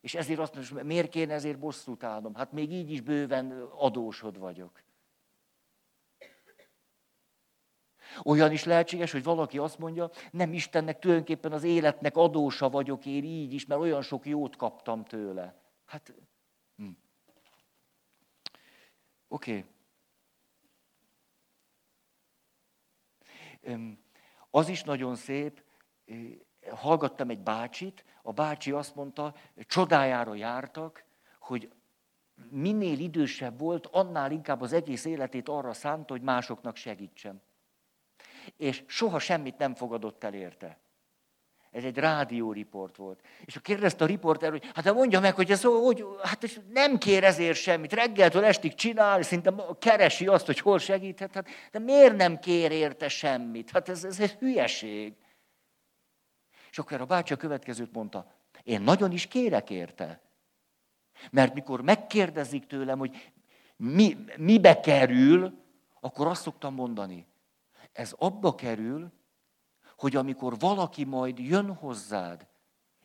És 0.00 0.14
ezért 0.14 0.38
azt 0.38 0.54
mondom, 0.54 0.86
miért 0.86 1.10
kéne 1.10 1.34
ezért 1.34 1.58
bosszút 1.58 2.02
állnom? 2.02 2.34
Hát 2.34 2.52
még 2.52 2.72
így 2.72 2.90
is 2.90 3.00
bőven 3.00 3.62
adósod 3.62 4.38
vagyok. 4.38 4.82
Olyan 8.24 8.52
is 8.52 8.64
lehetséges, 8.64 9.12
hogy 9.12 9.22
valaki 9.22 9.58
azt 9.58 9.78
mondja, 9.78 10.10
nem 10.30 10.52
Istennek 10.52 10.98
tulajdonképpen 10.98 11.52
az 11.52 11.62
életnek 11.62 12.16
adósa 12.16 12.70
vagyok 12.70 13.06
én 13.06 13.24
így 13.24 13.52
is, 13.52 13.66
mert 13.66 13.80
olyan 13.80 14.02
sok 14.02 14.26
jót 14.26 14.56
kaptam 14.56 15.04
tőle. 15.04 15.62
Hát, 15.84 16.14
hm. 16.76 16.88
oké. 19.28 19.64
Okay. 23.60 23.98
Az 24.50 24.68
is 24.68 24.82
nagyon 24.82 25.16
szép, 25.16 25.64
hallgattam 26.70 27.30
egy 27.30 27.40
bácsit, 27.40 28.04
a 28.22 28.32
bácsi 28.32 28.70
azt 28.70 28.94
mondta, 28.94 29.34
csodájára 29.66 30.34
jártak, 30.34 31.04
hogy 31.40 31.70
minél 32.48 32.98
idősebb 32.98 33.58
volt, 33.58 33.86
annál 33.86 34.30
inkább 34.30 34.60
az 34.60 34.72
egész 34.72 35.04
életét 35.04 35.48
arra 35.48 35.72
szánta, 35.72 36.12
hogy 36.12 36.22
másoknak 36.22 36.76
segítsen. 36.76 37.42
És 38.56 38.84
soha 38.86 39.18
semmit 39.18 39.58
nem 39.58 39.74
fogadott 39.74 40.24
el 40.24 40.34
érte. 40.34 40.78
Ez 41.70 41.84
egy 41.84 41.96
rádióriport 41.96 42.96
volt. 42.96 43.20
És 43.44 43.56
a 43.56 43.60
kérdezte 43.60 44.04
a 44.04 44.06
riporter, 44.06 44.50
hogy 44.50 44.70
hát 44.74 44.94
mondja 44.94 45.20
meg, 45.20 45.34
hogy 45.34 45.50
ez 45.50 45.62
hogy, 45.62 46.04
hát 46.22 46.60
nem 46.72 46.98
kér 46.98 47.24
ezért 47.24 47.56
semmit. 47.56 47.92
Reggeltől 47.92 48.44
estig 48.44 48.74
csinál, 48.74 49.22
szinte 49.22 49.54
keresi 49.78 50.26
azt, 50.26 50.46
hogy 50.46 50.58
hol 50.58 50.78
segíthet. 50.78 51.34
Hát, 51.34 51.48
de 51.70 51.78
miért 51.78 52.16
nem 52.16 52.38
kér 52.38 52.70
érte 52.70 53.08
semmit? 53.08 53.70
Hát 53.70 53.88
ez, 53.88 54.04
ez 54.04 54.20
egy 54.20 54.32
hülyeség. 54.32 55.14
És 56.70 56.78
akkor 56.78 57.00
a 57.00 57.06
bácsi 57.06 57.32
a 57.32 57.36
következőt 57.36 57.92
mondta, 57.92 58.32
én 58.62 58.80
nagyon 58.80 59.12
is 59.12 59.26
kérek 59.26 59.70
érte. 59.70 60.20
Mert 61.30 61.54
mikor 61.54 61.80
megkérdezik 61.80 62.66
tőlem, 62.66 62.98
hogy 62.98 63.32
mi, 63.76 64.16
mibe 64.36 64.80
kerül, 64.80 65.64
akkor 66.00 66.26
azt 66.26 66.42
szoktam 66.42 66.74
mondani, 66.74 67.26
ez 67.92 68.14
abba 68.18 68.54
kerül, 68.54 69.12
hogy 69.96 70.16
amikor 70.16 70.58
valaki 70.58 71.04
majd 71.04 71.38
jön 71.38 71.74
hozzád, 71.74 72.46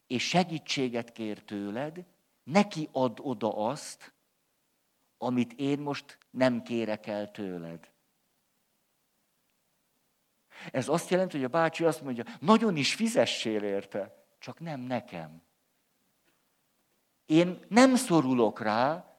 és 0.07 0.28
segítséget 0.28 1.11
kér 1.11 1.43
tőled, 1.43 2.05
neki 2.43 2.89
ad 2.91 3.20
oda 3.22 3.55
azt, 3.55 4.13
amit 5.18 5.53
én 5.53 5.80
most 5.80 6.18
nem 6.30 6.61
kérek 6.61 7.07
el 7.07 7.32
tőled. 7.32 7.93
Ez 10.72 10.88
azt 10.88 11.10
jelenti, 11.10 11.36
hogy 11.36 11.45
a 11.45 11.49
bácsi 11.49 11.84
azt 11.84 12.01
mondja, 12.01 12.24
nagyon 12.39 12.76
is 12.76 12.95
fizessél 12.95 13.64
érte, 13.64 14.26
csak 14.39 14.60
nem 14.60 14.80
nekem. 14.80 15.41
Én 17.26 17.60
nem 17.68 17.95
szorulok 17.95 18.62
rá, 18.62 19.16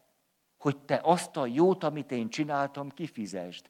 hogy 0.59 0.76
te 0.76 1.01
azt 1.03 1.37
a 1.37 1.47
jót, 1.47 1.84
amit 1.84 2.11
én 2.11 2.28
csináltam, 2.28 2.91
kifizest. 2.91 3.68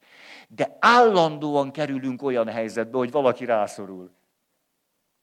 De 0.48 0.76
állandóan 0.80 1.70
kerülünk 1.72 2.22
olyan 2.22 2.48
helyzetbe, 2.48 2.96
hogy 2.96 3.10
valaki 3.10 3.44
rászorul. 3.44 4.10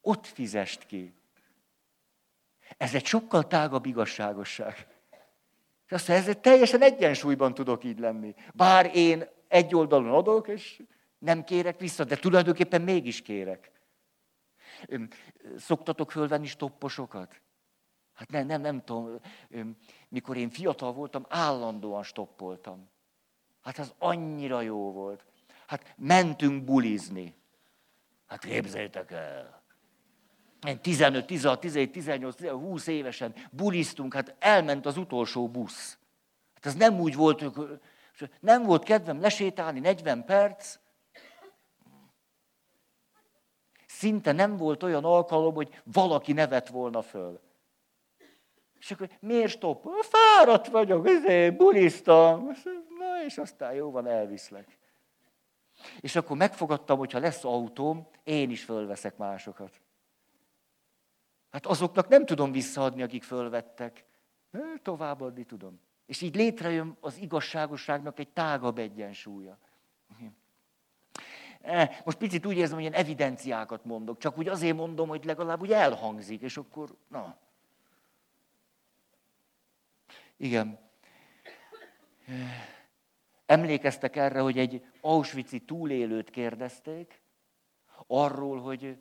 Ott 0.00 0.26
fizest 0.26 0.86
ki. 0.86 1.14
Ez 2.76 2.94
egy 2.94 3.04
sokkal 3.04 3.46
tágabb 3.46 3.86
igazságosság. 3.86 4.86
És 5.86 5.92
azt 5.92 6.08
mondja, 6.08 6.30
ez 6.30 6.36
teljesen 6.40 6.82
egyensúlyban 6.82 7.54
tudok 7.54 7.84
így 7.84 7.98
lenni. 7.98 8.34
Bár 8.52 8.96
én 8.96 9.24
egy 9.48 9.74
oldalon 9.74 10.14
adok, 10.14 10.48
és 10.48 10.82
nem 11.24 11.44
kérek 11.44 11.78
vissza, 11.78 12.04
de 12.04 12.16
tulajdonképpen 12.16 12.82
mégis 12.82 13.22
kérek. 13.22 13.70
Szoktatok 15.56 16.10
fölvenni 16.10 16.46
stopposokat? 16.46 17.40
Hát 18.14 18.30
nem, 18.30 18.46
nem, 18.46 18.60
nem 18.60 18.84
tudom. 18.84 19.20
Mikor 20.08 20.36
én 20.36 20.50
fiatal 20.50 20.92
voltam, 20.92 21.26
állandóan 21.28 22.02
stoppoltam. 22.02 22.90
Hát 23.62 23.78
az 23.78 23.94
annyira 23.98 24.60
jó 24.60 24.92
volt. 24.92 25.24
Hát 25.66 25.94
mentünk 25.96 26.64
bulizni. 26.64 27.34
Hát 28.26 28.44
képzeljétek 28.44 29.10
el. 29.10 29.62
15, 30.80 31.26
16, 31.26 31.60
17, 31.60 31.92
18, 31.92 32.48
20 32.48 32.86
évesen 32.86 33.34
buliztunk, 33.50 34.14
hát 34.14 34.34
elment 34.38 34.86
az 34.86 34.96
utolsó 34.96 35.48
busz. 35.48 35.98
Hát 36.54 36.66
ez 36.66 36.74
nem 36.74 37.00
úgy 37.00 37.14
volt, 37.14 37.40
hogy 37.40 38.30
nem 38.40 38.62
volt 38.62 38.84
kedvem 38.84 39.20
lesétálni 39.20 39.80
40 39.80 40.24
perc, 40.24 40.78
Szinte 43.94 44.32
nem 44.32 44.56
volt 44.56 44.82
olyan 44.82 45.04
alkalom, 45.04 45.54
hogy 45.54 45.80
valaki 45.84 46.32
nevet 46.32 46.68
volna 46.68 47.02
föl. 47.02 47.40
És 48.78 48.90
akkor 48.90 49.10
miért 49.20 49.50
stop? 49.50 49.86
Fáradt 50.00 50.66
vagyok, 50.66 51.06
ezért 51.08 51.56
buliztam. 51.56 52.46
Na, 52.98 53.24
és 53.24 53.38
aztán 53.38 53.74
jó 53.74 53.90
van, 53.90 54.06
elviszlek. 54.06 54.78
És 56.00 56.16
akkor 56.16 56.36
megfogadtam, 56.36 56.98
hogy 56.98 57.12
ha 57.12 57.18
lesz 57.18 57.44
autóm, 57.44 58.06
én 58.24 58.50
is 58.50 58.64
fölveszek 58.64 59.16
másokat. 59.16 59.80
Hát 61.50 61.66
azoknak 61.66 62.08
nem 62.08 62.26
tudom 62.26 62.52
visszaadni, 62.52 63.02
akik 63.02 63.22
fölvettek. 63.22 64.04
Továbbadni 64.82 65.44
tudom. 65.44 65.80
És 66.06 66.20
így 66.20 66.34
létrejön 66.34 66.96
az 67.00 67.18
igazságosságnak 67.18 68.18
egy 68.18 68.28
tágabb 68.28 68.78
egyensúlya. 68.78 69.58
Eh, 71.64 72.00
most 72.04 72.18
picit 72.18 72.46
úgy 72.46 72.56
érzem, 72.56 72.74
hogy 72.74 72.84
ilyen 72.84 73.00
evidenciákat 73.00 73.84
mondok, 73.84 74.18
csak 74.18 74.38
úgy 74.38 74.48
azért 74.48 74.76
mondom, 74.76 75.08
hogy 75.08 75.24
legalább 75.24 75.60
úgy 75.60 75.72
elhangzik, 75.72 76.40
és 76.40 76.56
akkor, 76.56 76.96
na. 77.08 77.36
Igen. 80.36 80.78
Eh, 82.26 82.34
emlékeztek 83.46 84.16
erre, 84.16 84.40
hogy 84.40 84.58
egy 84.58 84.84
Auschwitz-i 85.00 85.60
túlélőt 85.60 86.30
kérdezték, 86.30 87.22
arról, 88.06 88.60
hogy 88.60 88.98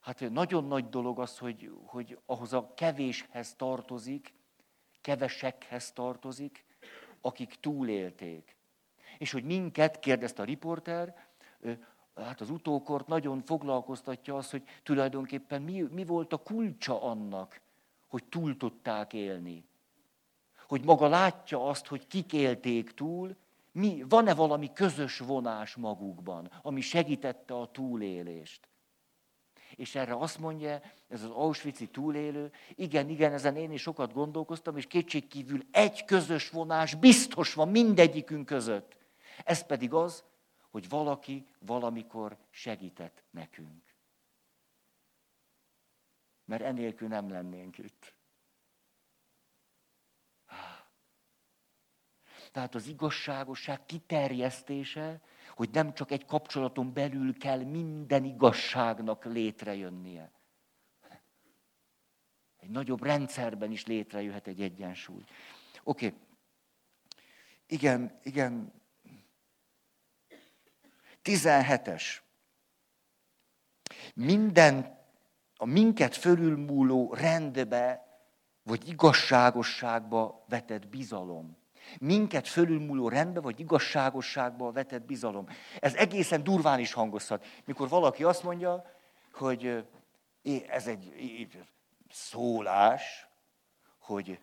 hát 0.00 0.30
nagyon 0.30 0.64
nagy 0.64 0.88
dolog 0.88 1.20
az, 1.20 1.38
hogy, 1.38 1.72
hogy 1.84 2.18
ahhoz 2.26 2.52
a 2.52 2.72
kevéshez 2.74 3.54
tartozik, 3.54 4.34
kevesekhez 5.00 5.92
tartozik, 5.92 6.64
akik 7.20 7.54
túlélték. 7.60 8.56
És 9.18 9.32
hogy 9.32 9.44
minket, 9.44 9.98
kérdezte 9.98 10.42
a 10.42 10.44
riporter, 10.44 11.26
hát 12.24 12.40
az 12.40 12.50
utókort 12.50 13.06
nagyon 13.06 13.42
foglalkoztatja 13.42 14.36
az, 14.36 14.50
hogy 14.50 14.62
tulajdonképpen 14.82 15.62
mi, 15.62 15.84
mi 15.90 16.04
volt 16.04 16.32
a 16.32 16.36
kulcsa 16.36 17.02
annak, 17.02 17.60
hogy 18.08 18.24
túl 18.24 18.56
tudták 18.56 19.12
élni. 19.12 19.64
Hogy 20.66 20.84
maga 20.84 21.08
látja 21.08 21.66
azt, 21.66 21.86
hogy 21.86 22.06
kik 22.06 22.32
élték 22.32 22.94
túl, 22.94 23.36
mi, 23.72 24.04
van-e 24.08 24.34
valami 24.34 24.72
közös 24.72 25.18
vonás 25.18 25.76
magukban, 25.76 26.50
ami 26.62 26.80
segítette 26.80 27.54
a 27.54 27.70
túlélést. 27.70 28.68
És 29.76 29.94
erre 29.94 30.14
azt 30.14 30.38
mondja, 30.38 30.80
ez 31.08 31.22
az 31.22 31.30
Auschwitz-i 31.30 31.86
túlélő, 31.86 32.52
igen, 32.74 33.08
igen, 33.08 33.32
ezen 33.32 33.56
én 33.56 33.72
is 33.72 33.82
sokat 33.82 34.12
gondolkoztam, 34.12 34.76
és 34.76 34.86
kétségkívül 34.86 35.60
egy 35.70 36.04
közös 36.04 36.50
vonás 36.50 36.94
biztos 36.94 37.54
van 37.54 37.68
mindegyikünk 37.68 38.46
között. 38.46 38.96
Ez 39.44 39.66
pedig 39.66 39.92
az, 39.92 40.24
hogy 40.70 40.88
valaki 40.88 41.46
valamikor 41.58 42.36
segített 42.50 43.24
nekünk. 43.30 43.94
Mert 46.44 46.62
enélkül 46.62 47.08
nem 47.08 47.30
lennénk 47.30 47.78
itt. 47.78 48.14
Tehát 52.52 52.74
az 52.74 52.86
igazságosság 52.86 53.86
kiterjesztése, 53.86 55.20
hogy 55.54 55.70
nem 55.70 55.94
csak 55.94 56.10
egy 56.10 56.24
kapcsolaton 56.24 56.92
belül 56.92 57.38
kell 57.38 57.62
minden 57.62 58.24
igazságnak 58.24 59.24
létrejönnie. 59.24 60.32
Egy 62.56 62.70
nagyobb 62.70 63.02
rendszerben 63.02 63.70
is 63.70 63.86
létrejöhet 63.86 64.46
egy 64.46 64.62
egyensúly. 64.62 65.24
Oké. 65.84 66.06
Okay. 66.06 66.18
Igen, 67.66 68.18
igen, 68.22 68.72
17-es. 71.28 72.02
Minden 74.14 74.98
a 75.56 75.64
minket 75.64 76.16
fölülmúló 76.16 77.14
rendbe 77.14 78.06
vagy 78.62 78.88
igazságosságba 78.88 80.44
vetett 80.48 80.88
bizalom. 80.88 81.56
Minket 82.00 82.48
fölülmúló 82.48 83.08
rendbe 83.08 83.40
vagy 83.40 83.60
igazságosságba 83.60 84.72
vetett 84.72 85.02
bizalom. 85.02 85.46
Ez 85.80 85.94
egészen 85.94 86.42
durván 86.42 86.78
is 86.78 86.92
hangozhat. 86.92 87.46
Mikor 87.64 87.88
valaki 87.88 88.24
azt 88.24 88.42
mondja, 88.42 88.84
hogy 89.32 89.88
ez 90.68 90.86
egy 90.86 91.12
szólás, 92.10 93.28
hogy 93.98 94.40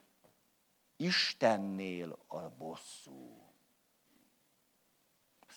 Istennél 0.98 2.18
a 2.28 2.40
bosszú. 2.58 3.45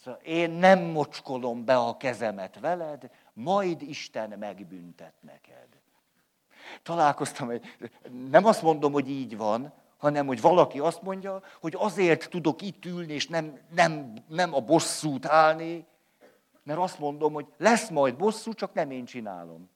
Szóval 0.02 0.20
én 0.20 0.50
nem 0.50 0.78
mocskolom 0.78 1.64
be 1.64 1.76
a 1.76 1.96
kezemet 1.96 2.60
veled, 2.60 3.10
majd 3.32 3.82
Isten 3.82 4.38
megbüntet 4.38 5.14
neked. 5.20 5.68
Találkoztam, 6.82 7.52
nem 8.30 8.44
azt 8.44 8.62
mondom, 8.62 8.92
hogy 8.92 9.08
így 9.10 9.36
van, 9.36 9.72
hanem 9.96 10.26
hogy 10.26 10.40
valaki 10.40 10.78
azt 10.78 11.02
mondja, 11.02 11.42
hogy 11.60 11.74
azért 11.78 12.30
tudok 12.30 12.62
itt 12.62 12.84
ülni, 12.84 13.12
és 13.12 13.26
nem, 13.26 13.58
nem, 13.74 14.12
nem 14.28 14.54
a 14.54 14.60
bosszút 14.60 15.26
állni, 15.26 15.86
Mert 16.62 16.80
azt 16.80 16.98
mondom, 16.98 17.32
hogy 17.32 17.46
lesz 17.56 17.88
majd 17.88 18.16
bosszú, 18.16 18.52
csak 18.52 18.72
nem 18.72 18.90
én 18.90 19.04
csinálom. 19.04 19.70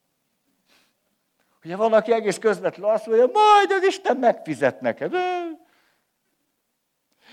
Ugye 1.63 1.75
van, 1.75 1.93
aki 1.93 2.11
egész 2.11 2.37
közvetlenül 2.37 2.91
azt 2.91 3.05
mondja, 3.05 3.25
majd 3.25 3.71
az 3.71 3.83
Isten 3.83 4.17
megfizet 4.17 4.81
neked. 4.81 5.13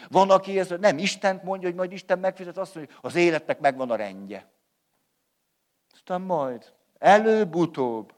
Van, 0.08 0.30
aki 0.30 0.58
ezt 0.58 0.78
nem 0.78 0.98
Istent 0.98 1.42
mondja, 1.42 1.68
hogy 1.68 1.76
majd 1.76 1.92
Isten 1.92 2.18
megfizet, 2.18 2.58
azt 2.58 2.74
mondja, 2.74 2.94
hogy 3.00 3.10
az 3.10 3.16
életnek 3.16 3.60
megvan 3.60 3.90
a 3.90 3.96
rendje. 3.96 4.50
Aztán 5.94 6.20
majd, 6.20 6.72
előbb-utóbb. 6.98 8.12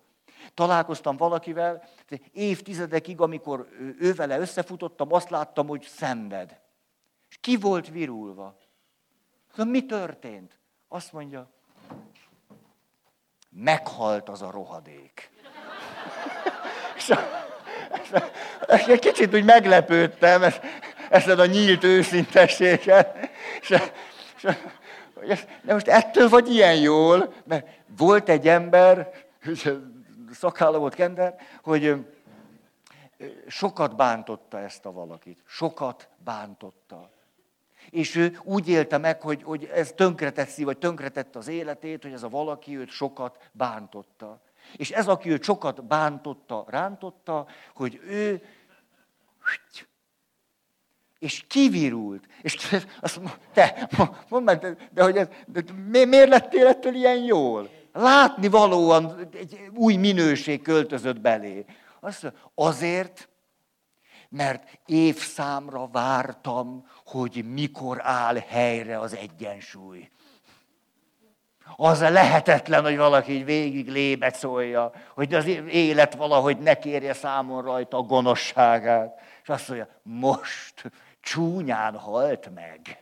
Találkoztam 0.54 1.16
valakivel, 1.16 1.84
évtizedekig, 2.32 3.20
amikor 3.20 3.68
ővele 3.98 4.38
összefutottam, 4.38 5.12
azt 5.12 5.30
láttam, 5.30 5.66
hogy 5.66 5.82
szenved. 5.82 6.60
És 7.28 7.36
ki 7.40 7.56
volt 7.56 7.88
virulva? 7.88 8.56
Szóval 9.50 9.72
mi 9.72 9.86
történt? 9.86 10.58
Azt 10.88 11.12
mondja, 11.12 11.50
meghalt 13.50 14.28
az 14.28 14.42
a 14.42 14.50
rohadék. 14.50 15.30
És 18.68 18.86
egy 18.86 18.98
kicsit 18.98 19.34
úgy 19.34 19.44
meglepődtem 19.44 20.42
ezen 21.12 21.38
a 21.38 21.46
nyílt 21.46 21.84
őszintességgel. 21.84 23.14
És, 23.60 23.74
és, 25.20 25.44
de 25.62 25.72
most 25.72 25.88
ettől 25.88 26.28
vagy 26.28 26.54
ilyen 26.54 26.76
jól, 26.76 27.34
mert 27.44 27.66
volt 27.96 28.28
egy 28.28 28.48
ember, 28.48 29.12
szakálla 30.32 30.78
volt 30.78 30.94
Kender, 30.94 31.36
hogy 31.62 32.06
sokat 33.46 33.96
bántotta 33.96 34.58
ezt 34.58 34.86
a 34.86 34.92
valakit. 34.92 35.42
Sokat 35.46 36.08
bántotta. 36.24 37.10
És 37.90 38.16
ő 38.16 38.38
úgy 38.42 38.68
élte 38.68 38.98
meg, 38.98 39.20
hogy, 39.20 39.42
hogy 39.42 39.64
ez 39.64 39.92
tönkreteszi, 39.92 40.64
vagy 40.64 40.78
tönkretette 40.78 41.38
az 41.38 41.48
életét, 41.48 42.02
hogy 42.02 42.12
ez 42.12 42.22
a 42.22 42.28
valaki 42.28 42.76
őt 42.78 42.90
sokat 42.90 43.50
bántotta. 43.52 44.40
És 44.76 44.90
ez, 44.90 45.08
aki 45.08 45.30
őt 45.30 45.42
sokat 45.42 45.84
bántotta, 45.84 46.64
rántotta, 46.68 47.46
hogy 47.74 48.00
ő 48.04 48.42
és 51.22 51.44
kivirult. 51.48 52.24
És 52.42 52.56
azt 53.00 53.16
mondta, 53.16 53.38
te, 53.52 53.88
mondd 54.28 54.44
meg, 54.44 54.58
de, 54.58 54.76
de, 54.90 55.02
hogy 55.02 55.16
ez, 55.16 55.28
de, 55.46 55.62
miért 56.04 56.28
lettél 56.28 56.66
ettől 56.66 56.94
ilyen 56.94 57.22
jól? 57.22 57.70
Látni 57.92 58.48
valóan 58.48 59.28
egy 59.32 59.70
új 59.74 59.94
minőség 59.94 60.62
költözött 60.62 61.20
belé. 61.20 61.64
Azt 62.00 62.22
mondja, 62.22 62.40
azért, 62.54 63.28
mert 64.28 64.80
évszámra 64.86 65.88
vártam, 65.92 66.86
hogy 67.06 67.44
mikor 67.52 68.00
áll 68.00 68.36
helyre 68.48 68.98
az 68.98 69.16
egyensúly. 69.16 70.08
Az 71.76 72.00
lehetetlen, 72.00 72.82
hogy 72.82 72.96
valaki 72.96 73.32
így 73.32 73.44
végig 73.44 73.88
lébet 73.88 74.34
szólja, 74.34 74.90
hogy 75.14 75.34
az 75.34 75.46
élet 75.68 76.14
valahogy 76.14 76.58
ne 76.58 76.74
kérje 76.74 77.12
számon 77.12 77.62
rajta 77.62 77.96
a 77.96 78.02
gonoszságát. 78.02 79.20
És 79.42 79.48
azt 79.48 79.68
mondja, 79.68 79.88
most 80.02 80.92
csúnyán 81.22 81.96
halt 81.98 82.50
meg. 82.54 82.80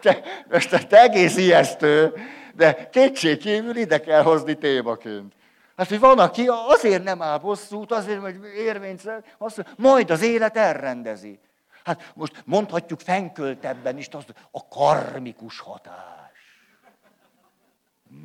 Te, 0.00 0.22
most 0.50 0.88
te 0.88 1.02
egész 1.02 1.36
ijesztő, 1.36 2.14
de 2.54 2.88
kétségkívül 2.88 3.76
ide 3.76 4.00
kell 4.00 4.22
hozni 4.22 4.54
témaként. 4.54 5.34
Hát, 5.76 5.88
hogy 5.88 5.98
van, 6.00 6.18
aki 6.18 6.48
azért 6.48 7.02
nem 7.04 7.22
áll 7.22 7.38
bosszút, 7.38 7.92
azért, 7.92 8.20
hogy 8.20 8.44
érvényt 8.56 9.10
azt 9.38 9.74
majd 9.76 10.10
az 10.10 10.22
élet 10.22 10.56
elrendezi. 10.56 11.40
Hát 11.84 12.12
most 12.14 12.42
mondhatjuk 12.46 13.00
fenköltebben 13.00 13.98
is 13.98 14.08
azt, 14.08 14.34
a 14.50 14.68
karmikus 14.68 15.58
hatás. 15.58 16.30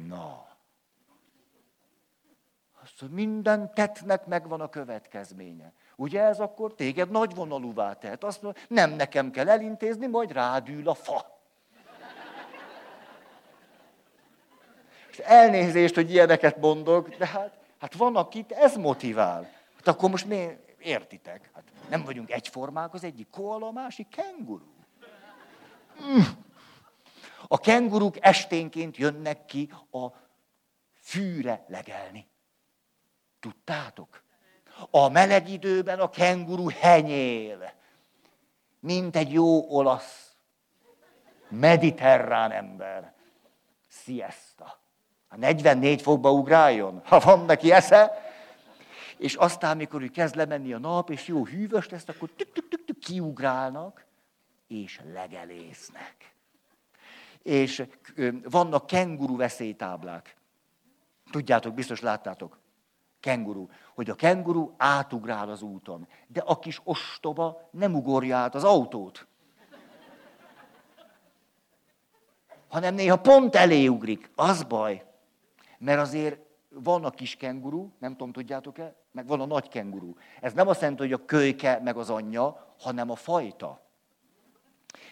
Na. 0.07 0.47
Azt 2.83 3.01
mondja, 3.01 3.25
minden 3.25 3.73
tettnek 3.73 4.25
megvan 4.25 4.61
a 4.61 4.69
következménye. 4.69 5.73
Ugye 5.99 6.21
ez 6.21 6.39
akkor 6.39 6.75
téged 6.75 7.09
nagyvonalúvá 7.09 7.93
tehet. 7.93 8.23
Azt 8.23 8.41
mondja, 8.41 8.61
nem 8.67 8.91
nekem 8.91 9.31
kell 9.31 9.49
elintézni, 9.49 10.07
majd 10.07 10.31
rádül 10.31 10.89
a 10.89 10.93
fa. 10.93 11.39
És 15.11 15.17
elnézést, 15.17 15.95
hogy 15.95 16.11
ilyeneket 16.11 16.57
mondok, 16.57 17.09
de 17.09 17.27
hát, 17.27 17.57
hát 17.79 17.93
van, 17.93 18.15
akit 18.15 18.51
ez 18.51 18.75
motivál. 18.75 19.51
Hát 19.75 19.87
akkor 19.87 20.09
most 20.09 20.25
mi 20.25 20.57
értitek? 20.79 21.49
Hát 21.53 21.63
nem 21.89 22.03
vagyunk 22.03 22.31
egyformák, 22.31 22.93
az 22.93 23.03
egyik 23.03 23.29
koala, 23.29 23.67
a 23.67 23.71
másik 23.71 24.07
kenguru. 24.09 24.65
A 27.47 27.57
kenguruk 27.57 28.15
esténként 28.19 28.97
jönnek 28.97 29.45
ki 29.45 29.71
a 29.91 30.07
fűre 30.93 31.65
legelni. 31.67 32.27
Tudtátok? 33.39 34.25
A 34.89 35.09
meleg 35.09 35.49
időben 35.49 35.99
a 35.99 36.09
kenguru 36.09 36.69
henyél, 36.69 37.73
mint 38.79 39.15
egy 39.15 39.31
jó 39.31 39.69
olasz, 39.69 40.35
mediterrán 41.49 42.51
ember. 42.51 43.13
Siesta. 43.87 44.79
A 45.27 45.35
44 45.35 46.01
fokba 46.01 46.31
ugráljon, 46.31 47.01
ha 47.05 47.19
van 47.19 47.45
neki 47.45 47.71
esze. 47.71 48.25
És 49.17 49.35
aztán, 49.35 49.77
mikor 49.77 50.01
ő 50.01 50.07
kezd 50.07 50.35
lemenni 50.35 50.73
a 50.73 50.79
nap, 50.79 51.09
és 51.09 51.27
jó 51.27 51.45
hűvös 51.45 51.89
lesz, 51.89 52.07
akkor 52.07 52.29
tük, 52.35 52.53
tük, 52.53 52.69
tük, 52.69 52.85
tük, 52.85 52.99
kiugrálnak, 52.99 54.05
és 54.67 55.01
legelésznek. 55.13 56.33
És 57.41 57.83
vannak 58.43 58.87
kenguru 58.87 59.35
veszélytáblák. 59.35 60.35
Tudjátok, 61.31 61.73
biztos 61.73 62.01
láttátok 62.01 62.59
kenguru, 63.19 63.67
hogy 63.97 64.09
a 64.09 64.15
kenguru 64.15 64.73
átugrál 64.77 65.49
az 65.49 65.61
úton. 65.61 66.07
De 66.27 66.41
a 66.45 66.59
kis 66.59 66.81
ostoba 66.83 67.69
nem 67.71 67.95
ugorja 67.95 68.37
át 68.37 68.55
az 68.55 68.63
autót. 68.63 69.27
Hanem 72.67 72.93
néha 72.93 73.15
pont 73.15 73.55
elé 73.55 73.87
ugrik. 73.87 74.31
Az 74.35 74.63
baj. 74.63 75.05
Mert 75.77 75.99
azért 75.99 76.39
van 76.69 77.05
a 77.05 77.09
kis 77.09 77.35
kenguru, 77.35 77.89
nem 77.99 78.11
tudom, 78.11 78.31
tudjátok-e, 78.31 78.95
meg 79.11 79.27
van 79.27 79.41
a 79.41 79.45
nagy 79.45 79.67
kenguru. 79.67 80.13
Ez 80.41 80.53
nem 80.53 80.67
azt 80.67 80.81
jelenti, 80.81 81.01
hogy 81.01 81.13
a 81.13 81.25
kölyke 81.25 81.79
meg 81.83 81.97
az 81.97 82.09
anyja, 82.09 82.75
hanem 82.79 83.09
a 83.09 83.15
fajta. 83.15 83.81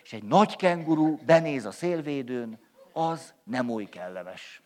És 0.03 0.13
egy 0.13 0.23
nagy 0.23 0.55
kenguru 0.55 1.15
benéz 1.15 1.65
a 1.65 1.71
szélvédőn, 1.71 2.59
az 2.93 3.33
nem 3.43 3.69
oly 3.69 3.85
kellemes. 3.85 4.63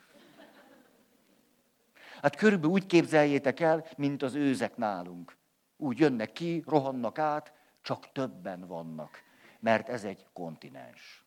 Hát 2.22 2.36
körülbelül 2.36 2.72
úgy 2.72 2.86
képzeljétek 2.86 3.60
el, 3.60 3.86
mint 3.98 4.24
az 4.24 4.36
őzek 4.36 4.78
nálunk. 4.78 5.38
Úgy 5.78 6.00
jönnek 6.00 6.32
ki, 6.32 6.64
rohannak 6.68 7.20
át, 7.20 7.54
csak 7.82 8.12
többen 8.12 8.68
vannak, 8.68 9.24
mert 9.60 9.90
ez 9.90 10.04
egy 10.04 10.26
kontinens. 10.34 11.24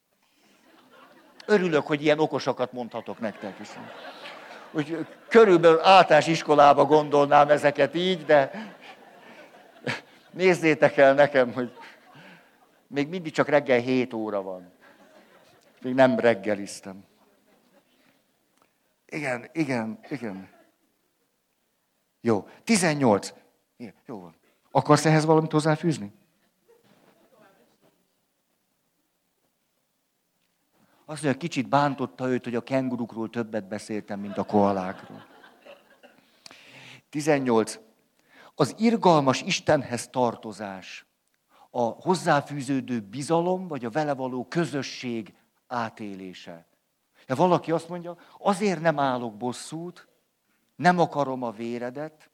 Örülök, 1.46 1.86
hogy 1.86 2.02
ilyen 2.02 2.18
okosakat 2.18 2.72
mondhatok 2.72 3.18
nektek 3.18 3.58
is. 3.58 3.68
Úgy 4.72 5.06
körülbelül 5.28 5.80
általános 5.80 6.26
iskolába 6.26 6.84
gondolnám 6.84 7.48
ezeket 7.48 7.94
így, 7.94 8.24
de 8.24 8.50
nézzétek 10.30 10.96
el 10.96 11.14
nekem, 11.14 11.52
hogy 11.52 11.72
még 12.86 13.08
mindig 13.08 13.32
csak 13.32 13.48
reggel 13.48 13.78
7 13.78 14.12
óra 14.12 14.42
van. 14.42 14.72
Még 15.82 15.94
nem 15.94 16.18
reggeliztem. 16.18 17.04
Igen, 19.06 19.48
igen, 19.52 19.98
igen. 20.08 20.48
Jó. 22.24 22.48
18. 22.64 23.34
Jó 24.06 24.20
van. 24.20 24.36
Akarsz 24.70 25.04
ehhez 25.04 25.24
valamit 25.24 25.52
hozzáfűzni? 25.52 26.12
Azt 31.04 31.22
mondja, 31.22 31.40
kicsit 31.40 31.68
bántotta 31.68 32.28
őt, 32.28 32.44
hogy 32.44 32.54
a 32.54 32.62
kengurukról 32.62 33.30
többet 33.30 33.68
beszéltem, 33.68 34.20
mint 34.20 34.38
a 34.38 34.44
koalákról. 34.44 35.26
18. 37.08 37.78
Az 38.54 38.74
irgalmas 38.78 39.42
Istenhez 39.42 40.08
tartozás, 40.08 41.06
a 41.70 41.82
hozzáfűződő 41.82 43.00
bizalom, 43.00 43.68
vagy 43.68 43.84
a 43.84 43.90
vele 43.90 44.14
való 44.14 44.46
közösség 44.48 45.34
átélése. 45.66 46.66
Ja, 47.26 47.34
valaki 47.34 47.72
azt 47.72 47.88
mondja, 47.88 48.16
azért 48.38 48.80
nem 48.80 48.98
állok 48.98 49.36
bosszút, 49.36 50.08
nem 50.76 50.98
akarom 50.98 51.42
a 51.42 51.50
véredet, 51.50 52.30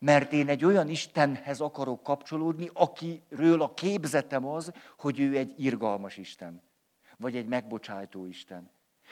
mert 0.00 0.32
én 0.32 0.48
egy 0.48 0.64
olyan 0.64 0.88
Istenhez 0.88 1.60
akarok 1.60 2.02
kapcsolódni, 2.02 2.70
akiről 2.72 3.62
a 3.62 3.74
képzetem 3.74 4.46
az, 4.46 4.72
hogy 4.98 5.20
ő 5.20 5.36
egy 5.36 5.54
irgalmas 5.56 6.16
Isten, 6.16 6.62
vagy 7.16 7.36
egy 7.36 7.46
megbocsájtó 7.46 8.26
Isten. 8.26 8.70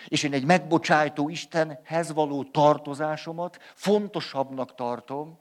És 0.09 0.23
én 0.23 0.33
egy 0.33 0.45
megbocsájtó 0.45 1.29
Istenhez 1.29 2.12
való 2.12 2.45
tartozásomat 2.45 3.59
fontosabbnak 3.75 4.75
tartom, 4.75 5.39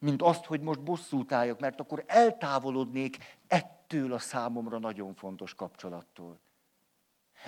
mint 0.00 0.22
azt, 0.22 0.44
hogy 0.44 0.60
most 0.60 0.82
bosszút 0.82 1.32
álljak, 1.32 1.60
mert 1.60 1.80
akkor 1.80 2.04
eltávolodnék 2.06 3.38
ettől 3.46 4.12
a 4.12 4.18
számomra 4.18 4.78
nagyon 4.78 5.14
fontos 5.14 5.54
kapcsolattól. 5.54 6.40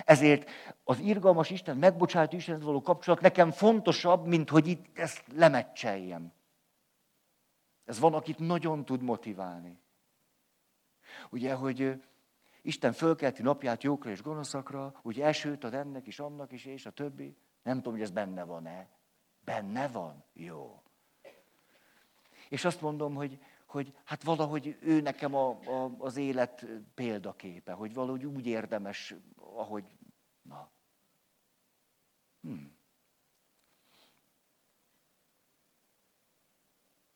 Ezért 0.05 0.49
az 0.83 0.99
irgalmas 0.99 1.49
Isten, 1.49 1.77
megbocsátó 1.77 2.35
Isten 2.35 2.59
való 2.59 2.81
kapcsolat 2.81 3.21
nekem 3.21 3.51
fontosabb, 3.51 4.25
mint 4.25 4.49
hogy 4.49 4.67
itt 4.67 4.97
ezt 4.97 5.23
lemecseljem. 5.35 6.33
Ez 7.85 7.99
van, 7.99 8.13
akit 8.13 8.39
nagyon 8.39 8.85
tud 8.85 9.01
motiválni. 9.01 9.81
Ugye, 11.29 11.53
hogy 11.53 12.03
Isten 12.61 12.91
fölkelti 12.91 13.41
napját 13.41 13.83
jókra 13.83 14.09
és 14.09 14.21
gonoszakra, 14.21 14.99
úgy 15.01 15.21
esőt 15.21 15.63
ad 15.63 15.73
ennek 15.73 16.07
is, 16.07 16.19
annak 16.19 16.51
is, 16.51 16.65
és 16.65 16.85
a 16.85 16.91
többi. 16.91 17.37
Nem 17.63 17.75
tudom, 17.75 17.93
hogy 17.93 18.01
ez 18.01 18.11
benne 18.11 18.43
van-e. 18.43 18.89
Benne 19.39 19.87
van? 19.87 20.23
Jó. 20.33 20.83
És 22.49 22.65
azt 22.65 22.81
mondom, 22.81 23.15
hogy, 23.15 23.39
hogy 23.73 23.93
hát 24.03 24.23
valahogy 24.23 24.77
ő 24.81 25.01
nekem 25.01 25.35
a, 25.35 25.49
a, 25.49 25.91
az 25.97 26.17
élet 26.17 26.65
példaképe, 26.93 27.71
hogy 27.71 27.93
valahogy 27.93 28.25
úgy 28.25 28.45
érdemes, 28.45 29.15
ahogy, 29.35 29.85
na. 30.41 30.71
Hmm. 32.41 32.77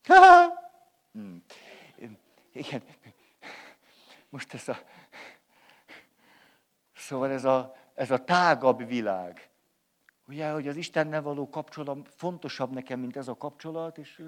hmm. 1.12 1.44
Igen. 2.52 2.84
Most 4.30 4.54
ez 4.54 4.68
a... 4.68 4.78
Szóval 6.94 7.32
ez 7.32 7.46
a, 7.46 7.76
ez 7.94 8.12
a 8.12 8.24
tágabb 8.24 8.88
világ. 8.88 9.50
Ugye, 10.28 10.52
hogy 10.52 10.68
az 10.68 10.76
Istennel 10.76 11.22
való 11.22 11.50
kapcsolat 11.50 12.14
fontosabb 12.16 12.72
nekem, 12.72 13.00
mint 13.00 13.18
ez 13.18 13.28
a 13.28 13.38
kapcsolat, 13.38 13.98
és 13.98 14.24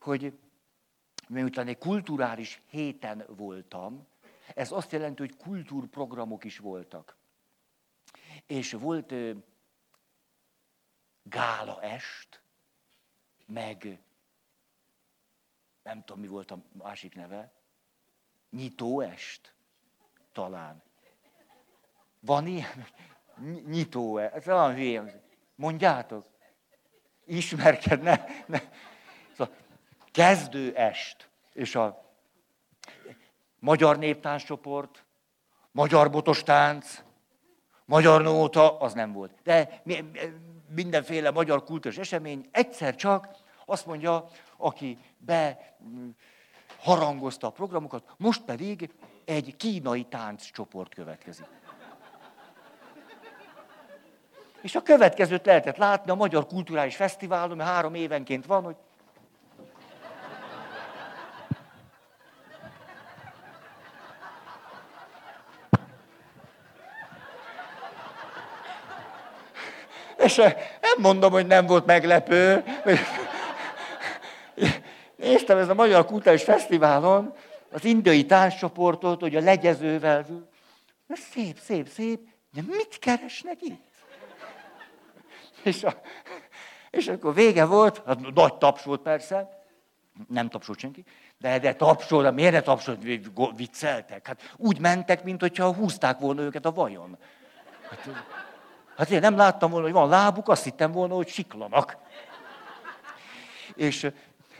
hogy 0.00 0.38
miután 1.28 1.66
egy 1.66 1.78
kulturális 1.78 2.62
héten 2.66 3.24
voltam, 3.28 4.06
ez 4.54 4.72
azt 4.72 4.92
jelenti, 4.92 5.20
hogy 5.20 5.36
kultúrprogramok 5.36 6.44
is 6.44 6.58
voltak. 6.58 7.16
És 8.46 8.72
volt 8.72 9.12
ö, 9.12 9.32
gála 11.22 11.82
est, 11.82 12.40
meg 13.46 13.98
nem 15.82 16.04
tudom, 16.04 16.20
mi 16.20 16.28
volt 16.28 16.50
a 16.50 16.58
másik 16.72 17.14
neve, 17.14 17.52
nyitóest, 18.50 19.54
talán. 20.32 20.82
Van 22.20 22.46
ilyen? 22.46 22.86
Nyitó-e? 23.66 24.30
Ez 24.34 24.48
olyan 24.48 24.74
hülye. 24.74 25.22
Mondjátok. 25.54 26.26
Ismerkedne. 27.24 28.26
Ne. 28.46 28.60
Kezdő 30.18 30.72
est. 30.74 31.28
És 31.52 31.74
a 31.74 32.04
magyar 33.58 33.98
néptánccsoport, 33.98 35.04
magyar 35.70 36.10
botos 36.10 36.42
tánc, 36.42 37.02
magyar 37.84 38.22
nóta, 38.22 38.78
az 38.78 38.92
nem 38.92 39.12
volt. 39.12 39.32
De 39.42 39.82
mindenféle 40.68 41.30
magyar 41.30 41.64
kultúrás 41.64 41.98
esemény 41.98 42.48
egyszer 42.50 42.94
csak 42.94 43.28
azt 43.64 43.86
mondja, 43.86 44.28
aki 44.56 44.98
be 45.18 45.76
harangozta 46.78 47.46
a 47.46 47.50
programokat, 47.50 48.14
most 48.16 48.42
pedig 48.42 48.90
egy 49.24 49.56
kínai 49.56 50.04
tánccsoport 50.04 50.94
következik. 50.94 51.46
És 54.60 54.74
a 54.74 54.82
következőt 54.82 55.46
lehetett 55.46 55.76
látni 55.76 56.10
a 56.10 56.14
Magyar 56.14 56.46
Kulturális 56.46 56.96
Fesztiválon, 56.96 57.56
mert 57.56 57.70
három 57.70 57.94
évenként 57.94 58.46
van, 58.46 58.62
hogy 58.62 58.76
És 70.28 70.36
nem 70.80 70.96
mondom, 70.98 71.32
hogy 71.32 71.46
nem 71.46 71.66
volt 71.66 71.86
meglepő. 71.86 72.64
Néztem 75.16 75.58
ez 75.58 75.68
a 75.68 75.74
Magyar 75.74 76.04
Kulturális 76.04 76.42
Fesztiválon, 76.42 77.34
az 77.70 77.84
indiai 77.84 78.26
táncsoportot, 78.26 79.20
hogy 79.20 79.36
a 79.36 79.40
legyezővel. 79.40 80.26
Szép, 81.32 81.58
szép, 81.58 81.88
szép. 81.88 82.20
De 82.52 82.60
mit 82.66 82.98
keresnek 82.98 83.62
itt? 83.62 83.86
És, 85.62 85.84
a, 85.84 86.00
és 86.90 87.08
akkor 87.08 87.34
vége 87.34 87.64
volt, 87.64 88.02
hát 88.06 88.34
nagy 88.34 88.54
taps 88.54 88.82
volt 88.82 89.00
persze, 89.00 89.64
nem 90.28 90.48
tapsolt 90.48 90.78
senki, 90.78 91.04
de, 91.38 91.58
de 91.58 91.74
tapsolt, 91.74 92.34
miért 92.34 92.52
ne 92.52 92.60
tapsolt, 92.60 93.02
vicceltek? 93.56 94.26
Hát 94.26 94.54
úgy 94.56 94.80
mentek, 94.80 95.24
mint 95.24 95.40
hogyha 95.40 95.74
húzták 95.74 96.18
volna 96.18 96.42
őket 96.42 96.66
a 96.66 96.72
vajon. 96.72 97.18
Hát, 97.90 98.08
hát 98.98 99.10
én 99.10 99.20
nem 99.20 99.36
láttam 99.36 99.70
volna, 99.70 99.84
hogy 99.84 99.94
van 99.94 100.08
lábuk, 100.08 100.48
azt 100.48 100.64
hittem 100.64 100.92
volna, 100.92 101.14
hogy 101.14 101.28
siklanak. 101.28 101.96
És 103.74 104.10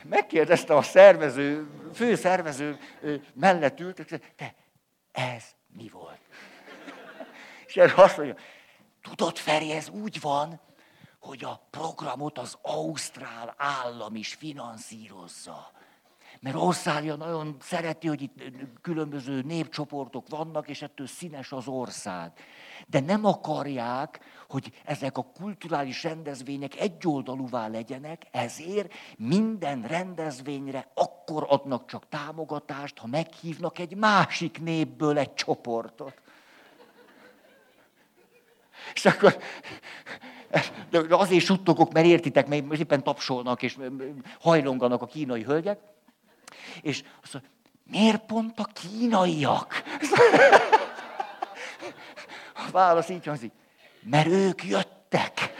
megkérdezte 0.03 0.75
a 0.75 0.81
szervező, 0.81 1.69
fő 1.93 2.15
szervező 2.15 2.79
mellett 3.33 3.79
ült, 3.79 4.05
te, 4.35 4.53
ez 5.11 5.43
mi 5.77 5.89
volt? 5.89 6.19
És 7.65 7.77
erre 7.77 8.03
azt 8.03 8.17
mondja, 8.17 8.35
tudod, 9.01 9.37
Feri, 9.37 9.71
ez 9.71 9.89
úgy 9.89 10.21
van, 10.21 10.59
hogy 11.19 11.43
a 11.43 11.67
programot 11.69 12.37
az 12.37 12.57
Ausztrál 12.61 13.53
állam 13.57 14.15
is 14.15 14.33
finanszírozza. 14.33 15.71
Mert 16.39 16.55
Ausztrália 16.55 17.15
nagyon 17.15 17.57
szereti, 17.61 18.07
hogy 18.07 18.21
itt 18.21 18.41
különböző 18.81 19.41
népcsoportok 19.41 20.29
vannak, 20.29 20.67
és 20.69 20.81
ettől 20.81 21.07
színes 21.07 21.51
az 21.51 21.67
ország. 21.67 22.31
De 22.87 22.99
nem 22.99 23.25
akarják, 23.25 24.19
hogy 24.49 24.71
ezek 24.85 25.17
a 25.17 25.27
kulturális 25.39 26.03
rendezvények 26.03 26.79
egyoldalúvá 26.79 27.67
legyenek, 27.67 28.27
ezért 28.31 28.93
minden 29.17 29.81
rendezvényre 29.81 30.87
akkor 30.93 31.45
adnak 31.49 31.87
csak 31.87 32.09
támogatást, 32.09 32.97
ha 32.97 33.07
meghívnak 33.07 33.79
egy 33.79 33.95
másik 33.95 34.61
népből 34.61 35.17
egy 35.17 35.33
csoportot. 35.33 36.13
És 38.93 39.05
akkor 39.05 39.37
de 40.89 41.15
azért 41.15 41.43
suttogok, 41.43 41.93
mert 41.93 42.05
értitek, 42.05 42.47
mert 42.47 42.79
éppen 42.79 43.03
tapsolnak, 43.03 43.61
és 43.61 43.77
hajlonganak 44.39 45.01
a 45.01 45.05
kínai 45.05 45.43
hölgyek. 45.43 45.79
És 46.81 47.03
azt 47.23 47.33
mondja, 47.33 47.51
miért 47.83 48.25
pont 48.25 48.59
a 48.59 48.63
kínaiak? 48.63 49.83
Válasz 52.71 53.09
így 53.09 53.25
hangzik, 53.25 53.51
mert 54.03 54.27
ők 54.27 54.63
jöttek. 54.63 55.53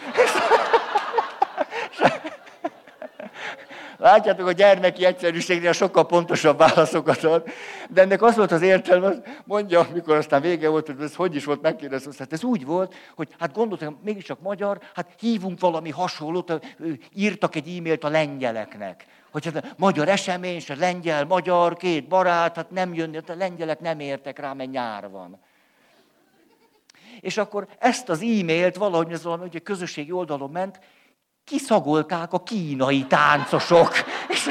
Látjátok, 4.00 4.48
a 4.48 4.52
gyermeki 4.52 5.06
egyszerűségnél 5.06 5.74
sokkal 5.74 6.06
pontosabb 6.06 6.58
válaszokat 6.58 7.24
ad. 7.24 7.48
De 7.90 8.02
ennek 8.02 8.22
az 8.22 8.36
volt 8.36 8.52
az 8.52 8.62
értelme, 8.62 9.14
mondja, 9.44 9.80
amikor 9.80 10.16
aztán 10.16 10.42
vége 10.42 10.70
volt, 10.70 10.86
hogy 10.86 11.02
ez 11.02 11.16
hogy 11.16 11.36
is 11.36 11.46
volt, 11.46 11.62
megkérdeztem, 11.62 12.12
hát 12.18 12.34
ez 12.34 12.44
úgy 12.44 12.66
volt, 12.66 12.96
hogy 13.16 13.28
hát 13.40 13.54
gondoltam, 13.54 14.00
mégiscsak 14.04 14.42
magyar, 14.42 14.80
hát 14.96 15.08
hívunk 15.20 15.60
valami 15.60 15.90
hasonlót, 15.90 16.78
írtak 17.14 17.56
egy 17.56 17.78
e-mailt 17.78 18.04
a 18.04 18.10
lengyeleknek. 18.10 19.06
Hogy 19.32 19.46
hát 19.46 19.74
magyar 19.78 20.08
esemény, 20.10 20.56
és 20.56 20.70
a 20.70 20.76
lengyel, 20.78 21.26
magyar, 21.26 21.78
két 21.78 22.08
barát, 22.08 22.56
hát 22.56 22.72
nem 22.72 22.94
jönni, 22.94 23.16
hát 23.16 23.30
a 23.30 23.36
lengyelek 23.36 23.80
nem 23.80 24.00
értek 24.00 24.40
rá, 24.40 24.54
mert 24.54 24.72
nyár 24.72 25.10
van. 25.10 25.40
És 27.20 27.38
akkor 27.38 27.68
ezt 27.80 28.10
az 28.10 28.22
e-mailt 28.22 28.76
valahogy 28.76 29.12
ez 29.12 29.24
valami, 29.24 29.50
a 29.54 29.60
közösségi 29.64 30.12
oldalon 30.12 30.50
ment, 30.50 30.80
kiszagolták 31.44 32.34
a 32.34 32.44
kínai 32.44 33.06
táncosok. 33.06 33.94
És, 34.30 34.50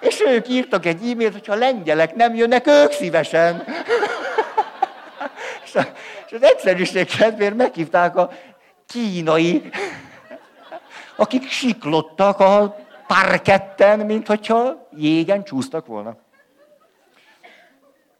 és 0.00 0.22
ők 0.26 0.48
írtak 0.48 0.86
egy 0.86 1.10
e-mailt, 1.10 1.32
hogyha 1.32 1.52
a 1.52 1.56
lengyelek 1.56 2.14
nem 2.14 2.34
jönnek, 2.34 2.66
ők 2.66 2.92
szívesen. 2.92 3.64
És, 5.64 5.78
és 6.26 6.32
az 6.32 6.42
egyszerűség 6.42 7.16
kedvéért 7.16 7.56
meghívták 7.56 8.16
a 8.16 8.30
kínai, 8.86 9.70
akik 11.16 11.48
siklottak 11.48 12.40
a 12.40 12.76
parketten, 13.06 13.98
mint 13.98 14.26
hogyha 14.26 14.88
jégen 14.96 15.44
csúsztak 15.44 15.86
volna. 15.86 16.16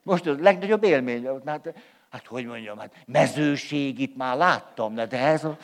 Most 0.03 0.26
a 0.26 0.34
legnagyobb 0.38 0.84
élmény, 0.84 1.28
hát, 1.46 1.74
hát 2.11 2.26
hogy 2.26 2.44
mondjam, 2.44 2.78
hát 2.78 2.94
mezőség 3.06 3.98
itt 3.98 4.16
már 4.16 4.36
láttam, 4.36 4.94
de 4.94 5.18
ez 5.18 5.44
a... 5.44 5.56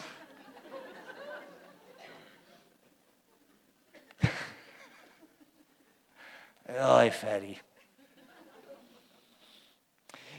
Jaj, 6.67 7.11
Feri. 7.11 7.59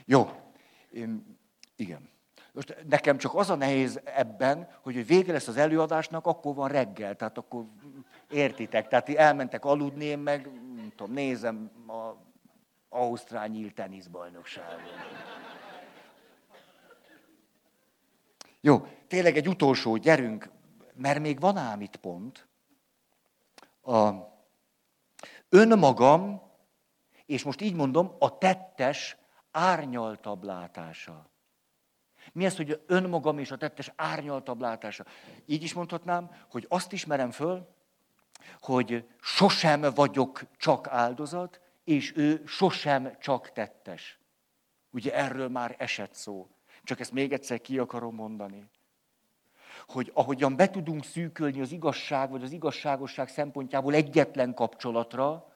Jó. 0.04 0.30
Én, 0.90 1.38
igen. 1.76 2.08
Most 2.52 2.76
nekem 2.88 3.18
csak 3.18 3.34
az 3.34 3.50
a 3.50 3.54
nehéz 3.54 4.00
ebben, 4.04 4.68
hogy 4.82 5.06
vége 5.06 5.32
lesz 5.32 5.48
az 5.48 5.56
előadásnak, 5.56 6.26
akkor 6.26 6.54
van 6.54 6.68
reggel, 6.68 7.16
tehát 7.16 7.38
akkor 7.38 7.64
értitek. 8.30 8.88
Tehát 8.88 9.08
elmentek 9.08 9.64
aludni, 9.64 10.04
én 10.04 10.18
meg, 10.18 10.50
nem 10.76 10.92
tudom, 10.96 11.12
nézem 11.12 11.70
a 11.88 12.24
Ausztrál 12.88 13.46
nyílt 13.46 13.74
teniszbajnokságot. 13.74 14.80
Jó, 18.66 18.86
tényleg 19.08 19.36
egy 19.36 19.48
utolsó, 19.48 19.96
gyerünk, 19.96 20.50
mert 20.94 21.20
még 21.20 21.40
van 21.40 21.56
ám 21.56 21.80
itt 21.80 21.96
pont. 21.96 22.48
A 23.82 24.10
önmagam, 25.48 26.42
és 27.26 27.42
most 27.42 27.60
így 27.60 27.74
mondom, 27.74 28.16
a 28.18 28.38
tettes 28.38 29.16
árnyaltabb 29.50 30.42
látása. 30.42 31.30
Mi 32.32 32.44
ez, 32.44 32.56
hogy 32.56 32.82
önmagam 32.86 33.38
és 33.38 33.50
a 33.50 33.56
tettes 33.56 33.92
árnyaltabb 33.96 34.60
látása? 34.60 35.04
Így 35.44 35.62
is 35.62 35.74
mondhatnám, 35.74 36.30
hogy 36.50 36.66
azt 36.68 36.92
ismerem 36.92 37.30
föl, 37.30 37.68
hogy 38.60 39.08
sosem 39.20 39.80
vagyok 39.80 40.40
csak 40.56 40.88
áldozat, 40.88 41.60
és 41.84 42.16
ő 42.16 42.42
sosem 42.46 43.18
csak 43.18 43.52
tettes. 43.52 44.18
Ugye 44.90 45.14
erről 45.14 45.48
már 45.48 45.74
esett 45.78 46.14
szó. 46.14 46.48
Csak 46.86 47.00
ezt 47.00 47.12
még 47.12 47.32
egyszer 47.32 47.60
ki 47.60 47.78
akarom 47.78 48.14
mondani. 48.14 48.64
Hogy 49.86 50.10
ahogyan 50.14 50.56
be 50.56 50.70
tudunk 50.70 51.04
szűkölni 51.04 51.60
az 51.60 51.72
igazság, 51.72 52.30
vagy 52.30 52.42
az 52.42 52.52
igazságosság 52.52 53.28
szempontjából 53.28 53.94
egyetlen 53.94 54.54
kapcsolatra, 54.54 55.54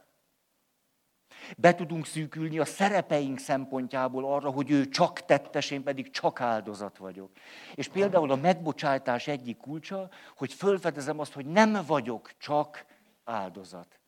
be 1.57 1.75
tudunk 1.75 2.07
szűkülni 2.07 2.59
a 2.59 2.65
szerepeink 2.65 3.39
szempontjából 3.39 4.33
arra, 4.33 4.51
hogy 4.51 4.71
ő 4.71 4.89
csak 4.89 5.25
tettes, 5.25 5.71
én 5.71 5.83
pedig 5.83 6.11
csak 6.11 6.41
áldozat 6.41 6.97
vagyok. 6.97 7.31
És 7.75 7.89
például 7.89 8.31
a 8.31 8.37
megbocsátás 8.37 9.27
egyik 9.27 9.57
kulcsa, 9.57 10.11
hogy 10.37 10.53
fölfedezem 10.53 11.19
azt, 11.19 11.33
hogy 11.33 11.47
nem 11.47 11.85
vagyok 11.87 12.31
csak 12.39 12.85
áldozat. 13.25 13.99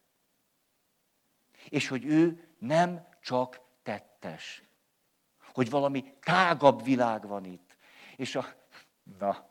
És 1.68 1.89
hogy 1.89 2.05
ő 2.05 2.49
nem 2.59 3.07
csak 3.20 3.61
tettes. 3.83 4.62
Hogy 5.53 5.70
valami 5.70 6.14
tágabb 6.20 6.84
világ 6.84 7.26
van 7.26 7.44
itt. 7.44 7.76
És 8.16 8.36
a... 8.36 8.44
Na, 9.18 9.46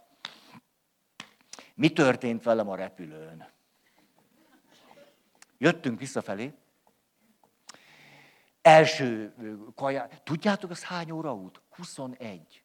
mi 1.73 1.93
történt 1.93 2.43
velem 2.43 2.69
a 2.69 2.75
repülőn? 2.75 3.47
Jöttünk 5.57 5.99
visszafelé, 5.99 6.53
első 8.61 9.33
kajá... 9.75 10.07
Tudjátok, 10.23 10.69
az 10.69 10.83
hány 10.83 11.11
óra 11.11 11.33
út? 11.33 11.61
21. 11.69 12.63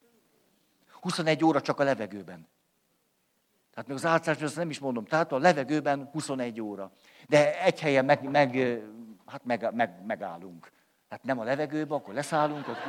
21 1.01 1.45
óra 1.45 1.61
csak 1.61 1.81
a 1.81 1.85
levegőben. 1.85 2.49
Tehát 3.71 3.89
még 3.89 3.97
az 3.97 4.07
átszás, 4.07 4.43
azt 4.43 4.57
nem 4.57 4.71
is 4.71 4.79
mondom. 4.79 5.05
Tehát 5.05 5.33
a 5.33 5.39
levegőben 5.39 6.09
21 6.13 6.61
óra. 6.61 6.93
De 7.29 7.63
egy 7.63 7.81
helyen 7.81 8.05
meg, 8.05 8.31
meg, 8.31 8.81
hát 9.27 9.45
meg, 9.45 9.75
meg, 9.75 10.05
megállunk. 10.07 10.73
Tehát 11.09 11.25
nem 11.25 11.39
a 11.39 11.45
levegőbe, 11.45 11.95
akkor 11.95 12.15
leszállunk. 12.15 12.69
Ott 12.69 12.85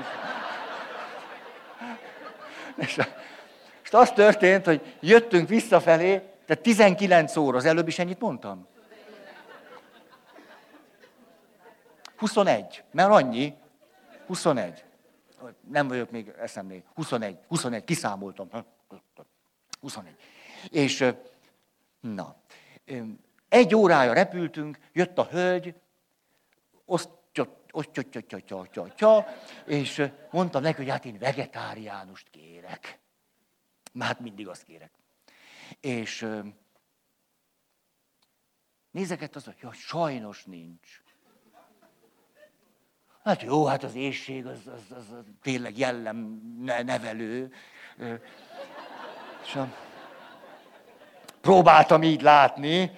és, 2.78 2.98
és 3.84 3.92
az 3.92 4.12
történt, 4.12 4.66
hogy 4.66 4.96
jöttünk 5.00 5.50
visszafelé, 5.50 6.22
tehát 6.46 6.64
19 6.64 7.36
óra, 7.36 7.58
az 7.58 7.66
előbb 7.66 7.88
is 7.88 8.00
ennyit 8.00 8.20
mondtam. 8.20 8.68
21, 12.18 12.84
mert 12.92 13.12
annyi. 13.12 13.54
21. 14.28 14.84
Nem 15.70 15.88
vagyok 15.88 16.12
még 16.12 16.34
eszemnél. 16.40 16.84
21, 16.96 17.38
21, 17.48 17.84
kiszámoltam. 17.84 18.50
21. 19.82 20.16
És 20.70 21.06
na, 22.00 22.36
egy 23.50 23.76
órája 23.76 24.14
repültünk, 24.14 24.78
jött 24.94 25.18
a 25.18 25.28
hölgy, 25.32 25.74
és 29.66 30.10
mondtam 30.32 30.62
neki, 30.62 30.78
hogy 30.78 30.90
hát 30.90 31.06
én 31.06 31.18
vegetáriánust 31.18 32.30
kérek. 32.30 33.00
Már 33.94 34.08
hát 34.08 34.20
mindig 34.20 34.48
azt 34.48 34.64
kérek. 34.64 34.92
És 35.80 36.28
nézeket 38.92 39.36
az, 39.36 39.46
hogy 39.46 39.74
sajnos 39.74 40.44
nincs. 40.44 41.02
Hát 43.24 43.42
jó, 43.42 43.66
hát 43.66 43.84
az 43.84 43.96
éjség 43.96 44.46
az, 44.46 44.60
az, 44.66 44.98
az, 44.98 45.12
az 45.12 45.24
tényleg 45.42 45.78
jellem 45.78 46.42
nevelő. 46.64 47.54
És 49.44 49.60
próbáltam 51.42 52.04
így 52.04 52.22
látni, 52.22 52.92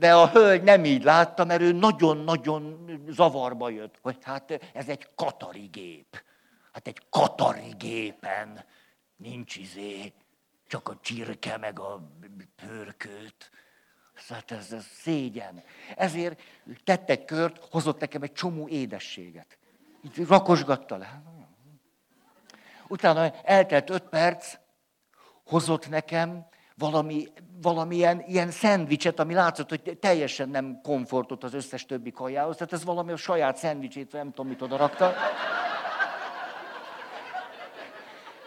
de 0.00 0.14
a 0.14 0.28
hölgy 0.28 0.62
nem 0.62 0.84
így 0.84 1.02
látta, 1.02 1.44
mert 1.44 1.60
ő 1.60 1.72
nagyon-nagyon 1.72 2.86
zavarba 3.08 3.68
jött, 3.68 3.98
hogy 4.02 4.16
hát 4.22 4.70
ez 4.72 4.88
egy 4.88 5.08
katari 5.14 5.66
gép. 5.66 6.22
Hát 6.72 6.86
egy 6.86 7.02
katari 7.10 7.74
gépen 7.78 8.64
nincs 9.16 9.56
izé, 9.56 10.12
csak 10.66 10.88
a 10.88 10.98
csirke 11.00 11.56
meg 11.56 11.78
a 11.78 12.10
pörköt. 12.56 13.50
Hát 14.28 14.50
ez, 14.50 14.72
ez 14.72 14.84
szégyen. 14.84 15.62
Ezért 15.96 16.40
tett 16.84 17.10
egy 17.10 17.24
kört, 17.24 17.64
hozott 17.70 18.00
nekem 18.00 18.22
egy 18.22 18.32
csomó 18.32 18.68
édességet. 18.68 19.58
Így 20.04 20.26
rakosgatta 20.26 20.96
le. 20.96 21.22
Utána 22.88 23.32
eltelt 23.42 23.90
öt 23.90 24.02
perc, 24.08 24.54
hozott 25.44 25.88
nekem 25.88 26.46
valami, 26.80 27.28
valamilyen 27.62 28.24
ilyen 28.26 28.50
szendvicset, 28.50 29.20
ami 29.20 29.34
látszott, 29.34 29.68
hogy 29.68 29.98
teljesen 30.00 30.48
nem 30.48 30.80
komfortot 30.82 31.44
az 31.44 31.54
összes 31.54 31.86
többi 31.86 32.10
kajához. 32.10 32.56
Tehát 32.56 32.72
ez 32.72 32.84
valami 32.84 33.12
a 33.12 33.16
saját 33.16 33.56
szendvicsét, 33.56 34.12
nem 34.12 34.28
tudom, 34.28 34.46
mit 34.46 34.62
oda 34.62 34.76
rakta. 34.76 35.14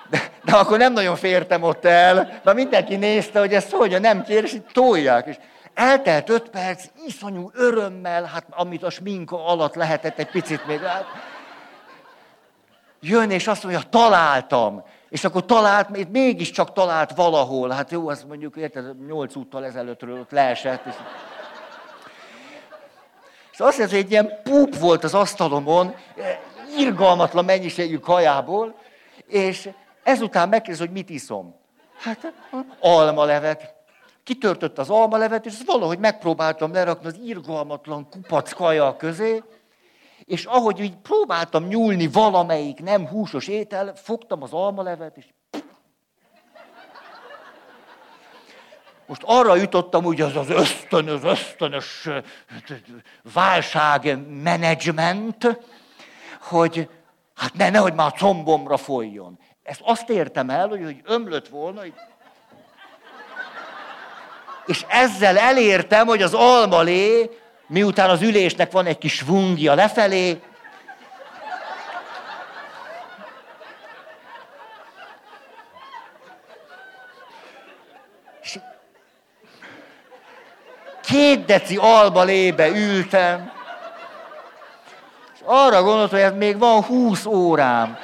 De, 0.09 0.31
de 0.43 0.55
akkor 0.55 0.77
nem 0.77 0.93
nagyon 0.93 1.15
fértem 1.15 1.63
ott 1.63 1.85
el, 1.85 2.41
mert 2.43 2.57
mindenki 2.57 2.95
nézte, 2.95 3.39
hogy 3.39 3.53
ezt 3.53 3.71
hogy 3.71 4.01
nem 4.01 4.23
kér, 4.23 4.43
és 4.43 4.53
így 4.53 4.65
tolják. 4.71 5.27
És 5.27 5.37
Eltelt 5.73 6.29
öt 6.29 6.49
perc, 6.49 6.85
iszonyú 7.05 7.49
örömmel, 7.53 8.23
hát 8.23 8.45
amit 8.49 8.83
a 8.83 8.89
sminka 8.89 9.45
alatt 9.45 9.75
lehetett 9.75 10.19
egy 10.19 10.29
picit 10.29 10.67
még 10.67 10.81
lát. 10.81 11.05
Jön 12.99 13.31
és 13.31 13.47
azt 13.47 13.63
mondja, 13.63 13.81
találtam. 13.89 14.83
És 15.13 15.23
akkor 15.23 15.45
talált, 15.45 16.09
mégiscsak 16.11 16.73
talált 16.73 17.15
valahol. 17.15 17.69
Hát 17.69 17.91
jó, 17.91 18.07
azt 18.07 18.27
mondjuk, 18.27 18.55
érted, 18.55 19.05
nyolc 19.05 19.35
úttal 19.35 19.65
ezelőttről 19.65 20.19
ott 20.19 20.31
leesett. 20.31 20.85
És... 20.85 20.93
És 23.51 23.59
azt 23.59 23.77
hogy 23.77 23.93
egy 23.93 24.11
ilyen 24.11 24.41
púp 24.43 24.77
volt 24.77 25.03
az 25.03 25.13
asztalomon, 25.13 25.95
irgalmatlan 26.77 27.45
mennyiségű 27.45 27.97
kajából, 27.97 28.75
és 29.27 29.69
ezután 30.03 30.49
megkérdez, 30.49 30.79
hogy 30.79 30.91
mit 30.91 31.09
iszom. 31.09 31.55
Hát 31.97 32.33
almalevet 32.79 33.73
kitörtött 34.23 34.77
az 34.77 34.89
almalevet, 34.89 35.45
és 35.45 35.53
valahogy 35.65 35.99
megpróbáltam 35.99 36.73
lerakni 36.73 37.07
az 37.07 37.19
irgalmatlan 37.23 38.09
kupac 38.09 38.53
kaja 38.53 38.95
közé, 38.95 39.43
és 40.25 40.45
ahogy 40.45 40.79
így 40.79 40.97
próbáltam 40.97 41.63
nyúlni 41.63 42.07
valamelyik 42.07 42.79
nem 42.79 43.07
húsos 43.07 43.47
étel, 43.47 43.93
fogtam 43.95 44.43
az 44.43 44.53
almalevet, 44.53 45.17
és 45.17 45.25
most 49.05 49.21
arra 49.25 49.55
jutottam, 49.55 50.03
hogy 50.03 50.21
az 50.21 50.35
az 50.35 50.49
ösztönös, 50.49 51.21
ösztönös 51.23 52.09
válságmenedzsment, 53.33 55.59
hogy 56.41 56.89
hát 57.35 57.53
ne, 57.53 57.69
nehogy 57.69 57.93
már 57.93 58.07
a 58.07 58.17
combomra 58.17 58.77
folyjon. 58.77 59.39
Ezt 59.63 59.81
azt 59.83 60.09
értem 60.09 60.49
el, 60.49 60.67
hogy, 60.67 60.83
hogy 60.83 61.01
ömlött 61.03 61.47
volna, 61.47 61.79
hogy 61.79 61.93
és 64.65 64.85
ezzel 64.87 65.37
elértem, 65.37 66.07
hogy 66.07 66.21
az 66.21 66.33
almalé, 66.33 67.29
miután 67.73 68.09
az 68.09 68.21
ülésnek 68.21 68.71
van 68.71 68.85
egy 68.85 68.97
kis 68.97 69.21
vungja 69.21 69.73
lefelé, 69.73 70.41
két 81.01 81.45
deci 81.45 81.77
albalébe 81.77 82.67
ültem, 82.67 83.51
és 85.33 85.39
arra 85.43 85.83
gondoltam, 85.83 86.19
hogy 86.19 86.27
ez 86.27 86.37
még 86.37 86.57
van 86.57 86.83
húsz 86.83 87.25
órám. 87.25 87.97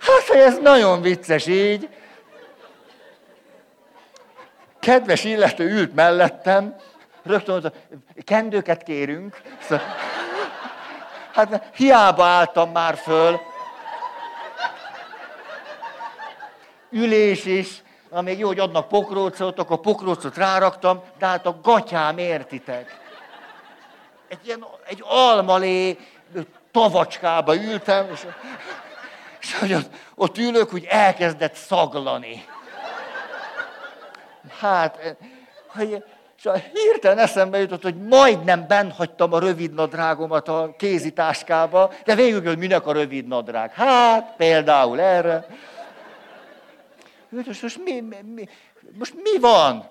hát, 0.00 0.26
hogy 0.28 0.38
ez 0.38 0.58
nagyon 0.62 1.00
vicces 1.02 1.46
így 1.46 1.88
kedves 4.88 5.24
illető 5.24 5.70
ült 5.70 5.94
mellettem, 5.94 6.76
rögtön 7.22 7.60
mondta, 7.60 7.78
kendőket 8.24 8.82
kérünk. 8.82 9.40
Szóval, 9.60 9.84
hát 11.32 11.70
hiába 11.74 12.24
álltam 12.24 12.70
már 12.70 12.96
föl. 12.96 13.40
Ülés 16.90 17.44
is, 17.44 17.82
amíg 18.10 18.38
jó, 18.38 18.46
hogy 18.46 18.58
adnak 18.58 18.88
pokrócot, 18.88 19.58
akkor 19.58 19.80
pokrócot 19.80 20.36
ráraktam, 20.36 21.02
de 21.18 21.26
hát 21.26 21.46
a 21.46 21.60
gatyám 21.62 22.18
értitek. 22.18 22.98
Egy 24.28 24.46
ilyen, 24.46 24.64
egy 24.86 25.02
almalé 25.06 25.98
tavacskába 26.70 27.56
ültem, 27.56 28.08
és 28.12 28.26
És 29.40 29.58
hogy 29.58 29.72
ott, 29.72 29.90
ott 30.14 30.38
ülök, 30.38 30.72
úgy 30.72 30.84
elkezdett 30.84 31.54
szaglani. 31.54 32.44
Hát, 34.58 35.16
hogy, 35.66 36.04
és 36.36 36.50
hirtelen 36.72 37.18
eszembe 37.18 37.58
jutott, 37.58 37.82
hogy 37.82 37.96
majdnem 37.96 38.66
bent 38.66 38.92
hagytam 38.92 39.32
a 39.32 39.38
rövid 39.38 39.74
nadrágomat 39.74 40.48
a 40.48 40.74
kézitáskába, 40.78 41.92
de 42.04 42.14
végül, 42.14 42.44
hogy 42.44 42.58
minek 42.58 42.86
a 42.86 42.92
rövid 42.92 43.26
nadrág? 43.26 43.72
Hát, 43.72 44.36
például 44.36 45.00
erre. 45.00 45.46
Most, 47.28 47.62
most, 47.62 47.84
mi, 47.84 48.00
mi, 48.34 48.48
most 48.98 49.14
mi 49.14 49.38
van? 49.38 49.90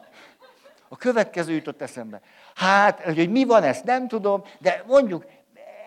A 0.90 0.98
következő 0.98 1.54
jutott 1.54 1.82
eszembe. 1.82 2.22
Hát, 2.56 3.02
hogy 3.02 3.30
mi 3.30 3.44
van, 3.44 3.64
ezt 3.64 3.84
nem 3.84 4.08
tudom, 4.08 4.44
de 4.60 4.84
mondjuk 4.88 5.26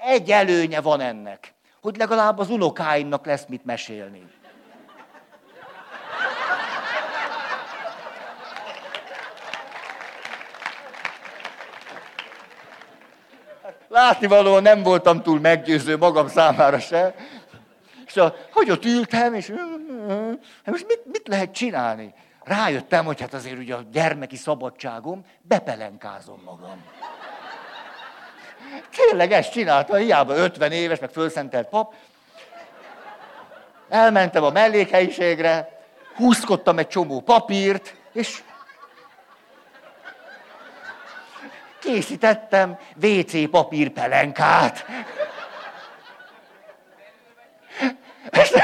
egy 0.05 0.31
előnye 0.31 0.81
van 0.81 1.01
ennek, 1.01 1.55
hogy 1.81 1.97
legalább 1.97 2.39
az 2.39 2.51
unokáimnak 2.51 3.27
lesz 3.27 3.45
mit 3.49 3.65
mesélni. 3.65 4.23
Látnivalóan 14.01 14.63
nem 14.63 14.83
voltam 14.83 15.23
túl 15.23 15.41
meggyőző 15.41 15.97
magam 15.97 16.29
számára 16.29 16.79
se. 16.79 17.15
És 18.07 18.17
a, 18.17 18.35
hogy 18.53 18.71
ott 18.71 18.85
ültem, 18.85 19.35
és 19.35 19.49
hát 20.65 20.71
most 20.71 20.87
mit, 20.87 21.01
mit 21.05 21.29
lehet 21.29 21.53
csinálni? 21.53 22.15
Rájöttem, 22.45 23.05
hogy 23.05 23.21
hát 23.21 23.35
azért 23.35 23.59
ugye 23.59 23.75
a 23.75 23.83
gyermeki 23.93 24.37
szabadságom, 24.37 25.25
bepelenkázom 25.43 26.43
magam. 26.45 26.85
Tényleg 28.97 29.33
ezt 29.33 29.53
csináltam, 29.53 29.97
hiába 29.97 30.35
50 30.37 30.73
éves, 30.73 30.99
meg 30.99 31.11
fölszentelt 31.11 31.69
pap. 31.69 31.95
Elmentem 33.89 34.45
a 34.45 34.51
mellékhelyiségre, 34.51 35.83
húzkodtam 36.17 36.79
egy 36.79 36.89
csomó 36.89 37.21
papírt, 37.21 37.95
és 38.13 38.43
készítettem 41.81 42.79
WC 43.03 43.51
papírpelenkát. 43.51 44.85
Ezt, 48.31 48.55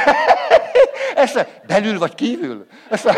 ezt, 1.14 1.48
belül 1.66 1.98
vagy 1.98 2.14
kívül? 2.14 2.66
Ezt, 2.90 3.08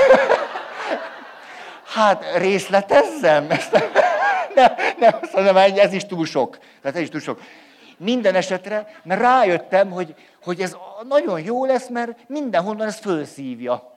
hát 1.95 2.25
részletezzem? 2.37 3.51
Ezt, 3.51 3.73
nem, 4.55 4.75
nem, 5.35 5.57
ez 5.57 5.93
is 5.93 6.07
túl 6.07 6.27
sok. 6.27 6.59
Tehát 6.59 6.97
ez 6.97 7.03
is 7.03 7.09
túl 7.09 7.21
sok. 7.21 7.41
Minden 7.97 8.35
esetre, 8.35 9.01
mert 9.03 9.21
rájöttem, 9.21 9.91
hogy, 9.91 10.15
hogy 10.43 10.61
ez 10.61 10.77
nagyon 11.09 11.41
jó 11.41 11.65
lesz, 11.65 11.89
mert 11.89 12.17
mindenhonnan 12.27 12.87
ez 12.87 12.99
fölszívja. 12.99 13.95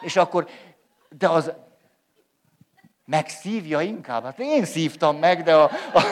És 0.00 0.16
akkor, 0.16 0.48
de 1.18 1.28
az 1.28 1.52
megszívja 3.10 3.80
inkább. 3.80 4.24
Hát 4.24 4.38
én 4.38 4.64
szívtam 4.64 5.16
meg, 5.16 5.42
de 5.42 5.54
a, 5.54 5.70
a 5.94 6.02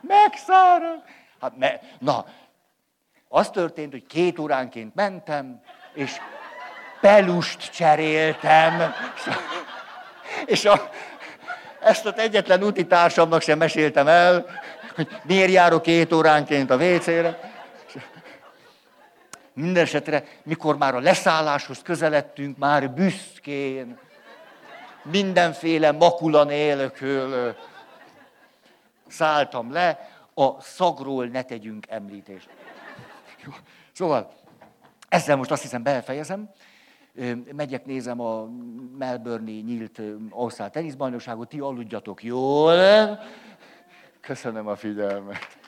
megszárad. 0.00 1.02
Hát 1.40 1.52
me, 1.56 1.80
na, 1.98 2.24
az 3.28 3.50
történt, 3.50 3.92
hogy 3.92 4.06
két 4.06 4.38
óránként 4.38 4.94
mentem, 4.94 5.60
és 5.94 6.16
pelust 7.00 7.70
cseréltem. 7.70 8.94
És 10.46 10.64
a, 10.64 10.90
ezt 11.80 12.06
az 12.06 12.18
egyetlen 12.18 12.62
úti 12.62 12.86
társamnak 12.86 13.42
sem 13.42 13.58
meséltem 13.58 14.08
el, 14.08 14.46
hogy 14.94 15.08
miért 15.22 15.50
járok 15.50 15.82
két 15.82 16.12
óránként 16.12 16.70
a 16.70 16.76
WC-re. 16.76 17.50
Mindenesetre, 19.52 20.24
mikor 20.42 20.76
már 20.76 20.94
a 20.94 21.00
leszálláshoz 21.00 21.82
közeledtünk, 21.82 22.58
már 22.58 22.90
büszkén, 22.90 23.98
mindenféle 25.02 25.92
makula 25.92 26.44
nélkül 26.44 27.54
szálltam 29.08 29.72
le, 29.72 30.08
a 30.34 30.60
szagról 30.60 31.26
ne 31.26 31.42
tegyünk 31.42 31.86
említést. 31.88 32.48
Szóval, 33.92 34.32
ezzel 35.08 35.36
most 35.36 35.50
azt 35.50 35.62
hiszem 35.62 35.82
befejezem. 35.82 36.50
Megyek, 37.52 37.84
nézem 37.84 38.20
a 38.20 38.48
Melbourne-i 38.98 39.60
nyílt 39.60 40.00
ország 40.30 40.70
teniszbajnokságot, 40.70 41.48
ti 41.48 41.60
aludjatok 41.60 42.22
jól. 42.22 43.18
Köszönöm 44.20 44.66
a 44.66 44.76
figyelmet. 44.76 45.59